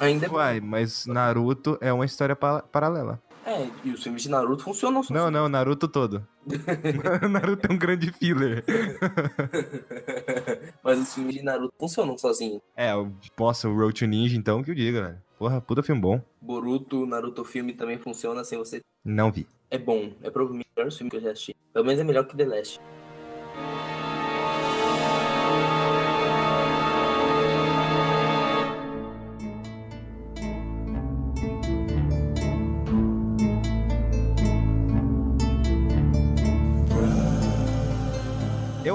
ainda 0.00 0.26
é 0.26 0.28
bom. 0.28 0.36
Uai, 0.36 0.60
mas 0.60 1.06
Naruto 1.06 1.76
é 1.80 1.92
uma 1.92 2.04
história 2.04 2.36
pa- 2.36 2.62
paralela. 2.62 3.20
É, 3.44 3.68
e 3.84 3.90
os 3.90 4.02
filmes 4.02 4.22
de 4.22 4.28
Naruto 4.28 4.62
funcionam. 4.64 5.02
Não, 5.10 5.30
não, 5.30 5.48
Naruto 5.48 5.86
todo. 5.88 6.26
Naruto 7.30 7.66
é 7.68 7.72
um 7.72 7.78
grande 7.78 8.12
filler. 8.12 8.64
mas 10.82 10.98
os 11.00 11.14
filmes 11.14 11.34
de 11.36 11.42
Naruto 11.42 11.74
funcionam 11.78 12.16
sozinhos. 12.18 12.60
É, 12.76 12.94
o- 12.94 13.12
nossa, 13.38 13.68
o 13.68 13.76
Road 13.76 13.94
to 13.98 14.06
Ninja, 14.06 14.36
então, 14.36 14.62
que 14.62 14.70
eu 14.70 14.74
diga, 14.74 15.02
velho. 15.02 15.22
Porra, 15.38 15.60
puta 15.60 15.82
filme 15.82 16.00
bom. 16.00 16.20
Boruto, 16.40 17.04
Naruto 17.06 17.44
filme 17.44 17.74
também 17.74 17.98
funciona 17.98 18.42
sem 18.42 18.58
você. 18.58 18.80
Não 19.04 19.30
vi. 19.30 19.46
É 19.70 19.78
bom, 19.78 20.12
é 20.22 20.30
provavelmente 20.30 20.68
o 20.76 20.80
melhor 20.80 20.92
filme 20.92 21.10
que 21.10 21.16
eu 21.16 21.20
já 21.20 21.30
assisti. 21.32 21.54
Pelo 21.72 21.84
menos 21.84 22.00
é 22.00 22.04
melhor 22.04 22.24
que 22.26 22.36
The 22.36 22.44
Last. 22.46 22.80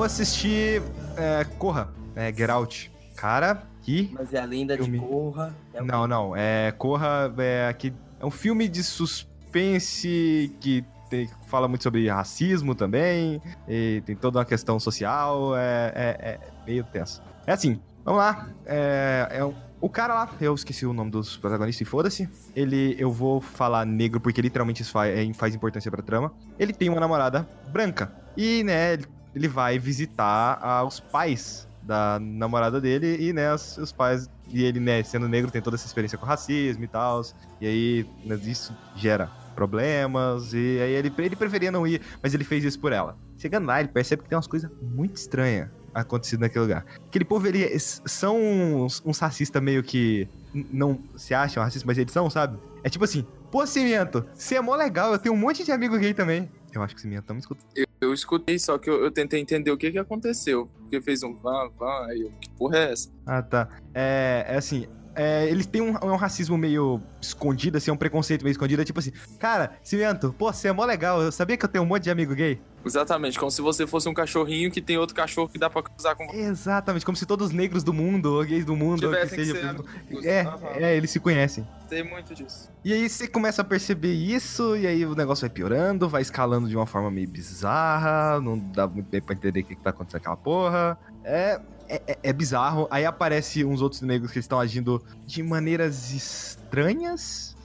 Eu 0.01 0.05
assisti 0.05 0.81
é, 1.15 1.43
Corra, 1.59 1.87
é, 2.15 2.33
Get 2.33 2.49
Out. 2.49 2.91
Cara, 3.15 3.61
que... 3.83 4.09
Mas 4.11 4.33
é 4.33 4.39
a 4.41 4.45
lenda 4.45 4.75
Filme. 4.75 4.97
de 4.97 5.05
Korra. 5.05 5.55
É 5.75 5.83
Não, 5.83 6.07
não, 6.07 6.35
é 6.35 6.71
Corra 6.75 7.31
é, 7.37 7.71
que 7.71 7.93
é 8.19 8.25
um 8.25 8.31
filme 8.31 8.67
de 8.67 8.83
suspense 8.83 10.51
que 10.59 10.83
tem- 11.07 11.29
fala 11.45 11.67
muito 11.67 11.83
sobre 11.83 12.09
racismo 12.09 12.73
também, 12.73 13.39
e 13.67 14.01
tem 14.03 14.15
toda 14.15 14.39
uma 14.39 14.45
questão 14.45 14.79
social, 14.79 15.55
é, 15.55 15.91
é- 15.95 16.29
é 16.31 16.39
meio 16.65 16.83
tenso. 16.85 17.21
É 17.45 17.51
assim, 17.53 17.79
vamos 18.03 18.21
lá, 18.21 18.49
é, 18.65 19.27
é 19.29 19.45
um- 19.45 19.53
o 19.79 19.87
cara 19.87 20.15
lá, 20.15 20.31
eu 20.41 20.55
esqueci 20.55 20.83
o 20.83 20.93
nome 20.93 21.11
dos 21.11 21.37
protagonistas 21.37 21.85
e 21.87 21.89
foda-se, 21.89 22.27
ele, 22.55 22.95
eu 22.97 23.11
vou 23.11 23.39
falar 23.39 23.85
negro 23.85 24.19
porque 24.19 24.41
literalmente 24.41 24.81
isso 24.81 24.91
faz, 24.91 25.37
faz 25.37 25.53
importância 25.53 25.91
pra 25.91 26.01
trama, 26.01 26.33
ele 26.57 26.73
tem 26.73 26.89
uma 26.89 26.99
namorada 26.99 27.47
branca, 27.71 28.11
e, 28.35 28.63
né, 28.63 28.97
ele- 29.33 29.45
ele 29.45 29.47
vai 29.47 29.77
visitar 29.79 30.59
ah, 30.61 30.83
os 30.83 30.99
pais 30.99 31.67
da 31.81 32.19
namorada 32.21 32.79
dele 32.79 33.17
e, 33.19 33.33
né, 33.33 33.53
os, 33.53 33.77
os 33.77 33.91
pais 33.91 34.29
e 34.47 34.63
ele, 34.63 34.79
né, 34.79 35.01
sendo 35.03 35.27
negro, 35.27 35.49
tem 35.49 35.61
toda 35.61 35.75
essa 35.75 35.87
experiência 35.87 36.17
com 36.17 36.25
racismo 36.25 36.83
e 36.83 36.87
tal. 36.87 37.21
E 37.59 37.65
aí, 37.67 38.05
né, 38.25 38.35
isso 38.43 38.75
gera 38.95 39.27
problemas. 39.55 40.53
E 40.53 40.79
aí 40.81 40.91
ele, 40.93 41.11
ele 41.17 41.35
preferia 41.35 41.71
não 41.71 41.85
ir, 41.87 42.01
mas 42.21 42.33
ele 42.33 42.43
fez 42.43 42.63
isso 42.63 42.79
por 42.79 42.91
ela. 42.91 43.17
Chegando 43.37 43.65
lá, 43.67 43.79
ele 43.79 43.89
percebe 43.89 44.21
que 44.23 44.29
tem 44.29 44.35
umas 44.35 44.47
coisas 44.47 44.69
muito 44.81 45.15
estranhas 45.15 45.69
acontecendo 45.93 46.41
naquele 46.41 46.61
lugar. 46.63 46.85
Aquele 47.07 47.25
povo, 47.25 47.47
eles 47.47 48.01
são 48.05 48.37
uns, 48.39 49.01
uns 49.05 49.19
racistas 49.19 49.61
meio 49.61 49.83
que 49.83 50.27
não 50.53 50.99
se 51.17 51.33
acham 51.33 51.63
racistas, 51.63 51.83
mas 51.85 51.97
eles 51.97 52.11
são, 52.13 52.29
sabe? 52.29 52.57
É 52.83 52.89
tipo 52.89 53.03
assim, 53.03 53.25
pô, 53.51 53.65
Cimento, 53.65 54.25
você 54.33 54.55
é 54.55 54.61
mó 54.61 54.75
legal, 54.75 55.11
eu 55.13 55.19
tenho 55.19 55.33
um 55.35 55.37
monte 55.37 55.63
de 55.63 55.71
amigo 55.71 55.97
gay 55.97 56.13
também. 56.13 56.49
Eu 56.73 56.81
acho 56.83 56.93
que 56.95 56.99
o 56.99 57.01
Cimento 57.01 57.25
tá 57.25 57.33
me 57.33 57.39
escutando. 57.39 57.65
Eu, 57.75 57.85
eu 58.01 58.13
escutei, 58.13 58.57
só 58.57 58.77
que 58.77 58.89
eu, 58.89 59.03
eu 59.03 59.11
tentei 59.11 59.39
entender 59.39 59.71
o 59.71 59.77
que 59.77 59.91
que 59.91 59.99
aconteceu. 59.99 60.69
Porque 60.79 60.99
fez 61.01 61.21
um 61.23 61.33
van, 61.33 61.69
van, 61.77 62.07
aí 62.07 62.21
eu, 62.21 62.31
que 62.41 62.49
porra 62.57 62.77
é 62.77 62.91
essa? 62.91 63.09
Ah, 63.25 63.41
tá. 63.41 63.69
É, 63.93 64.45
é 64.47 64.57
assim, 64.57 64.87
é, 65.15 65.47
eles 65.47 65.65
têm 65.65 65.82
um, 65.82 65.95
um 66.04 66.15
racismo 66.15 66.58
meio 66.58 67.02
escondido, 67.21 67.78
assim, 67.78 67.91
um 67.91 67.97
preconceito 67.97 68.43
meio 68.43 68.52
escondido. 68.52 68.82
É 68.82 68.86
tipo 68.86 69.00
assim, 69.00 69.12
cara, 69.39 69.74
Cimento, 69.84 70.34
pô, 70.38 70.52
você 70.52 70.69
é 70.69 70.71
mó 70.71 70.86
legal, 70.86 71.21
eu 71.21 71.32
sabia 71.32 71.58
que 71.58 71.65
eu 71.65 71.69
tenho 71.69 71.84
um 71.84 71.88
monte 71.88 72.04
de 72.04 72.12
amigo 72.12 72.34
gay? 72.34 72.60
Exatamente, 72.84 73.38
como 73.38 73.52
se 73.52 73.62
você 73.62 73.86
fosse 73.86 74.10
um 74.10 74.13
cachorrinho 74.13 74.71
que 74.71 74.82
tem 74.82 74.97
outro 74.97 75.15
cachorro 75.15 75.47
que 75.47 75.60
dá 75.60 75.69
pra 75.69 75.84
cruzar 75.84 76.15
com. 76.15 76.24
Exatamente, 76.34 77.06
como 77.06 77.15
se 77.15 77.26
todos 77.26 77.47
os 77.47 77.54
negros 77.54 77.84
do 77.84 77.93
mundo, 77.93 78.34
ou 78.34 78.43
gays 78.43 78.65
do 78.65 78.76
mundo, 78.76 79.06
ou 79.06 79.13
que 79.13 79.17
Tivessem 79.17 79.38
que 79.38 79.45
seja. 79.45 79.76
ser. 80.21 80.28
É, 80.28 80.47
é, 80.84 80.97
eles 80.97 81.12
se 81.12 81.19
conhecem. 81.19 81.67
Tem 81.88 82.04
muito 82.04 82.34
disso. 82.34 82.71
E 82.84 82.91
aí 82.91 83.08
você 83.08 83.28
começa 83.28 83.62
a 83.62 83.65
perceber 83.65 84.13
isso, 84.13 84.76
e 84.76 84.88
aí 84.88 85.06
o 85.06 85.13
negócio 85.13 85.41
vai 85.47 85.54
piorando, 85.54 86.10
vai 86.10 86.24
escalando 86.24 86.67
de 86.67 86.76
uma 86.76 86.88
forma 86.88 87.12
meio 87.12 87.28
bizarra, 87.28 88.39
não 88.41 88.58
dá 88.58 88.88
muito 88.88 89.10
bem 89.10 89.21
pra 89.21 89.36
entender 89.36 89.60
o 89.60 89.63
que, 89.63 89.76
que 89.76 89.84
tá 89.84 89.91
acontecendo 89.91 90.21
com 90.21 90.32
aquela 90.32 90.38
porra. 90.38 90.97
É, 91.24 91.62
é, 91.95 92.01
é- 92.13 92.19
é 92.23 92.34
bizarro. 92.34 92.88
Aí 92.89 93.06
aparece 93.06 93.63
uns 93.65 93.82
outros 93.82 94.01
negros 94.01 94.32
que 94.32 94.39
estão 94.39 94.60
agindo 94.60 95.04
de 95.25 95.43
maneiras 95.43 96.12
estranhas, 96.12 97.56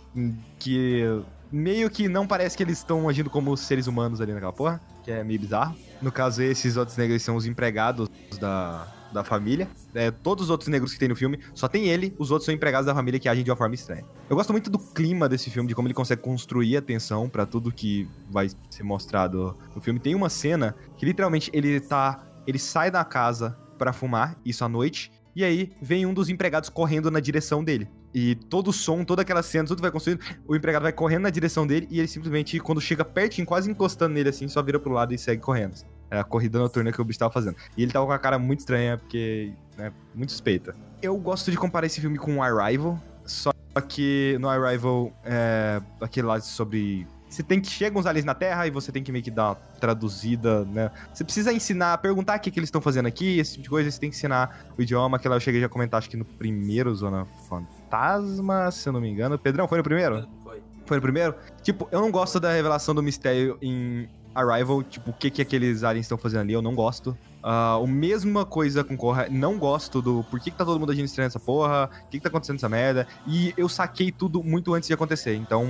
que 0.59 1.03
meio 1.53 1.89
que 1.89 2.09
não 2.09 2.27
parece 2.27 2.57
que 2.57 2.63
eles 2.63 2.79
estão 2.79 3.09
agindo 3.09 3.31
como 3.31 3.57
seres 3.57 3.87
humanos 3.87 4.21
ali 4.21 4.33
naquela 4.33 4.53
porra, 4.53 4.81
que 5.05 5.11
é 5.11 5.23
meio 5.23 5.39
bizarro. 5.41 5.77
No 6.03 6.11
caso, 6.11 6.43
esses 6.43 6.77
outros 6.77 6.97
negros 6.97 7.23
são 7.23 7.37
os 7.37 7.47
empregados 7.47 8.09
da, 8.41 8.87
da 9.13 9.23
família. 9.25 9.69
É, 9.95 10.11
todos 10.11 10.45
os 10.45 10.51
outros 10.51 10.69
negros 10.69 10.93
que 10.93 10.99
tem 10.99 11.09
no 11.09 11.17
filme, 11.17 11.39
só 11.55 11.69
tem 11.69 11.87
ele, 11.87 12.15
os 12.19 12.31
outros 12.31 12.45
são 12.47 12.55
empregados 12.55 12.87
da 12.87 12.95
família 12.95 13.21
que 13.21 13.29
agem 13.29 13.45
de 13.45 13.51
uma 13.51 13.57
forma 13.57 13.75
estranha. 13.75 14.05
Eu 14.29 14.37
gosto 14.37 14.53
muito 14.53 14.69
do 14.71 14.79
clima 14.79 15.29
desse 15.29 15.49
filme, 15.51 15.69
de 15.69 15.75
como 15.75 15.87
ele 15.87 15.95
consegue 15.95 16.21
construir 16.21 16.77
a 16.77 16.83
tensão 16.83 17.29
pra 17.29 17.47
tudo 17.47 17.71
que 17.73 18.09
vai 18.29 18.49
ser 18.69 18.83
mostrado 18.83 19.57
no 19.75 19.81
filme. 19.81 20.01
Tem 20.01 20.15
uma 20.15 20.29
cena 20.29 20.75
que 20.97 21.07
literalmente 21.07 21.51
ele 21.55 21.81
tá. 21.81 22.23
Ele 22.47 22.59
sai 22.59 22.91
da 22.91 23.05
casa 23.05 23.57
pra 23.77 23.93
fumar, 23.93 24.37
isso 24.45 24.65
à 24.65 24.69
noite, 24.69 25.13
e 25.35 25.45
aí 25.45 25.71
vem 25.83 26.07
um 26.07 26.15
dos 26.15 26.29
empregados 26.29 26.69
correndo 26.69 27.11
na 27.11 27.21
direção 27.21 27.63
dele. 27.63 27.89
E 28.15 28.35
todo 28.35 28.69
o 28.69 28.73
som, 28.73 29.05
toda 29.05 29.21
aquela 29.21 29.43
cena, 29.43 29.69
tudo 29.69 29.83
vai 29.83 29.91
construindo, 29.91 30.21
o 30.49 30.57
empregado 30.57 30.85
vai 30.85 30.93
correndo 30.93 31.25
na 31.25 31.31
direção 31.31 31.67
dele 31.67 31.87
e 31.91 31.99
ele 31.99 32.09
simplesmente, 32.09 32.59
quando 32.59 32.81
chega 32.81 33.05
pertinho, 33.05 33.47
quase 33.47 33.71
encostando 33.71 34.15
nele 34.15 34.31
assim, 34.31 34.49
só 34.49 34.63
vira 34.63 34.81
pro 34.81 34.91
lado 34.91 35.13
e 35.13 35.19
segue 35.19 35.43
correndo. 35.43 35.75
É 36.11 36.19
a 36.19 36.25
corrida 36.25 36.59
noturna 36.59 36.91
que 36.91 37.01
o 37.01 37.05
bicho 37.05 37.19
tava 37.19 37.33
fazendo. 37.33 37.57
E 37.77 37.83
ele 37.83 37.93
tava 37.93 38.07
com 38.07 38.13
a 38.13 38.19
cara 38.19 38.39
muito 38.39 38.61
estranha, 38.61 38.97
porque, 38.97 39.53
né, 39.77 39.93
muito 40.15 40.33
suspeita. 40.33 40.75
Eu 41.03 41.19
gosto 41.19 41.51
de 41.51 41.59
comparar 41.59 41.87
esse 41.87 42.01
filme 42.01 42.17
com 42.17 42.43
Arrival, 42.43 42.99
só 43.27 43.51
que 43.87 44.39
no 44.41 44.49
Arrival, 44.49 45.13
é, 45.23 45.83
aquele 46.01 46.27
lá 46.27 46.41
sobre... 46.41 47.07
Você 47.29 47.43
tem 47.43 47.61
que... 47.61 47.69
Chegam 47.69 48.01
os 48.01 48.07
aliens 48.07 48.25
na 48.25 48.35
Terra 48.35 48.67
e 48.67 48.71
você 48.71 48.91
tem 48.93 49.03
que 49.03 49.13
meio 49.13 49.23
que 49.25 49.31
dar 49.31 49.49
uma 49.49 49.55
traduzida, 49.81 50.65
né? 50.65 50.91
Você 51.13 51.25
precisa 51.25 51.53
ensinar, 51.53 51.99
perguntar 51.99 52.37
o 52.37 52.41
que, 52.41 52.51
que 52.51 52.59
eles 52.59 52.69
estão 52.69 52.81
fazendo 52.81 53.07
aqui, 53.07 53.39
esse 53.39 53.53
tipo 53.53 53.65
de 53.65 53.71
coisa, 53.71 53.91
você 53.91 54.01
tem 54.01 54.11
que 54.11 54.17
ensinar 54.17 54.67
o 54.79 54.83
idioma, 54.83 55.19
que 55.19 55.29
lá 55.29 55.37
eu 55.37 55.41
cheguei 55.41 55.63
a 55.63 55.69
comentar, 55.69 55.99
acho 55.99 56.11
que 56.11 56.17
no 56.17 56.25
primeiro 56.25 56.95
Zona 56.95 57.27
Fantasma, 57.49 58.71
se 58.71 58.89
eu 58.89 58.93
não 58.93 59.01
me 59.01 59.09
engano. 59.09 59.39
Pedrão, 59.39 59.67
foi 59.69 59.79
no 59.79 59.85
primeiro? 59.85 60.29
Foi. 60.43 60.63
Foi 60.87 60.97
no 60.99 61.03
primeiro? 61.03 61.35
Tipo, 61.63 61.89
eu 61.91 62.01
não 62.01 62.11
gosto 62.11 62.39
da 62.39 62.53
revelação 62.53 62.95
do 62.95 63.03
mistério 63.03 63.59
em 63.61 64.09
Arrival, 64.37 64.83
tipo, 64.83 65.11
o 65.11 65.13
que 65.15 65.31
que 65.31 65.41
aqueles 65.41 65.83
aliens 65.83 66.05
estão 66.05 66.19
fazendo 66.19 66.43
ali, 66.43 66.53
eu 66.53 66.61
não 66.61 66.75
gosto. 66.75 67.17
Uh, 67.47 67.85
a 67.85 67.87
mesma 67.87 68.45
coisa 68.45 68.83
com 68.83 68.97
Corra, 68.97 69.29
não 69.31 69.57
gosto 69.57 70.03
do 70.03 70.25
por 70.25 70.41
que, 70.41 70.51
que 70.51 70.57
tá 70.57 70.65
todo 70.65 70.81
mundo 70.81 70.91
agindo 70.91 71.05
estranho 71.05 71.27
nessa 71.27 71.39
porra, 71.39 71.89
o 72.05 72.09
que, 72.09 72.19
que 72.19 72.21
tá 72.21 72.29
acontecendo 72.29 72.57
nessa 72.57 72.69
merda. 72.69 73.07
E 73.25 73.55
eu 73.57 73.69
saquei 73.69 74.11
tudo 74.11 74.43
muito 74.43 74.75
antes 74.75 74.89
de 74.89 74.93
acontecer, 74.93 75.37
então 75.37 75.65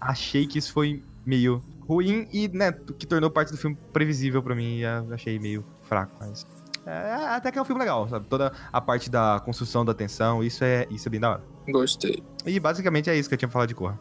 achei 0.00 0.46
que 0.46 0.56
isso 0.56 0.72
foi 0.72 1.02
meio 1.24 1.60
ruim 1.80 2.28
e, 2.32 2.46
né, 2.46 2.70
que 2.70 3.04
tornou 3.04 3.28
parte 3.28 3.50
do 3.50 3.58
filme 3.58 3.76
previsível 3.92 4.40
para 4.40 4.54
mim 4.54 4.78
e 4.78 4.84
achei 4.86 5.36
meio 5.36 5.64
fraco, 5.82 6.12
mas. 6.20 6.46
É, 6.86 7.14
até 7.34 7.50
que 7.50 7.58
é 7.58 7.62
um 7.62 7.64
filme 7.64 7.80
legal, 7.80 8.08
sabe? 8.08 8.26
Toda 8.28 8.52
a 8.72 8.80
parte 8.80 9.10
da 9.10 9.42
construção 9.44 9.84
da 9.84 9.92
tensão, 9.92 10.44
isso 10.44 10.62
é, 10.62 10.86
isso 10.92 11.08
é 11.08 11.10
bem 11.10 11.18
da 11.18 11.30
hora. 11.30 11.44
Gostei. 11.66 12.22
E 12.44 12.60
basicamente 12.60 13.10
é 13.10 13.16
isso 13.16 13.28
que 13.28 13.34
eu 13.34 13.38
tinha 13.38 13.48
falado 13.48 13.68
de 13.68 13.74
Corra. 13.74 13.98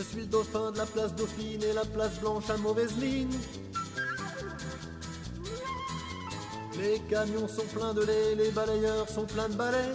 Je 0.00 0.04
suis 0.06 0.20
le 0.20 0.26
dauphin 0.28 0.72
de 0.72 0.78
la 0.78 0.86
place 0.86 1.14
Dauphine 1.14 1.62
et 1.62 1.74
la 1.74 1.84
place 1.84 2.18
Blanche 2.20 2.48
à 2.48 2.56
mauvaise 2.56 2.96
mine. 2.96 3.28
Les 6.78 6.98
camions 7.00 7.46
sont 7.46 7.66
pleins 7.66 7.92
de 7.92 8.00
lait, 8.00 8.34
les 8.34 8.50
balayeurs 8.50 9.10
sont 9.10 9.26
pleins 9.26 9.50
de 9.50 9.56
balais. 9.56 9.92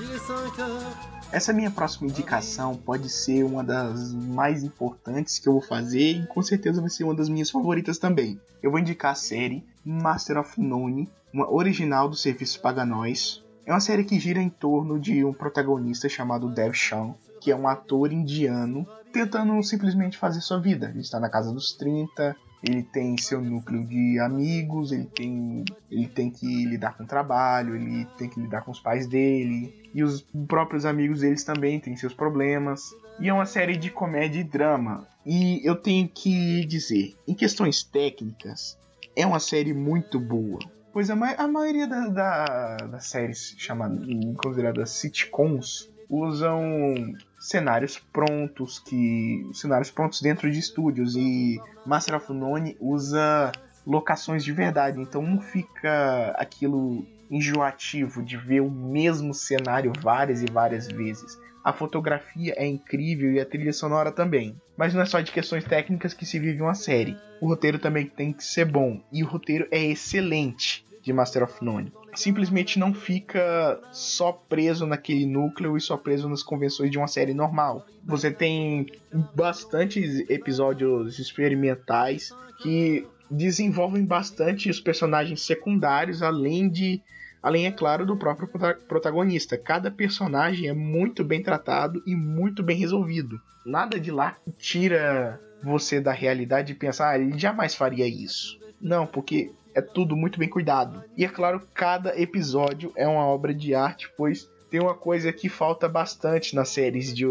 Il 0.00 0.14
est 0.14 0.18
5 0.18 0.58
heures. 0.60 0.96
Essa 1.32 1.52
minha 1.52 1.72
próxima 1.72 2.08
indicação 2.08 2.76
pode 2.76 3.08
ser 3.08 3.42
uma 3.42 3.64
das 3.64 4.12
mais 4.12 4.62
importantes 4.62 5.40
que 5.40 5.48
eu 5.48 5.54
vou 5.54 5.62
fazer 5.62 6.12
e 6.12 6.26
com 6.28 6.40
certeza 6.40 6.80
vai 6.80 6.88
ser 6.88 7.02
uma 7.02 7.16
das 7.16 7.28
minhas 7.28 7.50
favoritas 7.50 7.98
também. 7.98 8.40
Eu 8.62 8.70
vou 8.70 8.78
indicar 8.78 9.10
a 9.10 9.16
série 9.16 9.64
Master 9.84 10.38
of 10.38 10.60
None, 10.60 11.10
uma 11.32 11.52
original 11.52 12.08
do 12.08 12.14
serviço 12.14 12.60
Paga 12.60 12.86
Nós. 12.86 13.42
É 13.66 13.72
uma 13.72 13.80
série 13.80 14.04
que 14.04 14.20
gira 14.20 14.40
em 14.40 14.50
torno 14.50 15.00
de 15.00 15.24
um 15.24 15.32
protagonista 15.32 16.08
chamado 16.08 16.48
Dev 16.48 16.74
Shaw, 16.74 17.18
que 17.44 17.50
é 17.50 17.56
um 17.56 17.68
ator 17.68 18.10
indiano 18.10 18.88
tentando 19.12 19.62
simplesmente 19.62 20.16
fazer 20.16 20.40
sua 20.40 20.58
vida. 20.58 20.88
Ele 20.88 21.00
está 21.00 21.20
na 21.20 21.28
casa 21.28 21.52
dos 21.52 21.74
30, 21.74 22.34
ele 22.66 22.82
tem 22.82 23.18
seu 23.18 23.38
núcleo 23.38 23.86
de 23.86 24.18
amigos, 24.18 24.92
ele 24.92 25.04
tem, 25.04 25.62
ele 25.90 26.08
tem 26.08 26.30
que 26.30 26.64
lidar 26.64 26.96
com 26.96 27.04
o 27.04 27.06
trabalho, 27.06 27.76
ele 27.76 28.06
tem 28.16 28.30
que 28.30 28.40
lidar 28.40 28.62
com 28.62 28.70
os 28.70 28.80
pais 28.80 29.06
dele, 29.06 29.90
e 29.94 30.02
os 30.02 30.22
próprios 30.48 30.86
amigos 30.86 31.20
deles 31.20 31.44
também 31.44 31.78
têm 31.78 31.94
seus 31.98 32.14
problemas. 32.14 32.80
E 33.20 33.28
é 33.28 33.32
uma 33.32 33.44
série 33.44 33.76
de 33.76 33.90
comédia 33.90 34.40
e 34.40 34.44
drama. 34.44 35.06
E 35.26 35.60
eu 35.62 35.76
tenho 35.76 36.08
que 36.08 36.64
dizer, 36.64 37.14
em 37.28 37.34
questões 37.34 37.82
técnicas, 37.82 38.78
é 39.14 39.26
uma 39.26 39.38
série 39.38 39.74
muito 39.74 40.18
boa. 40.18 40.60
Pois 40.94 41.10
a, 41.10 41.14
ma 41.14 41.34
a 41.36 41.46
maioria 41.46 41.86
da, 41.86 42.08
da, 42.08 42.76
das 42.86 43.06
séries 43.06 43.54
chamadas, 43.58 44.00
consideradas 44.38 44.90
sitcoms 44.90 45.92
usam 46.08 47.14
cenários 47.44 47.98
prontos 47.98 48.78
que 48.78 49.46
cenários 49.52 49.90
prontos 49.90 50.22
dentro 50.22 50.50
de 50.50 50.58
estúdios 50.58 51.14
e 51.14 51.60
Master 51.84 52.16
of 52.16 52.32
None 52.32 52.74
usa 52.80 53.52
locações 53.86 54.42
de 54.42 54.50
verdade, 54.50 54.98
então 54.98 55.20
não 55.20 55.42
fica 55.42 56.34
aquilo 56.38 57.06
enjoativo 57.30 58.22
de 58.22 58.38
ver 58.38 58.60
o 58.60 58.70
mesmo 58.70 59.34
cenário 59.34 59.92
várias 60.00 60.42
e 60.42 60.46
várias 60.46 60.88
vezes. 60.88 61.38
A 61.62 61.72
fotografia 61.72 62.54
é 62.56 62.66
incrível 62.66 63.32
e 63.32 63.40
a 63.40 63.46
trilha 63.46 63.72
sonora 63.74 64.10
também. 64.10 64.56
Mas 64.76 64.94
não 64.94 65.02
é 65.02 65.06
só 65.06 65.20
de 65.20 65.32
questões 65.32 65.64
técnicas 65.64 66.14
que 66.14 66.26
se 66.26 66.38
vive 66.38 66.62
uma 66.62 66.74
série. 66.74 67.16
O 67.40 67.48
roteiro 67.48 67.78
também 67.78 68.06
tem 68.06 68.32
que 68.32 68.44
ser 68.44 68.64
bom. 68.64 69.02
E 69.12 69.22
o 69.22 69.26
roteiro 69.26 69.66
é 69.70 69.82
excelente 69.82 70.84
de 71.02 71.12
Master 71.12 71.42
of 71.42 71.64
None 71.64 71.92
simplesmente 72.14 72.78
não 72.78 72.94
fica 72.94 73.80
só 73.92 74.32
preso 74.32 74.86
naquele 74.86 75.26
núcleo 75.26 75.76
e 75.76 75.80
só 75.80 75.96
preso 75.96 76.28
nas 76.28 76.42
convenções 76.42 76.90
de 76.90 76.98
uma 76.98 77.08
série 77.08 77.34
normal. 77.34 77.86
Você 78.04 78.30
tem 78.30 78.86
bastantes 79.34 80.28
episódios 80.28 81.18
experimentais 81.18 82.30
que 82.60 83.06
desenvolvem 83.30 84.04
bastante 84.04 84.70
os 84.70 84.80
personagens 84.80 85.42
secundários, 85.42 86.22
além 86.22 86.68
de 86.68 87.02
além 87.42 87.66
é 87.66 87.70
claro 87.70 88.06
do 88.06 88.16
próprio 88.16 88.48
protagonista. 88.88 89.58
Cada 89.58 89.90
personagem 89.90 90.68
é 90.68 90.72
muito 90.72 91.22
bem 91.22 91.42
tratado 91.42 92.02
e 92.06 92.16
muito 92.16 92.62
bem 92.62 92.78
resolvido. 92.78 93.38
Nada 93.66 94.00
de 94.00 94.10
lá 94.10 94.36
tira 94.58 95.38
você 95.62 96.00
da 96.00 96.12
realidade 96.12 96.72
e 96.72 96.76
pensar, 96.76 97.10
ah, 97.10 97.18
ele 97.18 97.38
jamais 97.38 97.74
faria 97.74 98.06
isso. 98.06 98.58
Não, 98.80 99.06
porque 99.06 99.52
é 99.74 99.82
tudo 99.82 100.16
muito 100.16 100.38
bem 100.38 100.48
cuidado. 100.48 101.02
E 101.16 101.24
é 101.24 101.28
claro, 101.28 101.60
cada 101.74 102.18
episódio 102.20 102.92
é 102.96 103.06
uma 103.06 103.26
obra 103.26 103.52
de 103.52 103.74
arte, 103.74 104.10
pois 104.16 104.48
tem 104.70 104.80
uma 104.80 104.94
coisa 104.94 105.32
que 105.32 105.48
falta 105.48 105.88
bastante 105.88 106.54
nas 106.54 106.68
séries 106.68 107.14
de 107.14 107.24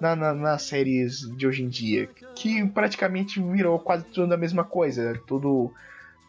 na, 0.00 0.16
na, 0.16 0.32
nas 0.32 0.62
séries 0.62 1.20
de 1.36 1.46
hoje 1.46 1.62
em 1.62 1.68
dia, 1.68 2.08
que 2.34 2.64
praticamente 2.68 3.40
virou 3.40 3.78
quase 3.78 4.04
tudo 4.04 4.32
a 4.32 4.36
mesma 4.36 4.64
coisa, 4.64 5.10
é 5.10 5.14
tudo 5.26 5.72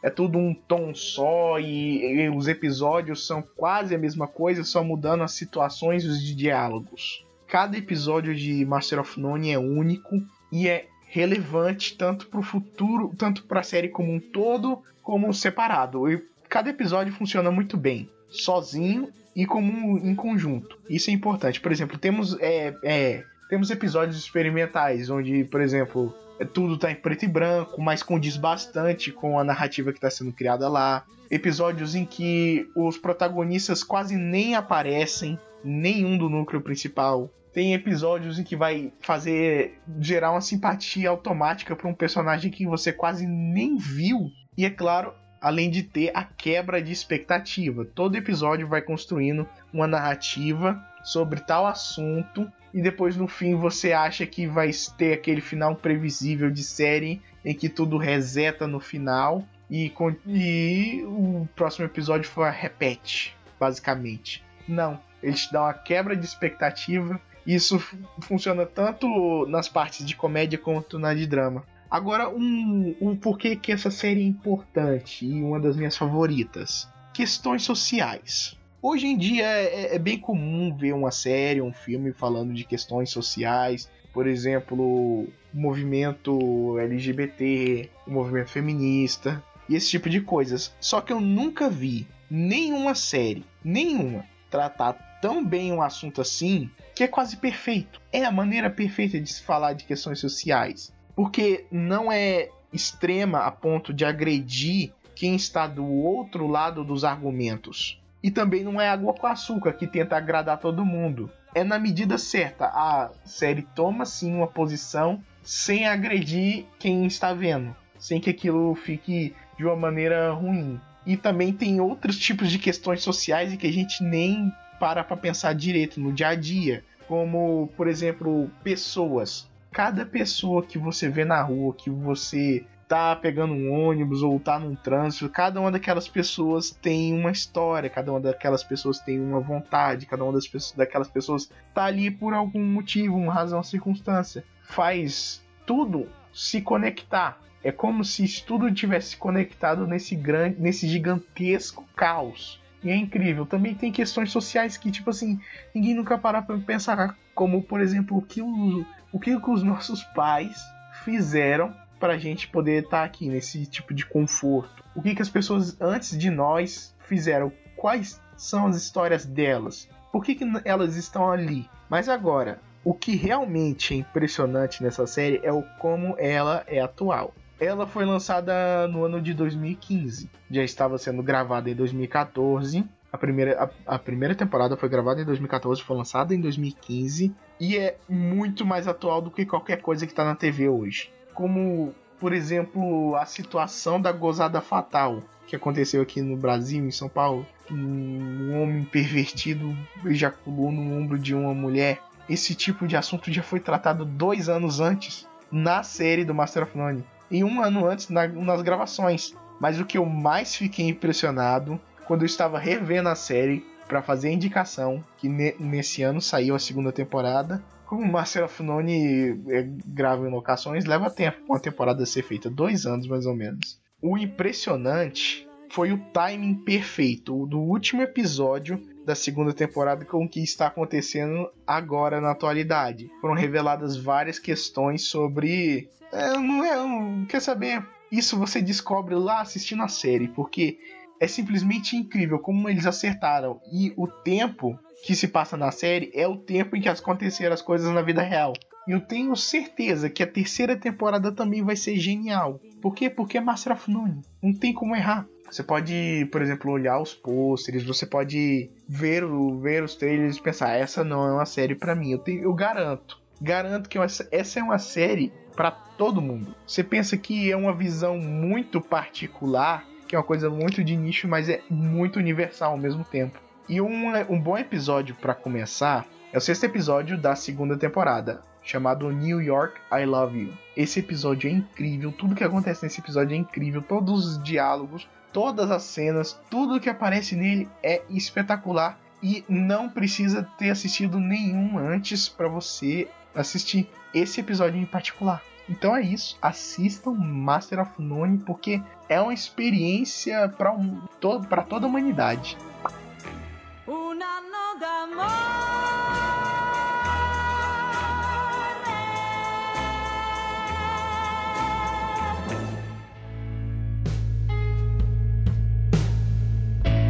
é 0.04 0.10
tudo 0.10 0.38
um 0.38 0.54
tom 0.54 0.94
só 0.94 1.60
e, 1.60 2.22
e 2.22 2.30
os 2.30 2.48
episódios 2.48 3.26
são 3.26 3.42
quase 3.42 3.96
a 3.96 3.98
mesma 3.98 4.28
coisa, 4.28 4.64
só 4.64 4.84
mudando 4.84 5.24
as 5.24 5.32
situações 5.32 6.04
e 6.04 6.08
os 6.08 6.36
diálogos. 6.36 7.26
Cada 7.48 7.78
episódio 7.78 8.36
de 8.36 8.66
Master 8.66 9.00
of 9.00 9.20
None 9.20 9.52
é 9.52 9.58
único 9.58 10.22
e 10.52 10.68
é 10.68 10.88
relevante 11.08 11.98
tanto 11.98 12.28
para 12.28 12.40
o 12.40 12.44
futuro, 12.44 13.14
tanto 13.18 13.46
para 13.46 13.62
a 13.62 13.64
série 13.64 13.88
como 13.88 14.12
um 14.12 14.20
todo, 14.20 14.84
como 15.08 15.34
separado. 15.34 16.12
E 16.12 16.22
cada 16.50 16.70
episódio 16.70 17.14
funciona 17.14 17.50
muito 17.50 17.78
bem, 17.78 18.10
sozinho 18.28 19.08
e 19.34 19.46
como 19.46 19.98
em 20.00 20.14
conjunto. 20.14 20.78
Isso 20.90 21.10
é 21.10 21.14
importante. 21.14 21.62
Por 21.62 21.72
exemplo, 21.72 21.98
temos 21.98 22.38
é, 22.42 22.76
é, 22.84 23.24
temos 23.50 23.72
episódios 23.72 24.18
experimentais 24.18 25.10
onde, 25.10 25.46
por 25.46 25.62
exemplo, 25.62 26.14
é, 26.38 26.44
tudo 26.44 26.76
está 26.76 26.92
em 26.92 26.96
preto 26.96 27.24
e 27.24 27.28
branco, 27.30 27.82
mas 27.82 28.04
condiz 28.04 28.36
bastante 28.36 29.10
com 29.10 29.40
a 29.40 29.46
narrativa 29.46 29.94
que 29.94 29.98
está 29.98 30.12
sendo 30.12 30.34
criada 30.34 30.68
lá. 30.68 31.06
Episódios 31.32 31.96
em 31.96 32.04
que 32.04 32.68
os 32.76 32.98
protagonistas 32.98 33.86
quase 33.86 34.18
nem 34.18 34.56
aparecem, 34.56 35.40
nenhum 35.64 36.18
do 36.18 36.30
núcleo 36.30 36.60
principal. 36.60 37.32
Tem 37.54 37.74
episódios 37.74 38.38
em 38.38 38.44
que 38.44 38.58
vai 38.58 38.92
fazer 39.00 39.80
gerar 40.02 40.32
uma 40.32 40.42
simpatia 40.42 41.10
automática 41.10 41.78
para 41.78 41.88
um 41.88 41.94
personagem 41.94 42.52
que 42.52 42.68
você 42.68 42.92
quase 42.92 43.26
nem 43.26 43.78
viu. 43.78 44.30
E 44.58 44.66
é 44.66 44.70
claro, 44.70 45.14
além 45.40 45.70
de 45.70 45.84
ter 45.84 46.12
a 46.16 46.24
quebra 46.24 46.82
de 46.82 46.92
expectativa. 46.92 47.86
Todo 47.86 48.16
episódio 48.16 48.68
vai 48.68 48.82
construindo 48.82 49.48
uma 49.72 49.88
narrativa 49.88 50.84
sobre 51.04 51.40
tal 51.40 51.68
assunto 51.68 52.52
e 52.74 52.82
depois 52.82 53.16
no 53.16 53.28
fim 53.28 53.56
você 53.56 53.94
acha 53.94 54.26
que 54.26 54.48
vai 54.48 54.72
ter 54.98 55.14
aquele 55.14 55.42
final 55.42 55.76
previsível 55.76 56.50
de 56.50 56.64
série 56.64 57.22
em 57.46 57.54
que 57.54 57.70
tudo 57.70 57.98
reseta 57.98 58.68
no 58.68 58.80
final 58.80 59.48
e, 59.70 59.94
e 60.26 61.04
o 61.06 61.48
próximo 61.56 61.86
episódio 61.86 62.30
foi 62.30 62.48
a 62.48 62.52
repete, 62.52 63.36
basicamente. 63.60 64.44
Não, 64.68 65.00
eles 65.22 65.46
te 65.46 65.54
dão 65.54 65.64
uma 65.64 65.74
quebra 65.74 66.16
de 66.16 66.26
expectativa 66.26 67.22
isso 67.48 67.80
funciona 68.20 68.66
tanto 68.66 69.46
nas 69.48 69.70
partes 69.70 70.06
de 70.06 70.14
comédia 70.14 70.60
quanto 70.60 71.00
na 71.00 71.14
de 71.14 71.26
drama. 71.26 71.64
Agora, 71.90 72.30
um, 72.30 72.96
um 73.00 73.16
porquê 73.16 73.56
que 73.56 73.72
essa 73.72 73.90
série 73.90 74.22
é 74.22 74.26
importante 74.26 75.26
e 75.26 75.42
uma 75.42 75.60
das 75.60 75.76
minhas 75.76 75.96
favoritas. 75.96 76.88
Questões 77.14 77.64
sociais. 77.64 78.58
Hoje 78.82 79.08
em 79.08 79.18
dia 79.18 79.46
é, 79.46 79.96
é 79.96 80.00
bem 80.00 80.20
comum 80.20 80.76
ver 80.76 80.94
uma 80.94 81.12
série, 81.12 81.62
um 81.62 81.74
filme 81.74 82.14
falando 82.14 82.54
de 82.54 82.64
questões 82.64 83.10
sociais, 83.10 83.90
por 84.14 84.28
exemplo, 84.28 84.78
o 84.80 85.28
movimento 85.54 86.78
LGBT, 86.80 87.90
o 88.06 88.12
movimento 88.12 88.50
feminista 88.50 89.44
e 89.68 89.76
esse 89.76 89.90
tipo 89.90 90.10
de 90.10 90.22
coisas. 90.22 90.74
Só 90.80 91.02
que 91.02 91.12
eu 91.12 91.20
nunca 91.20 91.70
vi 91.70 92.08
nenhuma 92.30 92.96
série, 92.96 93.46
nenhuma, 93.64 94.26
tratar 94.50 95.20
tão 95.22 95.46
bem 95.46 95.72
um 95.72 95.82
assunto 95.82 96.22
assim 96.22 96.70
que 96.96 97.04
é 97.04 97.08
quase 97.08 97.38
perfeito. 97.38 98.02
É 98.12 98.26
a 98.26 98.32
maneira 98.32 98.70
perfeita 98.70 99.20
de 99.20 99.32
se 99.32 99.44
falar 99.44 99.74
de 99.74 99.86
questões 99.86 100.20
sociais. 100.20 100.92
Porque 101.18 101.66
não 101.72 102.12
é 102.12 102.50
extrema 102.72 103.40
a 103.40 103.52
ponto 103.52 103.92
de 103.92 104.06
agredir 104.06 104.92
quem 105.16 105.36
está 105.36 105.66
do 105.66 105.84
outro 105.84 106.46
lado 106.46 106.84
dos 106.84 107.04
argumentos. 107.04 108.00
E 108.22 108.30
também 108.30 108.64
não 108.64 108.80
é 108.80 108.88
água 108.88 109.16
com 109.16 109.26
açúcar 109.26 109.74
que 109.74 109.88
tenta 109.88 110.16
agradar 110.16 110.60
todo 110.60 110.86
mundo. 110.86 111.28
É 111.56 111.64
na 111.64 111.80
medida 111.80 112.20
certa. 112.20 112.68
A 112.68 113.10
série 113.26 113.64
toma 113.64 114.06
sim 114.06 114.32
uma 114.32 114.46
posição 114.46 115.20
sem 115.42 115.88
agredir 115.88 116.66
quem 116.78 117.08
está 117.08 117.34
vendo, 117.34 117.76
sem 117.98 118.20
que 118.20 118.30
aquilo 118.30 118.76
fique 118.76 119.34
de 119.58 119.66
uma 119.66 119.76
maneira 119.76 120.32
ruim. 120.34 120.80
E 121.04 121.18
também 121.18 121.52
tem 121.52 121.82
outros 121.82 122.20
tipos 122.20 122.52
de 122.52 122.60
questões 122.60 123.02
sociais 123.02 123.52
em 123.52 123.58
que 123.58 123.66
a 123.66 123.74
gente 123.74 124.04
nem 124.04 124.54
para 124.80 125.04
para 125.04 125.18
pensar 125.18 125.54
direito 125.54 126.00
no 126.00 126.14
dia 126.14 126.28
a 126.28 126.36
dia, 126.36 126.84
como, 127.08 127.72
por 127.76 127.88
exemplo, 127.88 128.52
pessoas. 128.64 129.50
Cada 129.72 130.06
pessoa 130.06 130.64
que 130.64 130.78
você 130.78 131.10
vê 131.10 131.26
na 131.26 131.42
rua, 131.42 131.74
que 131.74 131.90
você 131.90 132.66
tá 132.88 133.16
pegando 133.16 133.54
um 133.54 133.72
ônibus 133.72 134.24
ou 134.24 134.40
tá 134.40 134.58
num 134.58 134.76
trânsito, 134.76 135.30
cada 135.30 135.60
uma 135.60 135.72
daquelas 135.72 136.08
pessoas 136.08 136.72
tem 136.72 137.14
uma 137.14 137.32
história, 137.32 137.90
cada 137.90 138.12
uma 138.12 138.20
daquelas 138.20 138.64
pessoas 138.64 139.00
tem 139.00 139.20
uma 139.20 139.42
vontade, 139.42 140.06
cada 140.06 140.24
uma 140.24 140.34
das 140.34 140.48
pessoas, 140.48 140.78
daquelas 140.78 141.10
pessoas 141.10 141.52
tá 141.74 141.84
ali 141.84 142.10
por 142.10 142.34
algum 142.34 142.64
motivo, 142.64 143.18
uma 143.18 143.34
razão, 143.34 143.62
circunstância. 143.62 144.44
Faz 144.64 145.44
tudo 145.66 146.08
se 146.34 146.62
conectar. 146.62 147.42
É 147.64 147.72
como 147.72 148.06
se 148.06 148.44
tudo 148.46 148.74
tivesse 148.74 149.18
conectado 149.18 149.86
nesse 149.86 150.16
grande, 150.16 150.62
nesse 150.62 150.88
gigantesco 150.88 151.86
caos. 151.96 152.62
E 152.84 152.90
é 152.90 152.96
incrível. 152.96 153.46
Também 153.46 153.74
tem 153.74 153.92
questões 153.92 154.32
sociais 154.32 154.78
que, 154.78 154.92
tipo 154.92 155.10
assim, 155.10 155.40
ninguém 155.74 155.96
nunca 155.96 156.18
para 156.18 156.42
pra 156.42 156.58
pensar. 156.60 157.18
Como, 157.34 157.62
por 157.62 157.82
exemplo, 157.82 158.18
o 158.18 158.22
que, 158.22 158.42
o, 158.42 158.86
o 159.12 159.20
que 159.20 159.36
os 159.36 159.64
nossos 159.64 160.04
pais 160.04 160.58
fizeram 161.04 161.74
pra 162.00 162.18
gente 162.18 162.48
poder 162.48 162.84
estar 162.84 163.00
tá 163.00 163.04
aqui 163.04 163.28
nesse 163.28 163.66
tipo 163.66 163.94
de 163.94 164.06
conforto. 164.06 164.84
O 164.96 165.02
que, 165.02 165.16
que 165.16 165.22
as 165.22 165.30
pessoas 165.30 165.80
antes 165.80 166.18
de 166.18 166.30
nós 166.30 166.96
fizeram? 167.00 167.52
Quais 167.76 168.22
são 168.36 168.68
as 168.68 168.76
histórias 168.76 169.26
delas? 169.26 169.90
Por 170.12 170.24
que, 170.24 170.36
que 170.36 170.46
elas 170.64 170.96
estão 170.96 171.32
ali? 171.32 171.70
Mas 171.90 172.10
agora, 172.10 172.60
o 172.84 172.94
que 172.94 173.16
realmente 173.16 173.94
é 173.94 173.98
impressionante 173.98 174.82
nessa 174.82 175.06
série 175.06 175.40
é 175.44 175.52
o 175.52 175.64
como 175.80 176.16
ela 176.18 176.64
é 176.68 176.80
atual. 176.80 177.34
Ela 177.60 177.88
foi 177.88 178.06
lançada 178.06 178.88
no 178.88 179.04
ano 179.04 179.20
de 179.20 179.34
2015, 179.34 180.30
já 180.50 180.64
estava 180.64 180.98
sendo 180.98 181.24
gravada 181.24 181.70
em 181.70 181.76
2014. 181.76 182.86
A 183.12 183.18
primeira, 183.18 183.72
a, 183.86 183.96
a 183.96 184.00
primeira 184.00 184.36
temporada 184.36 184.76
foi 184.76 184.90
gravada 184.90 185.22
em 185.22 185.26
2014, 185.26 185.82
foi 185.82 185.96
lançada 185.96 186.36
em 186.36 186.42
2015 186.42 187.34
e 187.60 187.78
é 187.78 187.98
muito 188.08 188.66
mais 188.66 188.88
atual 188.88 189.22
do 189.22 189.32
que 189.32 189.46
qualquer 189.46 189.82
coisa 189.82 190.06
que 190.06 190.12
está 190.12 190.26
na 190.26 190.36
TV 190.36 190.68
hoje 190.68 191.12
como, 191.38 191.94
por 192.20 192.34
exemplo, 192.34 193.16
a 193.16 193.24
situação 193.28 194.02
da 194.02 194.12
gozada 194.12 194.60
fatal 194.60 195.22
que 195.46 195.56
aconteceu 195.56 196.02
aqui 196.02 196.20
no 196.20 196.36
Brasil, 196.36 196.84
em 196.84 196.90
São 196.90 197.08
Paulo. 197.08 197.46
Um 197.70 198.60
homem 198.60 198.84
pervertido 198.84 199.78
ejaculou 200.04 200.72
no 200.72 200.98
ombro 200.98 201.20
de 201.20 201.36
uma 201.36 201.54
mulher. 201.54 202.02
Esse 202.28 202.56
tipo 202.56 202.88
de 202.88 202.98
assunto 202.98 203.32
já 203.32 203.44
foi 203.44 203.60
tratado 203.60 204.04
dois 204.04 204.50
anos 204.50 204.80
antes 204.80 205.28
na 205.52 205.84
série 205.84 206.26
do 206.26 206.34
Master 206.34 206.64
of 206.64 206.76
None. 206.76 207.06
E 207.30 207.44
um 207.44 207.62
ano 207.62 207.86
antes 207.86 208.10
na, 208.10 208.28
nas 208.28 208.64
gravações. 208.64 209.36
Mas 209.60 209.80
o 209.80 209.86
que 209.86 210.00
eu 210.00 210.06
mais 210.08 210.56
fiquei 210.56 210.88
impressionado 210.88 211.80
quando 212.08 212.22
eu 212.22 212.26
estava 212.26 212.58
revendo 212.58 213.10
a 213.10 213.16
série 213.16 213.66
para 213.88 214.02
fazer 214.02 214.30
a 214.30 214.32
indicação, 214.32 215.04
que 215.18 215.28
ne 215.28 215.54
nesse 215.60 216.02
ano 216.02 216.22
saiu 216.22 216.56
a 216.56 216.60
segunda 216.60 216.92
temporada, 216.92 217.64
como 217.86 218.06
Marcelo 218.06 218.48
Funoni 218.48 219.40
é, 219.50 219.68
grava 219.86 220.28
em 220.28 220.32
locações, 220.32 220.86
leva 220.86 221.10
tempo 221.10 221.38
uma 221.48 221.60
temporada 221.60 222.04
a 222.04 222.06
ser 222.06 222.24
feita, 222.24 222.50
dois 222.50 222.86
anos 222.86 223.08
mais 223.08 223.26
ou 223.26 223.36
menos. 223.36 223.80
O 224.02 224.18
impressionante 224.18 225.48
foi 225.70 225.92
o 225.92 225.98
timing 226.14 226.56
perfeito 226.56 227.46
do 227.46 227.60
último 227.60 228.02
episódio 228.02 228.82
da 229.06 229.16
segunda 229.16 229.54
temporada 229.54 230.06
com 230.06 230.24
o 230.24 230.30
que 230.30 230.42
está 230.42 230.68
acontecendo 230.68 231.50
agora 231.66 232.20
na 232.20 232.32
atualidade. 232.32 233.10
Foram 233.22 233.34
reveladas 233.34 233.96
várias 233.96 234.38
questões 234.38 235.04
sobre. 235.04 235.90
É, 236.12 236.34
não 236.34 236.64
é. 236.64 237.26
Quer 237.28 237.42
saber? 237.42 237.86
Isso 238.12 238.38
você 238.38 238.62
descobre 238.62 239.16
lá 239.16 239.42
assistindo 239.42 239.84
a 239.84 239.88
série, 239.88 240.30
porque 240.30 240.78
é 241.20 241.28
simplesmente 241.28 241.96
incrível 241.96 242.40
como 242.40 242.70
eles 242.70 242.86
acertaram. 242.86 243.60
E 243.72 243.94
o 243.98 244.08
tempo 244.08 244.78
que 245.04 245.16
se 245.16 245.28
passa 245.28 245.56
na 245.56 245.72
série 245.72 246.12
é 246.14 246.28
o 246.28 246.38
tempo 246.38 246.76
em 246.76 246.82
que 246.82 246.90
aconteceram 246.90 247.54
as 247.54 247.62
coisas 247.62 247.92
na 247.94 248.02
vida 248.02 248.22
real. 248.22 248.54
E 248.88 248.92
eu 248.92 249.02
tenho 249.02 249.36
certeza 249.36 250.10
que 250.10 250.24
a 250.24 250.28
terceira 250.28 250.76
temporada 250.78 251.32
também 251.32 251.62
vai 251.62 251.76
ser 251.76 251.98
genial. 251.98 252.62
Por 252.82 252.94
quê? 252.94 253.10
Porque 253.10 253.38
é 253.38 253.42
Master 253.42 253.74
of 253.74 253.92
None. 253.92 254.22
Não 254.42 254.54
tem 254.54 254.74
como 254.74 254.96
errar. 254.96 255.28
Você 255.50 255.64
pode, 255.64 256.28
por 256.32 256.42
exemplo, 256.42 256.72
olhar 256.72 257.00
os 257.00 257.14
pôsteres, 257.14 257.84
você 257.84 258.06
pode 258.06 258.70
ver, 258.88 259.24
o, 259.24 259.60
ver 259.60 259.84
os 259.84 259.96
trailers 259.96 260.38
e 260.38 260.42
pensar, 260.42 260.76
essa 260.76 261.04
não 261.04 261.26
é 261.26 261.34
uma 261.34 261.46
série 261.46 261.76
para 261.76 261.96
mim. 261.96 262.12
Eu, 262.12 262.20
tenho, 262.20 262.44
eu 262.44 262.54
garanto. 262.54 263.20
Garanto 263.42 263.88
que 263.88 263.98
essa, 263.98 264.28
essa 264.32 264.60
é 264.60 264.64
uma 264.64 264.80
série 264.80 265.32
para 265.56 265.72
todo 265.72 266.22
mundo. 266.22 266.56
Você 266.66 266.84
pensa 266.84 267.18
que 267.18 267.52
é 267.52 267.56
uma 267.56 267.74
visão 267.74 268.18
muito 268.18 268.82
particular, 268.82 269.86
que 270.08 270.16
é 270.16 270.18
uma 270.18 270.24
coisa 270.24 270.50
muito 270.50 270.84
de 270.84 270.96
nicho, 270.96 271.28
mas 271.28 271.50
é 271.50 271.62
muito 271.70 272.18
universal 272.18 272.72
ao 272.72 272.78
mesmo 272.78 273.04
tempo. 273.04 273.40
E 273.68 273.82
um, 273.82 274.14
um 274.30 274.40
bom 274.40 274.58
episódio 274.58 275.14
para 275.16 275.36
começar 275.36 276.06
é 276.32 276.38
o 276.38 276.42
sexto 276.42 276.64
episódio 276.64 277.18
da 277.18 277.36
segunda 277.36 277.78
temporada, 277.78 278.42
chamado 278.64 279.12
New 279.12 279.42
York 279.42 279.80
I 279.92 280.06
Love 280.06 280.40
You. 280.40 280.54
Esse 280.76 281.00
episódio 281.00 281.50
é 281.50 281.54
incrível, 281.54 282.12
tudo 282.12 282.36
que 282.36 282.44
acontece 282.44 282.84
nesse 282.84 283.02
episódio 283.02 283.34
é 283.36 283.38
incrível, 283.38 283.82
todos 283.82 284.26
os 284.26 284.44
diálogos, 284.44 285.08
todas 285.34 285.70
as 285.70 285.84
cenas, 285.84 286.40
tudo 286.50 286.80
que 286.80 286.90
aparece 286.90 287.36
nele 287.36 287.68
é 287.84 288.02
espetacular 288.10 289.00
e 289.22 289.44
não 289.50 289.90
precisa 289.90 290.48
ter 290.58 290.70
assistido 290.70 291.20
nenhum 291.20 291.78
antes 291.78 292.30
para 292.30 292.48
você 292.48 293.08
assistir 293.36 293.90
esse 294.14 294.40
episódio 294.40 294.80
em 294.80 294.86
particular. 294.86 295.42
Então 295.70 295.96
é 295.96 296.02
isso, 296.02 296.38
assistam 296.42 297.12
Master 297.12 297.82
of 297.82 297.92
None 298.00 298.38
porque 298.38 298.82
é 299.10 299.20
uma 299.20 299.34
experiência 299.34 300.48
para 300.48 300.72
um, 300.72 301.02
to 301.20 301.42
toda 301.68 301.86
a 301.86 301.90
humanidade. 301.90 302.58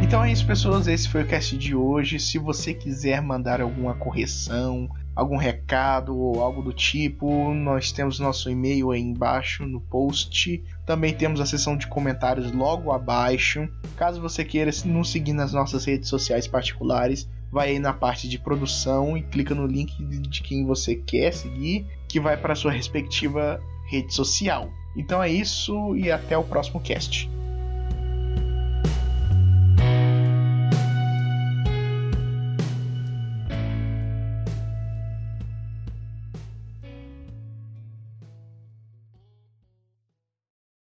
Então 0.02 0.24
é 0.24 0.32
isso, 0.32 0.46
pessoas. 0.46 0.88
Esse 0.88 1.06
foi 1.06 1.22
o 1.22 1.26
cast 1.26 1.56
de 1.56 1.74
hoje. 1.74 2.18
Se 2.18 2.38
você 2.38 2.72
quiser 2.72 3.20
mandar 3.20 3.60
alguma 3.60 3.94
correção, 3.94 4.88
algum 5.18 5.36
recado 5.36 6.16
ou 6.16 6.40
algo 6.40 6.62
do 6.62 6.72
tipo, 6.72 7.52
nós 7.52 7.90
temos 7.90 8.20
nosso 8.20 8.48
e-mail 8.48 8.92
aí 8.92 9.00
embaixo 9.00 9.66
no 9.66 9.80
post. 9.80 10.62
Também 10.86 11.12
temos 11.12 11.40
a 11.40 11.46
seção 11.46 11.76
de 11.76 11.88
comentários 11.88 12.52
logo 12.52 12.92
abaixo. 12.92 13.68
Caso 13.96 14.20
você 14.20 14.44
queira 14.44 14.70
nos 14.84 15.10
seguir 15.10 15.32
nas 15.32 15.52
nossas 15.52 15.84
redes 15.84 16.08
sociais 16.08 16.46
particulares, 16.46 17.28
vai 17.50 17.70
aí 17.70 17.78
na 17.80 17.92
parte 17.92 18.28
de 18.28 18.38
produção 18.38 19.16
e 19.18 19.24
clica 19.24 19.56
no 19.56 19.66
link 19.66 19.92
de 20.04 20.40
quem 20.40 20.64
você 20.64 20.94
quer 20.94 21.32
seguir, 21.32 21.84
que 22.08 22.20
vai 22.20 22.36
para 22.36 22.54
sua 22.54 22.70
respectiva 22.70 23.60
rede 23.90 24.14
social. 24.14 24.70
Então 24.96 25.20
é 25.20 25.28
isso 25.28 25.96
e 25.96 26.12
até 26.12 26.38
o 26.38 26.44
próximo 26.44 26.78
cast. 26.78 27.28